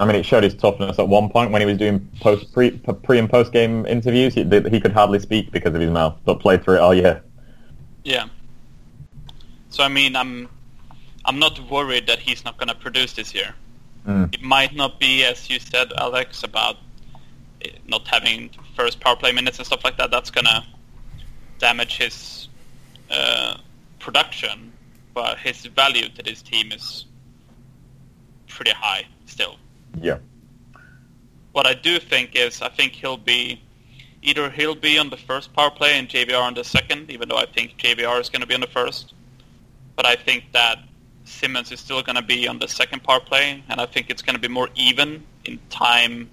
[0.00, 2.72] I mean, it showed his toughness at one point when he was doing post pre
[3.04, 4.34] pre and post game interviews.
[4.34, 7.22] He, he could hardly speak because of his mouth, but played through it all year.
[8.02, 8.26] Yeah.
[9.70, 10.48] So I mean, I'm
[11.24, 13.54] I'm not worried that he's not going to produce this year.
[14.06, 14.34] Mm.
[14.34, 16.76] It might not be, as you said, Alex, about
[17.86, 20.10] not having first power play minutes and stuff like that.
[20.10, 20.64] That's going to
[21.58, 22.48] damage his
[23.10, 23.58] uh,
[23.98, 24.72] production,
[25.14, 27.06] but his value to this team is
[28.48, 29.56] pretty high still.
[30.00, 30.18] Yeah,
[31.52, 33.62] What I do think is, I think he'll be
[34.22, 37.36] either he'll be on the first power play and JVR on the second, even though
[37.36, 39.14] I think JVR is going to be on the first.
[39.96, 40.78] But I think that
[41.24, 44.22] Simmonds is still going to be on the second power play, and I think it's
[44.22, 46.28] going to be more even in time.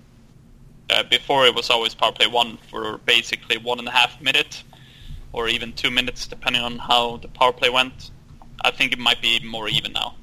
[0.92, 4.64] Uh, before it was always power play one for basically one and a half minute,
[5.32, 8.12] or even two minutes, depending on how the power play went.
[8.66, 10.16] I think it might be more even now.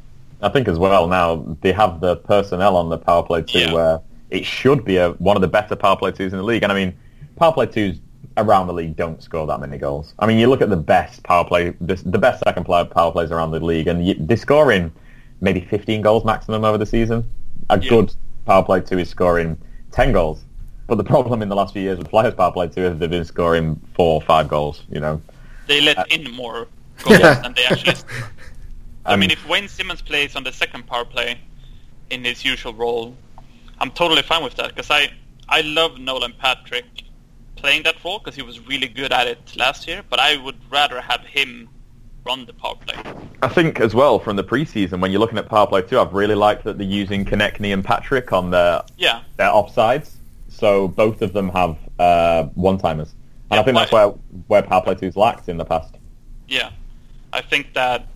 [0.42, 3.72] I think as well now they have the personnel on the power play too, Yeah.
[3.72, 4.00] where
[4.30, 6.62] it should be a, one of the better power play twos in the league.
[6.62, 6.94] And I mean,
[7.36, 7.98] power play twos
[8.36, 10.14] around the league don't score that many goals.
[10.18, 13.10] I mean, you look at the best power play, the, the best second player power
[13.10, 14.92] plays around the league, and you, they're scoring
[15.40, 17.24] maybe 15 goals maximum over the season.
[17.70, 17.88] A Yeah.
[17.88, 18.14] good
[18.44, 19.56] power play two is scoring
[19.92, 20.44] 10 goals.
[20.88, 23.10] But the problem in the last few years with Flyers power play two is they've
[23.10, 24.82] been scoring four or five goals.
[24.90, 25.22] You know,
[25.66, 26.66] They let Uh, in more
[27.02, 27.34] goals Yeah.
[27.42, 27.94] than they actually.
[29.06, 31.38] I Um, mean, if Wayne Simmonds plays on the second power play
[32.10, 33.14] in his usual role,
[33.80, 35.10] I'm totally fine with that because I
[35.50, 36.86] I love Nolan Patrick
[37.56, 40.02] playing that role because he was really good at it last year.
[40.08, 41.68] But I would rather have him
[42.24, 42.96] run the power play.
[43.42, 46.14] I think as well from the preseason when you're looking at power play two, I've
[46.14, 50.17] really liked that they're using Konecny and Patrick on their Yeah, their offsides.
[50.58, 53.10] So both of them have uh, one-timers.
[53.50, 54.14] And Yeah, I think that's why- where,
[54.48, 55.94] where Power Play 2's lacked in the past.
[56.48, 56.70] yeah.
[57.32, 58.08] I think that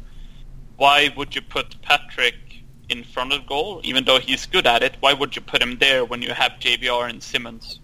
[0.79, 2.35] why would you put Patrick
[2.89, 4.97] in front of goal, even though he's good at it?
[5.01, 7.79] Why would you put him there when you have JVR and Simmonds?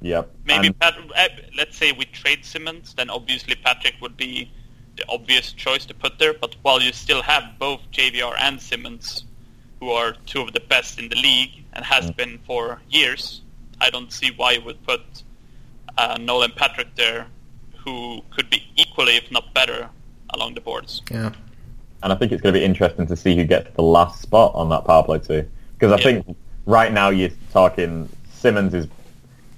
[0.00, 0.34] Yep.
[0.46, 4.50] Maybe And- Pat, uh, let's say we trade Simmonds, then obviously Patrick would be
[4.96, 6.32] the obvious choice to put there.
[6.32, 9.24] But while you still have both JVR and Simmonds,
[9.80, 12.16] who are two of the best in the league and has Mm.
[12.16, 13.42] been for years,
[13.84, 15.02] I don't see why you would put
[15.98, 17.26] uh, Nolan Patrick there,
[17.84, 19.88] who could be equally, if not better,
[20.30, 21.02] along the boards.
[21.10, 21.30] Yeah.
[22.02, 24.52] and I think it's going to be interesting to see who gets the last spot
[24.54, 25.48] on that power play too.
[25.78, 26.20] Because I Yeah.
[26.22, 26.36] think
[26.66, 28.86] right now you're talking Simmonds is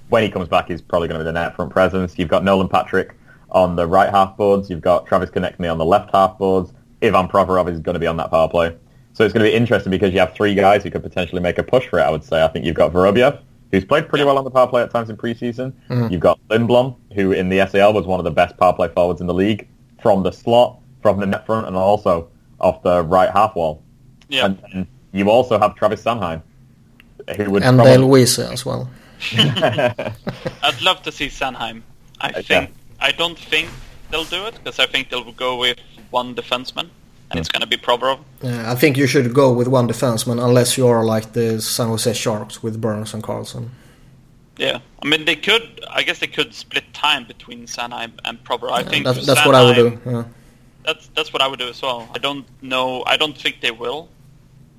[0.09, 2.17] when he comes back, he's probably going to be the net front presence.
[2.17, 3.15] You've got Nolan Patrick
[3.51, 4.69] on the right half boards.
[4.69, 6.71] You've got Travis Konecny on the left half boards.
[7.03, 8.73] Ivan Provorov is going to be on that power play.
[9.11, 11.57] So it's going to be interesting because you have three guys who could potentially make
[11.57, 12.03] a push for it.
[12.03, 12.41] I would say.
[12.43, 13.39] I think you've got Vorobiev,
[13.71, 15.73] who's played pretty well on the power play at times in preseason.
[15.89, 16.11] Mhm.
[16.11, 19.21] You've got Lindblom, who in the SHL was one of the best power play forwards
[19.21, 19.67] in the league
[20.01, 22.27] from the slot, from the net front, and also
[22.59, 23.81] off the right half wall.
[24.29, 26.41] Yeah, And then you also have Travis Sanheim,
[27.35, 27.97] who would And probably...
[27.97, 28.89] Dale Weise as well.
[30.63, 31.81] I'd love to see Sanheim.
[32.21, 32.41] I Okay.
[32.43, 33.69] think I don't think
[34.09, 35.77] they'll do it because I think they'll go with
[36.09, 36.89] one defenseman,
[37.29, 38.19] and it's going to be Provorov.
[38.41, 41.87] Yeah, I think you should go with one defenseman unless you are like the San
[41.87, 43.69] Jose Sharks with Burns and Karlsson.
[44.57, 45.83] Yeah, I mean they could.
[45.89, 48.71] I guess they could split time between Sanheim and Provorov.
[48.71, 49.99] I think that's that's what I would do.
[50.05, 50.23] Yeah.
[50.83, 52.09] That's that's what I would do as well.
[52.15, 53.03] I don't know.
[53.05, 54.09] I don't think they will.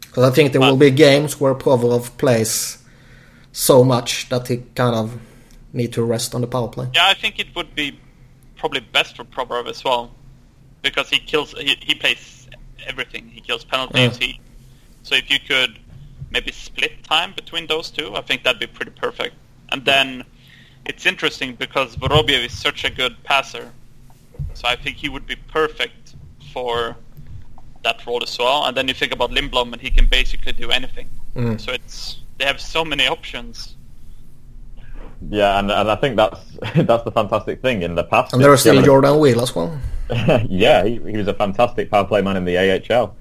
[0.01, 2.79] Because I think there But- will be games where Provorov plays
[3.53, 5.19] so much that he kind of
[5.73, 6.89] need to rest on the power play.
[6.95, 7.99] Yeah, I think it would be
[8.57, 10.11] probably best for Provorov as well,
[10.83, 11.53] because he kills.
[11.53, 12.38] He, he plays
[12.87, 13.29] everything.
[13.29, 14.19] He kills penalties.
[14.21, 14.27] Yeah.
[14.27, 14.41] He
[15.03, 15.79] So if you could
[16.31, 19.35] maybe split time between those two, I think that'd be pretty perfect.
[19.71, 20.25] And then
[20.85, 23.71] it's interesting because Vorobiev is such a good passer,
[24.55, 26.15] so I think he would be perfect
[26.53, 26.97] for
[27.85, 28.65] that role as well.
[28.65, 31.09] And then you think about Lindblom, and he can basically do anything.
[31.37, 31.61] Mm.
[31.61, 33.77] So it's they have so many options.
[35.31, 36.41] Yeah, and and I think that's
[36.75, 38.33] that's the fantastic thing in the past.
[38.33, 39.79] And there's still Yeah, Jordan Weal as well.
[40.49, 43.15] yeah, he, he was a fantastic power play man in the AHL.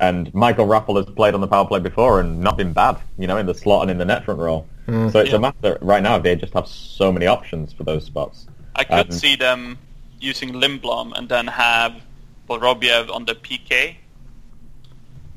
[0.00, 3.26] And Michael Raffl has played on the power play before and not been bad, you
[3.26, 4.66] know, in the slot and in the net front role.
[4.86, 5.36] so it's Yeah.
[5.36, 8.46] a matter right now they just have so many options for those spots.
[8.76, 9.76] I could Um, see them
[10.20, 11.94] using Lindblom and then have
[12.48, 13.96] Vorobiev on the PK.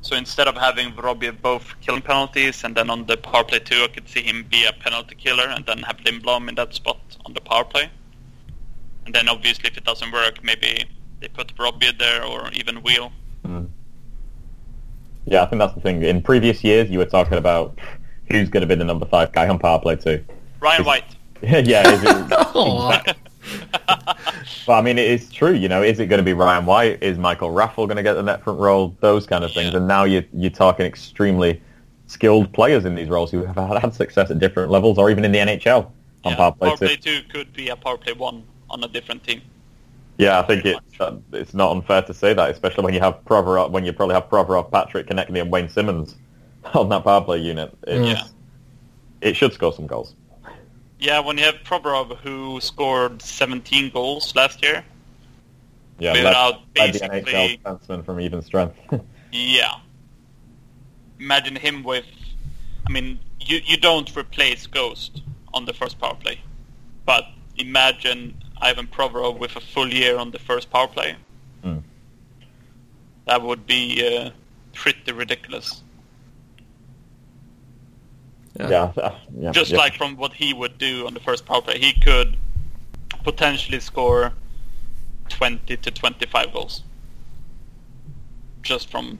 [0.02, 3.84] So instead of having Vorobiev both killing penalties and then on the power play too,
[3.84, 6.98] I could see him be a penalty killer and then have Lindblom in that spot
[7.24, 7.88] on the power play.
[9.06, 10.84] And then obviously if it doesn't work, maybe
[11.20, 13.12] they put Vorobiev there or even Weal.
[13.46, 13.68] Mm.
[15.24, 16.02] Yeah, I think that's the thing.
[16.02, 17.78] In previous years, you were talking about
[18.28, 20.24] who's going to be the number five guy on power play too.
[20.60, 21.16] Ryan White.
[21.42, 23.00] yeah, is it, Oh,
[23.86, 25.52] but I mean, it is true.
[25.52, 27.02] You know, is it going to be Ryan White?
[27.02, 28.96] Is Michael Raffl going to get the net front role?
[29.00, 29.72] Those kind of things.
[29.72, 29.78] Yeah.
[29.78, 31.60] And now you're you're talking extremely
[32.06, 35.24] skilled players in these roles who have had, had success at different levels, or even
[35.24, 35.90] in the NHL
[36.24, 38.88] on Yeah, power play power play two could be a power play one on a
[38.88, 39.42] different team.
[40.18, 43.24] Yeah, I think it's uh, it's not unfair to say that, especially when you have
[43.24, 46.16] Provorov, when you probably have Provorov, Patrick Konecny, and Wayne Simmonds
[46.74, 47.76] on that power play unit.
[47.86, 48.24] It's, Yeah.
[49.20, 50.14] It should score some goals.
[51.02, 54.84] Yeah, when you have Provorov who scored 17 goals last year,
[55.98, 58.76] Yeah, Without led, led the basically- NHL defenseman from even strength.
[59.32, 59.74] Yeah.
[61.18, 62.04] Imagine him with.
[62.86, 65.22] I mean, you you don't replace Ghost
[65.54, 66.40] on the first power play,
[67.06, 67.24] but
[67.56, 71.16] imagine Ivan Provorov with a full year on the first power play.
[71.62, 71.78] Hmm.
[73.26, 74.30] That would be uh,
[74.74, 75.81] pretty ridiculous.
[78.58, 78.92] Yeah.
[78.96, 79.78] yeah, yeah, Just yeah.
[79.78, 82.36] like from what he would do on the first power play, he could
[83.24, 84.32] potentially score
[85.30, 86.82] 20 to 25 goals.
[88.62, 89.18] Just from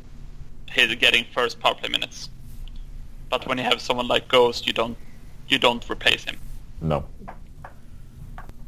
[0.70, 2.28] his getting first power play minutes.
[3.30, 4.96] But when you have someone like Ghost, you don't
[5.48, 6.38] you don't replace him.
[6.80, 7.04] no.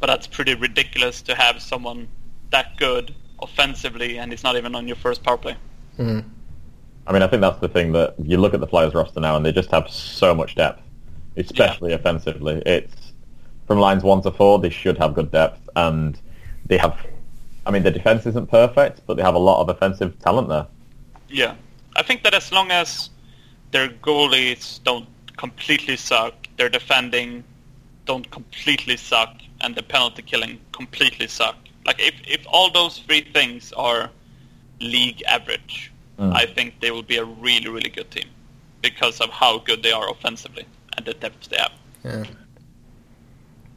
[0.00, 2.08] But that's pretty ridiculous to have someone
[2.50, 5.56] that good offensively and he's not even on your first power play.
[5.98, 6.24] Mm.
[7.06, 9.36] I mean, I think that's the thing that you look at the Flyers roster now,
[9.36, 10.82] and they just have so much depth,
[11.36, 12.62] especially offensively.
[12.64, 13.12] It's
[13.66, 16.18] from lines one to four, they should have good depth, and
[16.66, 16.98] they have.
[17.66, 20.66] I mean, the defense isn't perfect, but they have a lot of offensive talent there.
[21.28, 21.54] Yeah.
[21.96, 23.10] I think that as long as
[23.70, 27.44] their goalies don't completely suck, their defending
[28.04, 31.56] don't completely suck, and the penalty killing completely suck.
[31.86, 34.10] Like if if all those three things are
[34.80, 36.32] league average, Mm.
[36.34, 38.28] I think they will be a really really good team
[38.82, 40.66] because of how good they are offensively
[40.96, 41.72] and the depth they have.
[42.04, 42.24] Yeah.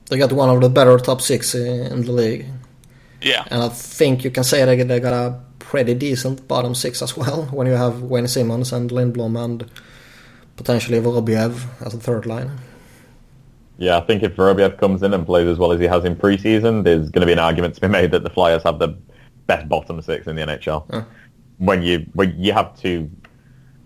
[0.10, 2.46] They got one of the better top six in the league.
[3.22, 3.46] Yeah.
[3.50, 7.18] And I think you can say they, they got a pretty decent bottom six as
[7.18, 9.70] well when you have Wayne Simmonds and Lindblom and
[10.56, 12.52] potentially Vorobiev as a third line.
[13.78, 16.16] Yeah, I think if Vorobiev comes in and plays as well as he has in
[16.16, 18.98] preseason, there's going to be an argument to be made that the Flyers have the
[19.46, 20.86] best bottom six in the NHL.
[20.90, 21.04] Huh.
[21.58, 23.10] When you when you have two,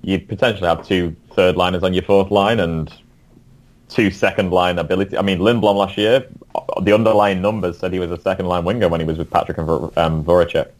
[0.02, 2.93] you potentially have two third liners on your fourth line and
[3.88, 5.18] two second line ability.
[5.18, 6.26] I mean, Lindblom last year,
[6.81, 9.57] the underlying numbers said he was a second line winger when he was with Patrick
[9.57, 10.72] and um, Voracek.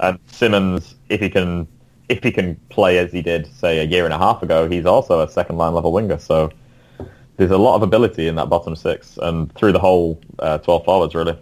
[0.00, 1.68] And Simmonds, if he can
[2.08, 4.86] if he can play as he did say a year and a half ago, he's
[4.86, 6.18] also a second line level winger.
[6.18, 6.50] So
[7.36, 10.84] there's a lot of ability in that bottom six and through the whole uh, 12
[10.84, 11.38] forwards really.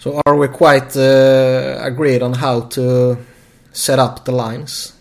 [0.00, 3.18] So are we quite uh, agreed on how to
[3.72, 4.94] set up the lines?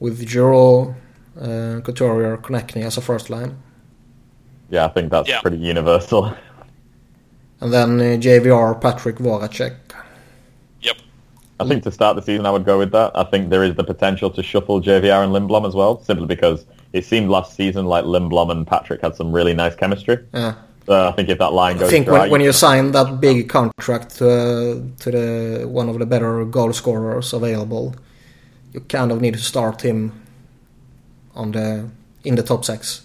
[0.00, 0.92] With Giroux,
[1.40, 3.56] uh, Couturier, Konecny as a first line.
[4.70, 5.40] Yeah, I think that's Yeah.
[5.40, 6.34] pretty universal.
[7.60, 9.76] And then uh, JVR, Patrick Voracek.
[10.82, 10.96] Yep.
[11.60, 13.12] I think to start the season, I would go with that.
[13.14, 16.66] I think there is the potential to shuffle JVR and Lindblom as well, simply because
[16.92, 20.18] it seemed last season like Lindblom and Patrick had some really nice chemistry.
[20.34, 20.54] Yeah.
[20.86, 23.20] So I think if that line I goes think dry, when, when you sign that
[23.20, 27.94] big contract to, uh, to the one of the better goal scorers available,
[28.72, 30.12] you kind of need to start him
[31.34, 31.88] on the
[32.24, 33.02] in the top six.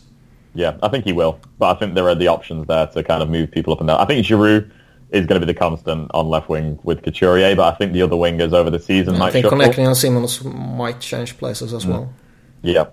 [0.56, 1.40] yeah, I think he will.
[1.58, 3.88] But I think there are the options there to kind of move people up and
[3.88, 4.00] down.
[4.00, 4.70] I think Giroux
[5.12, 8.02] is going to be the constant on left wing with Couturier, but I think the
[8.02, 9.62] other wingers over the season I might think shuffle.
[9.62, 12.14] And Simmonds might change places as well.
[12.62, 12.86] Yeah.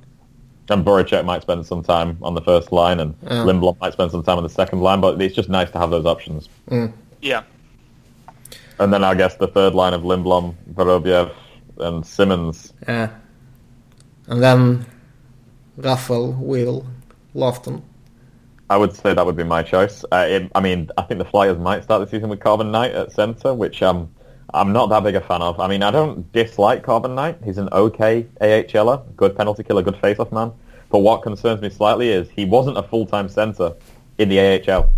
[0.68, 3.44] And Voracek might spend some time on the first line, and Yeah.
[3.44, 5.00] Lindblom might spend some time on the second line.
[5.00, 6.48] But it's just nice to have those options.
[7.22, 7.42] Yeah.
[8.78, 11.32] And then I guess the third line of Lindblom, Vorobiev,
[11.78, 12.72] and Simmonds.
[12.86, 13.10] Yeah.
[14.26, 14.86] And then
[15.78, 16.84] Raffl, Will,
[17.34, 17.82] Laughton.
[18.68, 20.04] I would say that would be my choice.
[20.10, 22.92] Uh, it, I mean, I think the Flyers might start the season with Corban Knight
[22.92, 24.10] at centre, which um,
[24.56, 25.60] I'm not that big a fan of.
[25.60, 27.36] I mean, I don't dislike Corban Knight.
[27.44, 30.50] He's an okay AHLer, good penalty killer, good face-off man.
[30.88, 33.74] But what concerns me slightly is he wasn't a full-time centre
[34.16, 34.88] in the AHL.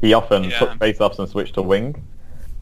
[0.00, 0.58] He often Yeah.
[0.58, 2.00] took face-offs and switched to wing.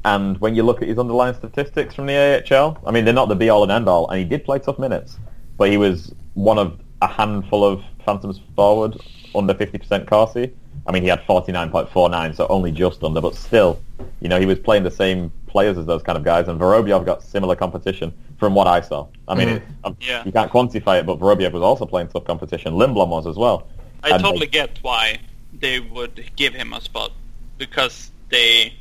[0.06, 3.28] And when you look at his underlying statistics from the AHL, I mean, they're not
[3.28, 5.18] the be-all and end-all, and he did play tough minutes.
[5.58, 8.96] But he was one of a handful of Phantoms forward
[9.34, 10.52] under 50% Corsi.
[10.86, 13.80] I mean, he had 49.49, so only just under, but still,
[14.20, 17.04] you know, he was playing the same players as those kind of guys, and Vorobiev
[17.04, 19.06] got similar competition from what I saw.
[19.28, 19.56] I mean, Mhm.
[19.56, 20.22] it, um, Yeah.
[20.24, 22.74] you can't quantify it, but Vorobiev was also playing tough competition.
[22.74, 23.66] Lindblom was as well.
[24.02, 25.18] I And totally they- get why
[25.52, 27.12] they would give him a spot
[27.58, 28.74] because they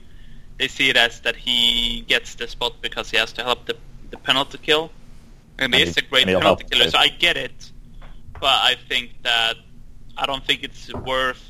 [0.58, 3.76] they see it as that he gets the spot because he has to help the
[4.12, 4.92] the penalty kill,
[5.58, 6.90] and, And he's he- a great penalty help killer.
[6.90, 7.72] So I get it,
[8.42, 9.56] but I think that
[10.18, 11.44] I don't think it's worth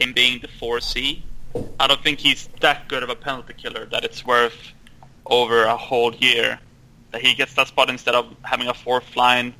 [0.00, 1.22] him being the 4C.
[1.80, 4.56] I don't think he's that good of a penalty killer that it's worth
[5.26, 6.58] over a whole year
[7.12, 9.54] that he gets that spot instead of having a fourth line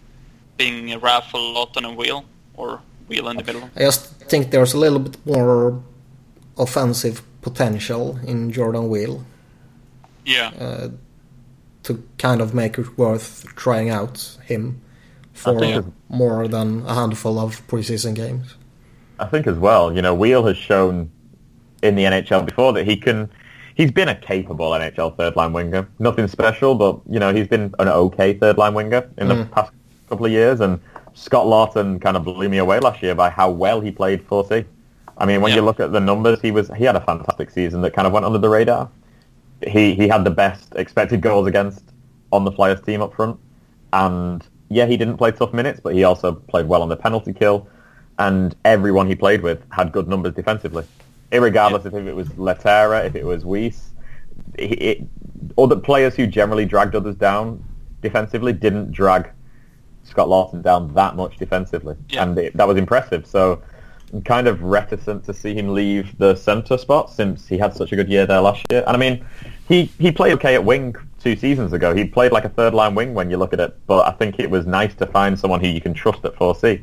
[0.56, 2.24] being a Raffl, Laughton, and Weal
[2.54, 3.70] or Weal in the middle.
[3.76, 5.82] I just think there's a little bit more
[6.58, 9.24] offensive potential in Jordan Weal
[10.26, 10.50] Yeah.
[10.58, 10.88] uh,
[11.84, 14.82] to kind of make it worth trying out him
[15.32, 18.54] for more than a handful of preseason games.
[19.20, 21.10] I think as well, you know, Weal has shown
[21.82, 23.30] in the NHL before that he can.
[23.74, 25.88] He's been a capable NHL third line winger.
[25.98, 29.50] Nothing special, but you know, he's been an okay third line winger in the Mm.
[29.52, 29.72] past
[30.08, 30.60] couple of years.
[30.60, 30.80] And
[31.14, 34.64] Scott Laughton kind of blew me away last year by how well he played 4C.
[35.16, 35.56] I mean, when Yeah.
[35.56, 38.12] you look at the numbers, he was he had a fantastic season that kind of
[38.12, 38.88] went under the radar.
[39.66, 41.82] He he had the best expected goals against
[42.32, 43.36] on the Flyers team up front,
[43.92, 47.32] and yeah, he didn't play tough minutes, but he also played well on the penalty
[47.32, 47.66] kill
[48.18, 50.84] and everyone he played with had good numbers defensively,
[51.32, 53.90] irregardless of if it was Lehtera, if it was Weise.
[54.54, 55.02] It, it,
[55.56, 57.62] other players who generally dragged others down
[58.02, 59.30] defensively didn't drag
[60.04, 62.22] Scott Laughton down that much defensively, Yeah.
[62.24, 63.26] and it, that was impressive.
[63.26, 63.62] So
[64.12, 67.92] I'm kind of reticent to see him leave the centre spot since he had such
[67.92, 68.82] a good year there last year.
[68.86, 69.24] And I mean,
[69.68, 71.94] he, he played okay at wing two seasons ago.
[71.94, 74.38] He played like a third line wing when you look at it, but I think
[74.38, 76.80] it was nice to find someone who you can trust at 4C.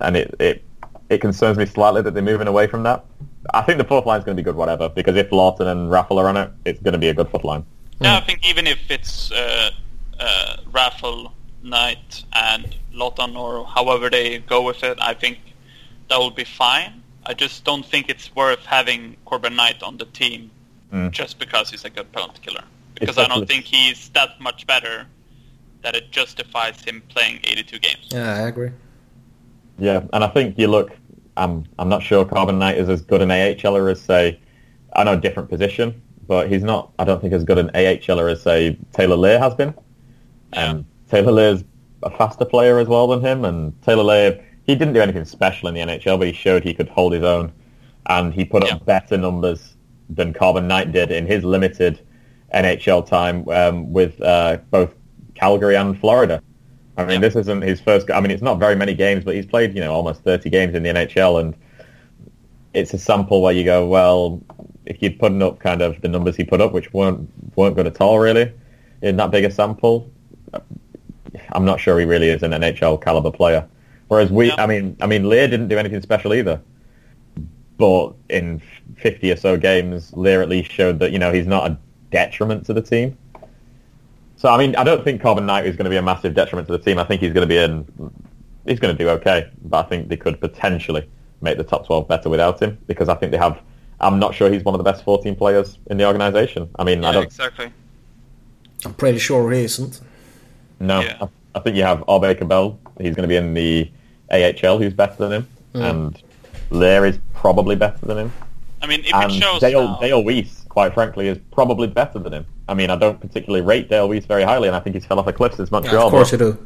[0.00, 0.64] And it, it,
[1.08, 3.04] it concerns me slightly that they're moving away from that.
[3.54, 5.90] I think the fourth line is going to be good, whatever, because if Laughton and
[5.90, 7.64] Raffl are on it, it's going to be a good fourth line.
[8.00, 9.70] Yeah, I think even if it's uh,
[10.18, 11.32] uh, Raffl,
[11.62, 15.38] Knight, and Laughton, or however they go with it, I think
[16.08, 17.02] that will be fine.
[17.26, 20.50] I just don't think it's worth having Corban Knight on the team
[20.92, 21.10] Mm.
[21.12, 22.64] just because he's a good penalty killer.
[22.94, 25.06] Because I don't think he's that much better
[25.82, 28.08] that it justifies him playing 82 games.
[28.10, 28.70] Yeah, I agree.
[29.80, 30.92] Yeah, and I think you look.
[31.36, 34.38] I'm I'm not sure Corban Knight is as good an AHLer as say,
[34.94, 36.92] I know different position, but he's not.
[36.98, 39.74] I don't think as good an AHLer as say Taylor Leier has been.
[40.52, 41.64] And Taylor Leier's
[42.02, 45.68] a faster player as well than him, and Taylor Leier he didn't do anything special
[45.68, 47.52] in the NHL, but he showed he could hold his own,
[48.06, 49.76] and he put up better numbers
[50.08, 52.00] than Corban Knight did in his limited
[52.54, 54.94] NHL time um, with uh, both
[55.34, 56.42] Calgary and Florida.
[57.00, 57.28] I mean, Yeah.
[57.28, 58.10] this isn't his first.
[58.10, 60.74] I mean, it's not very many games, but he's played, you know, almost 30 games
[60.74, 61.54] in the NHL, and
[62.74, 64.40] it's a sample where you go, well,
[64.86, 67.86] if you're putting up kind of the numbers he put up, which weren't weren't good
[67.86, 68.52] at all, really,
[69.02, 70.10] in that big a sample,
[71.52, 73.66] I'm not sure he really is an NHL caliber player.
[74.08, 74.50] Whereas we.
[74.52, 76.60] I mean, I mean, Leier didn't do anything special either,
[77.78, 78.60] but in
[78.96, 81.78] 50 or so games, Leier at least showed that you know he's not a
[82.10, 83.16] detriment to the team.
[84.40, 86.66] So I mean, I don't think Corban Knight is going to be a massive detriment
[86.68, 86.98] to the team.
[86.98, 87.86] I think he's going to be in.
[88.64, 91.06] He's going to do okay, but I think they could potentially
[91.42, 93.60] make the top 12 better without him because I think they have.
[94.00, 96.70] I'm not sure he's one of the best 14 players in the organisation.
[96.78, 97.70] I mean, I don't exactly.
[98.86, 100.00] I'm pretty sure he isn't.
[100.80, 101.18] No, Yeah.
[101.20, 102.78] I, I think you have Aubé-Kubel.
[102.98, 103.90] He's going to be in the
[104.30, 104.78] AHL.
[104.78, 105.48] Who's better than him?
[105.74, 105.90] Mm.
[105.90, 106.22] And
[106.70, 108.32] Leier is probably better than him.
[108.80, 112.18] I mean, if and it shows Dale, now, Dale Weise, quite frankly, is probably better
[112.18, 112.46] than him.
[112.66, 115.18] I mean, I don't particularly rate Dale Weise very highly, and I think he's fell
[115.18, 116.06] off a cliff since Yeah, Montreal.
[116.06, 116.58] of course you do.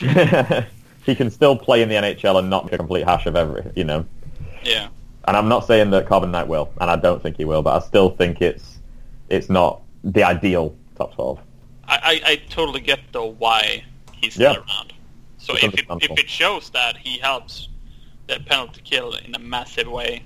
[1.06, 3.70] he can still play in the NHL and not be a complete hash of every,
[3.76, 4.04] you know.
[4.64, 4.88] yeah.
[5.28, 7.80] And I'm not saying that Corban Knight will, and I don't think he will, but
[7.80, 8.78] I still think it's
[9.28, 11.38] it's not the ideal top 12.
[11.86, 13.84] I, I, I totally get though why
[14.16, 14.58] he's still Yeah.
[14.58, 14.92] around.
[15.38, 17.68] So It's if it, if it shows that he helps
[18.26, 20.22] the penalty kill in a massive way,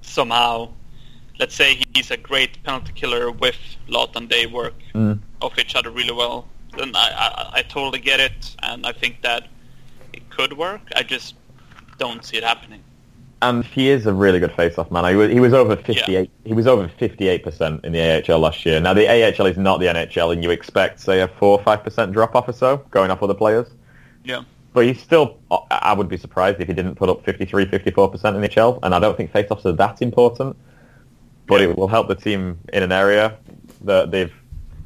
[0.00, 0.70] somehow,
[1.38, 3.56] let's say he's a great penalty killer with
[3.88, 5.18] Laughton, they work Mm.
[5.42, 6.46] off each other really well.
[6.82, 9.46] and I, I I totally get it, and I think that
[10.12, 10.80] it could work.
[10.96, 11.34] I just
[11.98, 12.82] don't see it happening.
[13.42, 15.04] And he is a really good face-off man.
[15.04, 16.30] He was, he was over 58.
[16.44, 18.80] He was over 58% in the AHL last year.
[18.80, 21.84] Now the AHL is not the NHL, and you expect say a four or five
[21.84, 23.68] percent drop off or so going off other players.
[24.24, 24.42] Yeah.
[24.72, 25.36] But he's still.
[25.70, 28.80] I would be surprised if he didn't put up 53, 54 percent in the HL,
[28.82, 30.56] and I don't think face-offs are that important.
[31.46, 31.68] But Yeah.
[31.68, 33.36] it will help the team in an area
[33.82, 34.32] that they've.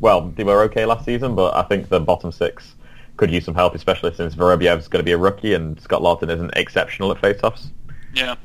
[0.01, 2.75] Well, they were okay last season, but I think the bottom six
[3.17, 6.31] could use some help, especially since Vorobiev's going to be a rookie and Scott Laughton
[6.31, 7.71] isn't exceptional at face-offs.
[8.15, 8.37] Yeah.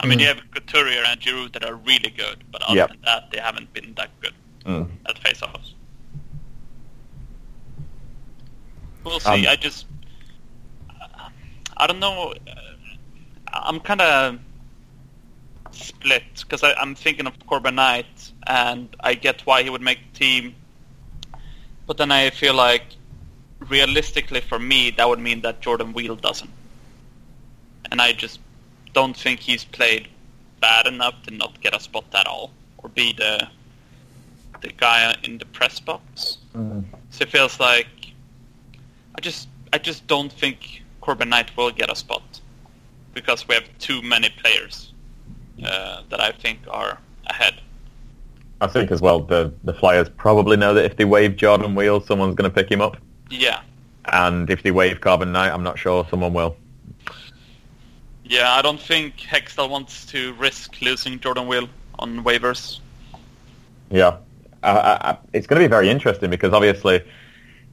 [0.00, 0.22] I mean, Mm.
[0.22, 2.88] you have Couturier and Giroux that are really good, but other Yep.
[2.88, 4.32] than that, they haven't been that good
[4.64, 4.88] Mm.
[5.06, 5.74] at face-offs.
[9.04, 9.46] We'll see.
[9.46, 9.86] Um, I just,
[11.76, 12.34] I don't know.
[13.52, 14.38] I'm kind of
[15.78, 20.18] split because I'm thinking of Corban Knight, and I get why he would make the
[20.18, 20.54] team,
[21.86, 22.84] but then I feel like
[23.60, 26.50] realistically for me that would mean that Jordan Weal doesn't,
[27.90, 28.40] and I just
[28.92, 30.08] don't think he's played
[30.60, 33.48] bad enough to not get a spot at all or be the
[34.60, 36.38] the guy in the press box.
[36.54, 36.80] Mm-hmm.
[37.10, 37.86] So it feels like
[39.14, 42.40] I just I just don't think Corban Knight will get a spot
[43.14, 44.87] because we have too many players
[45.64, 47.60] uh, that I think are ahead.
[48.60, 52.00] I think as well the the Flyers probably know that if they waive Jordan Weal,
[52.00, 52.96] someone's going to pick him up,
[53.30, 53.60] Yeah,
[54.12, 56.56] and if they waive Corban Knight, I'm not sure someone will.
[58.24, 58.52] yeah.
[58.52, 61.68] I don't think Hextall wants to risk losing Jordan Weal
[61.98, 62.80] on waivers.
[63.90, 64.16] Yeah,
[64.62, 67.02] I, I- it's going to be very interesting because obviously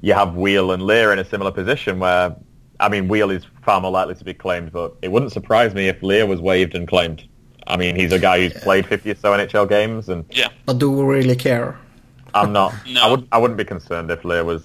[0.02, 2.36] you have Weal and Leier in a similar position where,
[2.80, 5.88] I mean, Weal is far more likely to be claimed, but it wouldn't surprise me
[5.88, 7.28] if Leier was waived and claimed.
[7.68, 10.78] I mean, he's a guy who's played 50 or so NHL games, and Yeah, But
[10.78, 11.78] do we really care?
[12.36, 12.74] I'm not.
[12.88, 13.02] No.
[13.02, 13.28] I would.
[13.32, 14.64] I wouldn't be concerned if Leier was.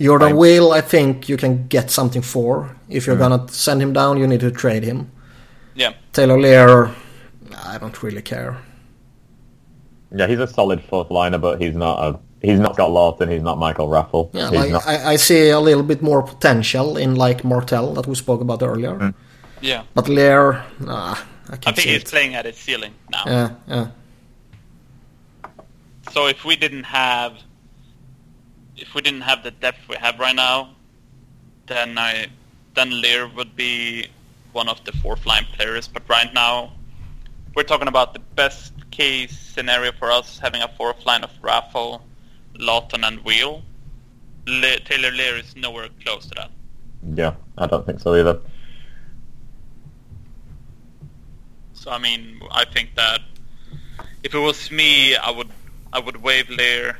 [0.00, 2.74] Jordan I'm- Will, I think you can get something for.
[2.88, 3.28] If you're mm.
[3.28, 5.10] gonna send him down, you need to trade him.
[5.74, 6.94] yeah, Taylor Leier,
[7.64, 8.56] I don't really care.
[10.14, 12.18] Yeah, he's a solid fourth liner, but he's not a.
[12.42, 13.32] He's not Scott Laughton.
[13.32, 14.30] He's not Michael Raffl.
[14.32, 17.92] Yeah, he's like not, I, I see a little bit more potential in like Martel
[17.94, 18.94] that we spoke about earlier.
[18.94, 19.14] Mm.
[19.60, 19.82] yeah.
[19.94, 21.16] But Leier, nah,
[21.48, 22.08] I I can't think see he's it.
[22.08, 23.22] playing at his ceiling now.
[23.26, 23.86] Yeah, yeah.
[26.12, 27.34] So if we didn't have,
[28.76, 30.70] if we didn't have the depth we have right now,
[31.66, 32.26] then I,
[32.74, 34.06] then Leier would be
[34.52, 35.88] one of the fourth line players.
[35.88, 36.72] But right now,
[37.54, 42.00] we're talking about the best case scenario for us having a fourth line of Raffl,
[42.58, 43.62] Laughton, and Weal.
[44.46, 46.50] Le- Taylor Leier is nowhere close to that.
[47.14, 48.40] yeah, I don't think so either.
[51.86, 53.20] I mean, I think that
[54.22, 55.50] if it was me, I would
[55.92, 56.96] I would waive Leier.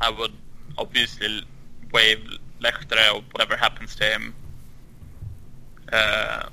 [0.00, 0.32] I would
[0.76, 1.42] obviously
[1.92, 2.22] waive
[2.60, 4.34] Lehtera or whatever happens to him.
[5.92, 6.46] Uh,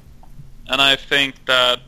[0.68, 1.80] and I think that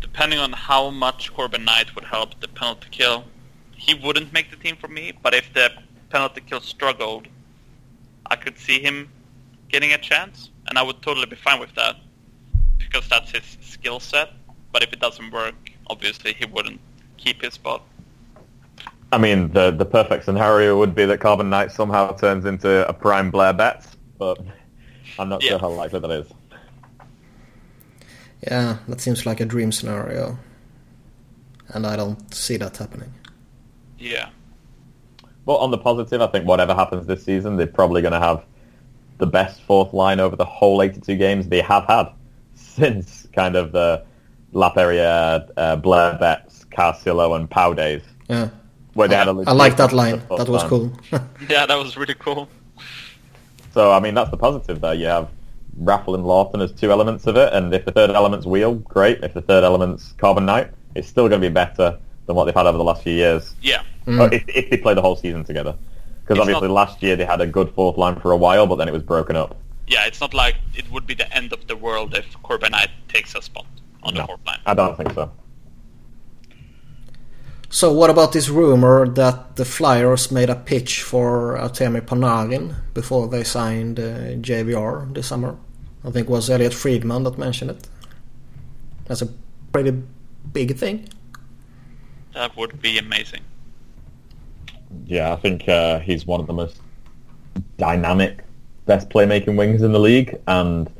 [0.00, 3.24] depending on how much Corban Knight would help the penalty kill,
[3.76, 5.12] he wouldn't make the team for me.
[5.22, 5.70] But if the
[6.10, 7.28] penalty kill struggled,
[8.26, 9.10] I could see him
[9.68, 11.96] getting a chance, and I would totally be fine with that
[12.78, 14.30] because that's his skill set.
[14.72, 15.54] But if it doesn't work,
[15.88, 16.80] obviously he wouldn't
[17.16, 17.82] keep his spot.
[19.10, 22.92] I mean, the the perfect scenario would be that Corban Knight somehow turns into a
[22.92, 23.88] prime Blair Betts,
[24.18, 24.38] but
[25.18, 25.50] I'm not Yeah.
[25.50, 26.32] sure how likely that is.
[28.46, 30.38] Yeah, that seems like a dream scenario.
[31.68, 33.14] And I don't see that happening.
[33.98, 34.30] Yeah,
[35.44, 38.44] But on the positive, I think whatever happens this season, they're probably going to have
[39.18, 42.08] the best fourth line over the whole 82 games they have had
[42.54, 44.04] since kind of the
[44.54, 48.48] Laperrière, uh, Blair Betts, Carcillo, and Powe days, Yeah.
[48.94, 50.20] where they had a I like that line.
[50.28, 50.68] That was line.
[50.68, 50.92] cool.
[51.48, 52.48] yeah, that was really cool.
[53.72, 54.94] So, I mean, that's the positive there.
[54.94, 55.28] You have
[55.80, 59.22] Raffl and Laughton as two elements of it, and if the third element's Weal, great.
[59.24, 62.54] If the third element's Corban Knight, it's still going to be better than what they've
[62.54, 63.54] had over the last few years.
[63.62, 65.74] Yeah, Oh, if, if they play the whole season together.
[66.22, 68.76] Because obviously not- last year they had a good fourth line for a while, but
[68.76, 69.56] then it was broken up.
[69.86, 70.06] Yeah.
[70.06, 73.34] It's not like it would be the end of the world if Corban Knight takes
[73.34, 73.66] a spot
[74.02, 74.60] on the No, fourth line.
[74.66, 75.30] I don't think so.
[77.70, 83.28] so what about this rumor that the Flyers made a pitch for Artemi Panarin before
[83.28, 85.56] they signed uh, JVR this summer?
[86.04, 87.88] I think it was Elliotte Friedman that mentioned it.
[89.06, 89.28] That's a
[89.72, 89.92] pretty
[90.52, 91.08] big thing.
[92.34, 93.42] That would be amazing.
[95.06, 96.76] Yeah, I think uh, he's one of the most
[97.78, 98.44] dynamic,
[98.86, 100.92] best playmaking wings in the league, and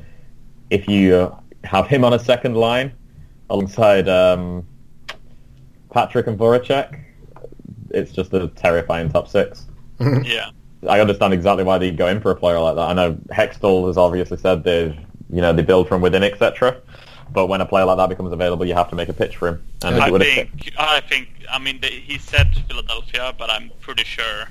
[0.70, 2.92] if you uh, have him on a second line
[3.50, 4.66] alongside um,
[5.90, 6.98] Patrick and Voracek,
[7.90, 9.66] it's just a terrifying top six.
[10.00, 10.50] Yeah.
[10.88, 12.88] I understand exactly why they go in for a player like that.
[12.88, 14.98] I know Hextall has obviously said they,
[15.30, 16.80] you know, they build from within, etc.
[17.30, 19.48] But when a player like that becomes available, you have to make a pitch for
[19.48, 19.62] him.
[19.84, 23.70] And I it would think, I think, I mean, the, he said Philadelphia, but I'm
[23.80, 24.48] pretty sure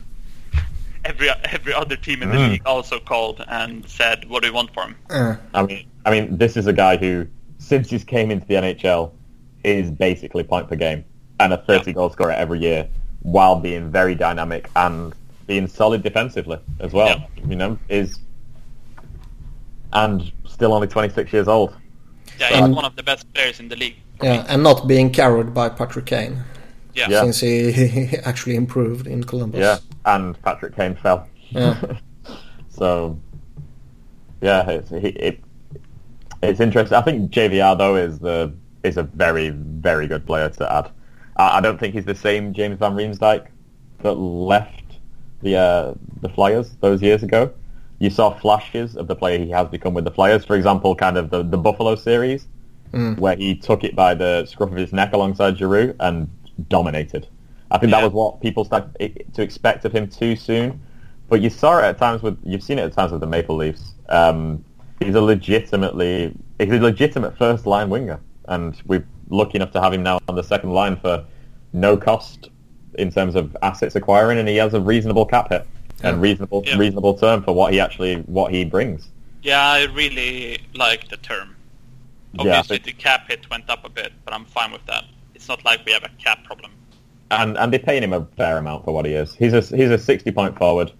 [1.05, 2.49] every every other team in the Mm.
[2.51, 6.11] league also called and said, "What do you want for him?" Uh, I mean, I
[6.11, 9.11] mean, this is a guy who, since he's came into the NHL,
[9.63, 11.03] is basically point per game
[11.39, 12.87] and a 30 goal scorer every year,
[13.21, 15.13] while being very dynamic and
[15.47, 17.07] being solid defensively as well.
[17.07, 17.25] Yeah.
[17.49, 18.19] You know, is
[19.93, 21.75] and still only 26 years old.
[22.39, 23.95] Yeah, Um, he's one of the best players in the league.
[24.23, 26.43] yeah, and not being carried by Patrick Kane
[26.93, 27.07] Yeah.
[27.09, 27.21] Yeah.
[27.21, 29.59] since he actually improved in Columbus.
[29.59, 31.27] Yeah, and Patrick Kane fell.
[31.49, 31.97] Yeah.
[32.69, 33.19] so,
[34.41, 35.39] yeah, it's he, it,
[36.41, 36.97] it's interesting.
[36.97, 38.53] I think JVR though is the
[38.83, 40.91] is a very very good player to add.
[41.37, 43.47] I, I don't think he's the same James Van Riemsdyk
[44.01, 44.83] that left
[45.41, 47.53] the uh, the Flyers those years ago.
[47.99, 50.43] You saw flashes of the player he has become with the Flyers.
[50.43, 52.47] For example, kind of the, the Buffalo series,
[52.93, 53.17] Mm.
[53.19, 56.27] where he took it by the scruff of his neck alongside Giroux and
[56.69, 57.27] dominated.
[57.69, 60.81] I think that was what people started to expect of him too soon.
[61.29, 63.55] But you saw it at times with you've seen it at times with the Maple
[63.55, 63.93] Leafs.
[64.09, 64.63] Um,
[64.99, 68.19] he's a legitimately he's a legitimate first line winger,
[68.49, 71.23] and we're lucky enough to have him now on the second line for
[71.71, 72.49] no cost
[72.95, 75.65] in terms of assets acquiring, and he has a reasonable cap hit
[76.03, 76.77] and reasonable Yeah.
[76.77, 79.07] reasonable term for what he actually what he brings.
[79.41, 81.55] Yeah, I really like the term.
[82.33, 85.05] Yeah, Obviously, think- the cap hit went up a bit, but I'm fine with that.
[85.41, 86.69] It's not like we have a cap problem.
[87.31, 89.33] and and they're paying him a fair amount for what he is.
[89.33, 90.91] He's a he's a sixty point forward,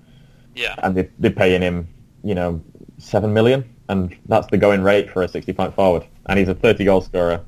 [0.56, 0.74] Yeah.
[0.80, 1.88] and they, they're paying him,
[2.24, 2.60] you know,
[2.98, 6.56] seven million, and that's the going rate for a sixty point forward, and he's a
[6.56, 7.42] thirty goal scorer.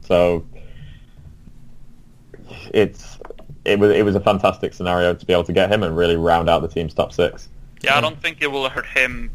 [0.00, 0.44] So
[2.72, 3.16] it's
[3.64, 6.16] it was it was a fantastic scenario to be able to get him and really
[6.16, 7.48] round out the team's top six.
[7.80, 9.30] Yeah, I don't think it will hurt him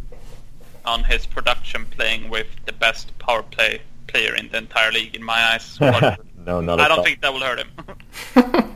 [0.84, 5.24] on his production playing with the best power play player in the entire league, in
[5.24, 5.78] my eyes.
[6.46, 7.04] no, not I at don't all.
[7.04, 8.76] think that will hurt him.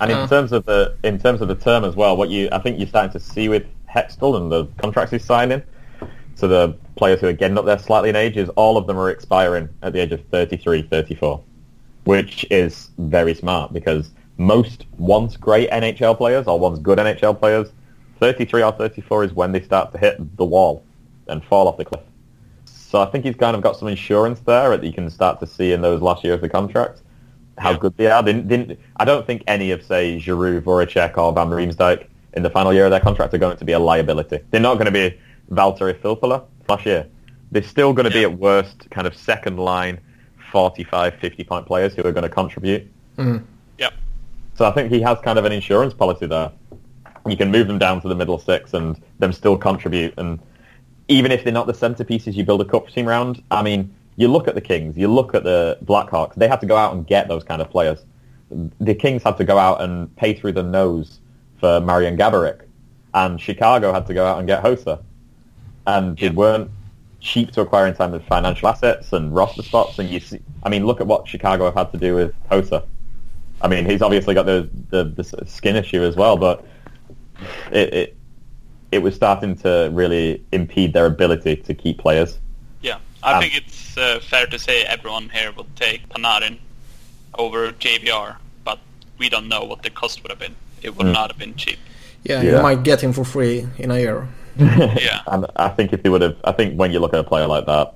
[0.00, 0.16] And Yeah.
[0.16, 0.26] in uh.
[0.26, 2.88] terms of the in terms of the term as well, what you I think you're
[2.88, 3.64] starting to see with
[3.94, 5.62] Hextall and the contracts he's signing,
[6.38, 8.98] to the players who are getting up there slightly in age, is all of them
[8.98, 11.42] are expiring at the age of 33, 34,
[12.04, 17.68] which is very smart because most once great NHL players or once good NHL players,
[18.18, 20.82] 33 or 34 is when they start to hit the wall
[21.28, 22.02] and fall off the cliff.
[22.92, 25.46] So I think he's kind of got some insurance there that you can start to
[25.46, 27.00] see in those last years of the contract
[27.56, 27.78] how Yeah.
[27.78, 28.22] good they are.
[28.22, 32.04] They didn't, didn't, I don't think any of, say, Giroux, Voracek, or Van Riemsdyk
[32.34, 34.40] in the final year of their contract are going to be a liability.
[34.50, 35.18] They're not going to be
[35.50, 37.06] Valtteri Filppula last year.
[37.50, 39.98] They're still going to be at worst kind of second line
[40.50, 42.86] 45, 50 point players who are going to contribute.
[43.16, 43.42] Mm.
[43.78, 43.94] yep.
[44.54, 46.52] So I think he has kind of an insurance policy there.
[47.26, 50.12] You can move them down to the middle six and them still contribute.
[50.18, 50.40] And
[51.12, 54.28] even if they're not the centerpieces you build a cup team around, I mean, you
[54.28, 57.06] look at the Kings, you look at the Blackhawks, they had to go out and
[57.06, 58.04] get those kind of players.
[58.80, 61.20] The Kings had to go out and pay through the nose
[61.60, 62.62] for Marian Gaborik.
[63.14, 65.02] And Chicago had to go out and get Hossa.
[65.86, 66.28] And Yeah.
[66.28, 66.70] they weren't
[67.20, 69.98] cheap to acquire in terms of financial assets and roster spots.
[69.98, 72.84] And you see, I mean, look at what Chicago have had to do with Hossa.
[73.60, 76.64] I mean, he's obviously got the, the, the skin issue as well, but
[77.70, 78.16] it, it
[78.92, 82.38] it was starting to really impede their ability to keep players.
[82.82, 82.98] Yeah.
[83.22, 86.58] I Um, think it's uh, fair to say everyone here will take Panarin
[87.38, 88.78] over JVR, but
[89.18, 90.54] we don't know what the cost would have been.
[90.82, 91.12] It would Mm.
[91.14, 91.78] not have been cheap.
[92.24, 92.56] Yeah, Yeah.
[92.56, 94.28] you might get him for free in a year.
[94.58, 95.20] Yeah.
[95.26, 97.46] and I think if they would have, I think when you look at a player
[97.46, 97.94] like that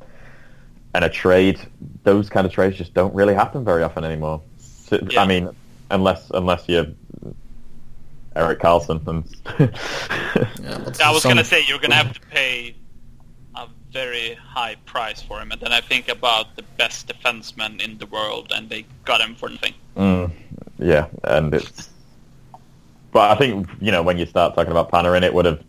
[0.94, 1.59] and a trade,
[2.05, 4.40] those kind of trades just don't really happen very often anymore.
[4.89, 5.23] So, Yeah.
[5.23, 5.51] I mean,
[5.90, 6.86] unless unless you're
[8.36, 9.24] Erik Karlsson and
[9.58, 12.76] Yeah, I was gonna say you're gonna have to pay
[13.54, 17.98] a very high price for him, and then I think about the best defenseman in
[17.98, 19.74] the world, and they got him for nothing.
[19.96, 20.30] Mm,
[20.78, 21.88] yeah, and it's.
[23.12, 25.62] But I think you know when you start talking about Panarin, it would have.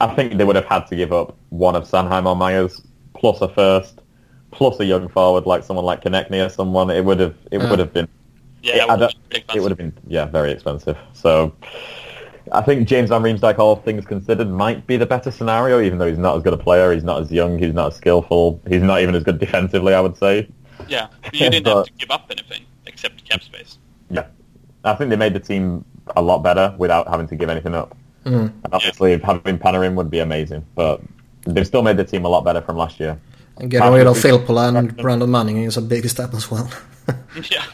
[0.00, 2.80] I think they would have had to give up one of Sanheim or Myers
[3.14, 4.00] plus a first,
[4.50, 6.90] plus a young forward like someone like Konecny or someone.
[6.90, 7.34] It would have.
[7.52, 7.70] It Yeah.
[7.70, 8.08] would have been.
[8.62, 10.96] Yeah, It- it I would, don't- be big It would have been yeah very expensive.
[11.12, 11.54] So.
[12.52, 16.08] I think James Van Riemsdyk, all things considered, might be the better scenario, even though
[16.08, 18.82] he's not as good a player, he's not as young, he's not as skillful, he's
[18.82, 20.48] not even as good defensively, I would say.
[20.88, 23.78] Yeah, you didn't have to give up anything except cap space.
[24.10, 24.26] Yeah.
[24.84, 25.84] I think they made the team
[26.16, 27.96] a lot better without having to give anything up.
[28.24, 28.52] Mm.
[28.64, 31.02] And obviously, having Panarin would be amazing, but
[31.44, 33.18] they've still made the team a lot better from last year.
[33.58, 34.46] And getting rid of Absolutely.
[34.54, 36.70] Filppula and Brandon Manning is a big step as well.
[37.50, 37.64] yeah,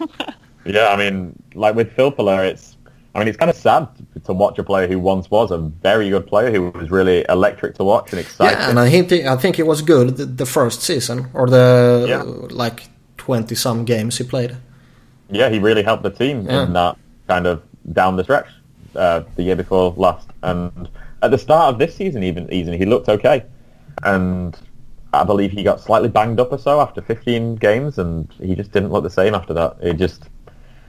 [0.64, 2.73] Yeah, I mean, like with Filppula, it's
[3.14, 3.86] I mean, it's kind of sad
[4.24, 7.76] to watch a player who once was a very good player, who was really electric
[7.76, 8.58] to watch and exciting.
[8.58, 12.06] Yeah, and I think I think it was good the, the first season or the
[12.08, 12.22] Yeah.
[12.50, 14.56] like twenty some games he played.
[15.30, 16.64] yeah, he really helped the team Yeah.
[16.64, 16.96] in that
[17.28, 17.62] kind of
[17.92, 18.48] down the stretch
[18.96, 20.28] uh, the year before last.
[20.42, 20.88] And
[21.22, 23.44] at the start of this season, even even he looked okay.
[24.02, 24.56] And
[25.12, 28.72] I believe he got slightly banged up or so after 15 games, and he just
[28.72, 29.76] didn't look the same after that.
[29.80, 30.24] It just,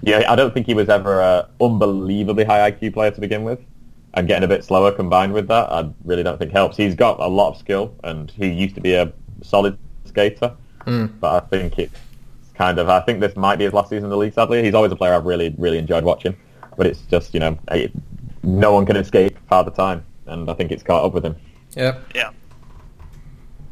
[0.05, 3.59] yeah, I don't think he was ever a unbelievably high IQ player to begin with.
[4.13, 6.77] And getting a bit slower combined with that, I really don't think helps.
[6.77, 9.11] He's got a lot of skill, and he used to be a
[9.41, 10.53] solid skater.
[10.83, 11.07] Hmm.
[11.19, 11.99] But I think it's
[12.53, 14.33] kind of, I think this might be his last season in the league.
[14.33, 16.37] Sadly, he's always a player I've really, really enjoyed watching.
[16.77, 17.57] But it's just, you know,
[18.43, 21.35] no one can escape Father Time, and I think it's caught up with him.
[21.75, 21.97] Yeah.
[22.13, 22.29] Yeah.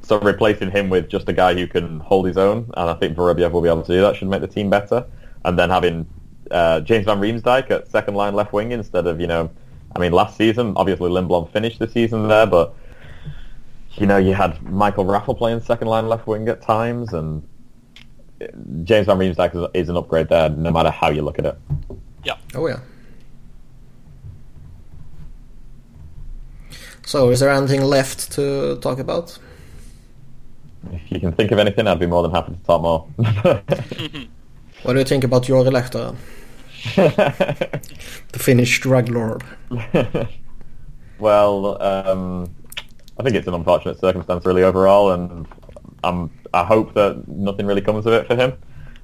[0.01, 3.15] So replacing him with just a guy who can hold his own, and I think
[3.15, 5.05] Vorobiev will be able to do that, should make the team better.
[5.45, 6.05] And then having
[6.51, 9.49] uh, James Van Riemsdyk at second line left wing instead of, you know,
[9.95, 12.75] I mean, last season, obviously Lindblom finished the season there, but,
[13.95, 17.47] you know, you had Michael Raffl playing second line left wing at times, and
[18.83, 21.57] James Van Riemsdyk is, is an upgrade there, no matter how you look at it.
[22.23, 22.37] Yeah.
[22.55, 22.79] Oh yeah.
[27.05, 29.37] So, is there anything left to talk about?
[30.91, 33.07] If you can think of anything, I'd be more than happy to talk more.
[34.83, 36.15] What do you think about Jori Lehtera,
[38.33, 39.43] the Finnish drug lord?
[41.19, 42.53] well, um,
[43.17, 45.47] I think it's an unfortunate circumstance really overall, and
[46.03, 48.53] I'm, I hope that nothing really comes of it for him.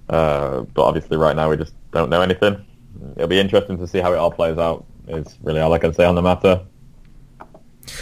[0.09, 2.65] Uh, but obviously right now we just don't know anything.
[3.15, 4.85] It'll be interesting to see how it all plays out.
[5.07, 6.61] Is really all I can say on the matter.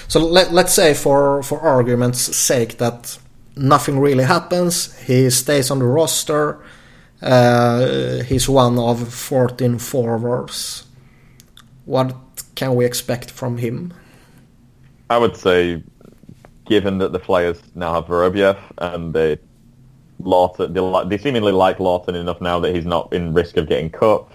[0.08, 3.18] So let, let's say, for for argument's sake, that
[3.56, 4.98] nothing really happens.
[5.02, 6.60] He stays on the roster.
[7.22, 10.86] Uh, he's one of 14 forwards.
[11.86, 12.16] What
[12.56, 13.94] can we expect from him?
[15.10, 15.84] I would say,
[16.66, 19.40] given that the Flyers now have Vorobiev and they
[20.22, 23.90] Laughton, they, they seemingly like Laughton enough now that he's not in risk of getting
[23.90, 24.28] cut.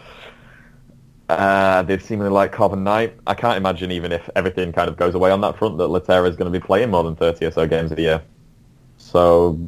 [1.29, 3.15] Uh, they seemingly like Corban Knight.
[3.27, 6.29] I can't imagine even if everything kind of goes away on that front that Lehtera
[6.29, 8.23] is going to be playing more than 30 or so games a year.
[8.99, 9.59] So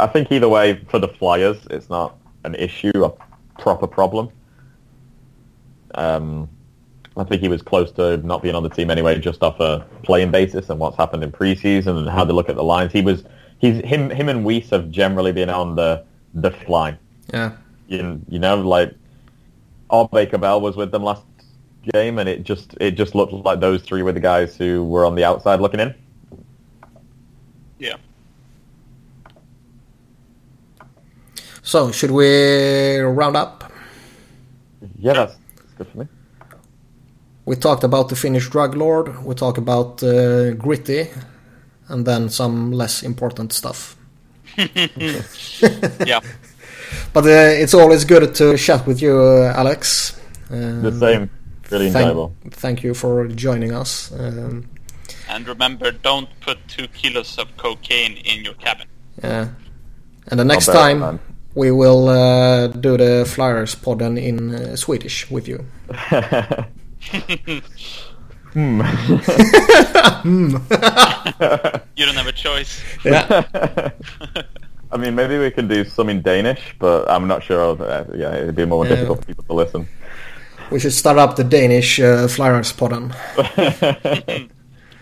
[0.00, 3.12] I think either way, for the Flyers, it's not an issue, a
[3.60, 4.30] proper problem.
[5.94, 6.48] Um,
[7.16, 9.86] I think he was close to not being on the team anyway, just off a
[10.02, 12.92] playing basis and what's happened in preseason and how they look at the lines.
[12.92, 13.24] He was,
[13.58, 16.04] he's him, him and Weise have generally been on the
[16.34, 16.98] the line.
[17.32, 17.52] Yeah.
[17.88, 18.94] You, you know, like
[19.88, 21.22] or Aubé-Kubel was with them last
[21.92, 25.04] game, and it just it just looked like those three were the guys who were
[25.04, 25.94] on the outside looking in.
[27.78, 27.96] Yeah.
[31.66, 33.72] So should we round up?
[34.98, 36.06] Yeah, that's, that's good for me.
[37.44, 39.24] We talked about the Finnish drug lord.
[39.24, 41.08] We talked about uh, gritty,
[41.88, 43.96] and then some less important stuff.
[46.06, 46.20] Yeah.
[47.12, 50.20] But uh, it's always good to chat with you, uh, Alex.
[50.50, 51.30] Um, The same,
[51.70, 52.32] really thank, enjoyable.
[52.50, 54.12] thank you for joining us.
[54.12, 54.68] Um,
[55.28, 58.86] And remember, don't put two kilos of cocaine in your cabin.
[59.24, 59.48] yeah.
[60.30, 61.18] And the next bear it in time mind.
[61.56, 65.64] We will uh, do the Flyers podden in uh, Swedish with you.
[68.52, 68.80] hmm.
[71.96, 72.82] You don't have a choice.
[73.04, 73.42] Yeah.
[74.92, 77.76] I mean, maybe we can do some in Danish, but I'm not sure.
[77.82, 78.94] Uh, yeah, it'd be more Yeah.
[78.94, 79.88] difficult for people to listen.
[80.70, 83.12] we should start up the Danish uh, Flyers podden.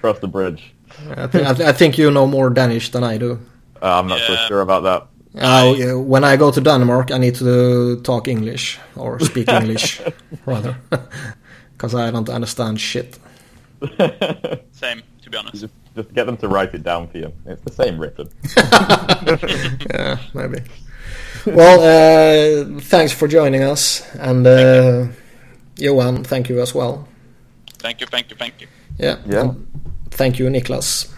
[0.01, 0.73] Cross the bridge.
[1.17, 3.39] I, th- I, th- I think you know more Danish than I do.
[3.83, 5.07] Uh, I'm not so sure about that.
[5.37, 10.01] Uh, when I go to Denmark, I need to talk English or speak English,
[10.47, 10.77] rather,
[11.73, 13.19] because I don't understand shit.
[14.73, 15.61] Same, to be honest.
[15.61, 17.33] just, just get them to write it down for you.
[17.47, 18.29] It's the same written.
[19.93, 20.63] Yeah, maybe.
[21.47, 25.07] Well, uh, thanks for joining us, and uh,
[25.77, 27.07] Johan, thank you as well.
[27.79, 28.67] Thank you, thank you, thank you.
[28.99, 29.19] Yeah.
[29.27, 29.41] Yeah.
[29.41, 29.67] and
[30.11, 31.13] Thank you, Niklas.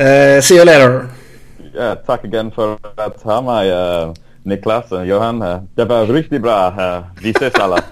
[0.00, 1.08] Uh, see you later.
[1.74, 5.42] Ja, tack igen för att ha mig, uh, Niklas och Johan.
[5.42, 6.68] Uh, det var riktigt bra.
[6.68, 7.78] Uh, vi ses alla.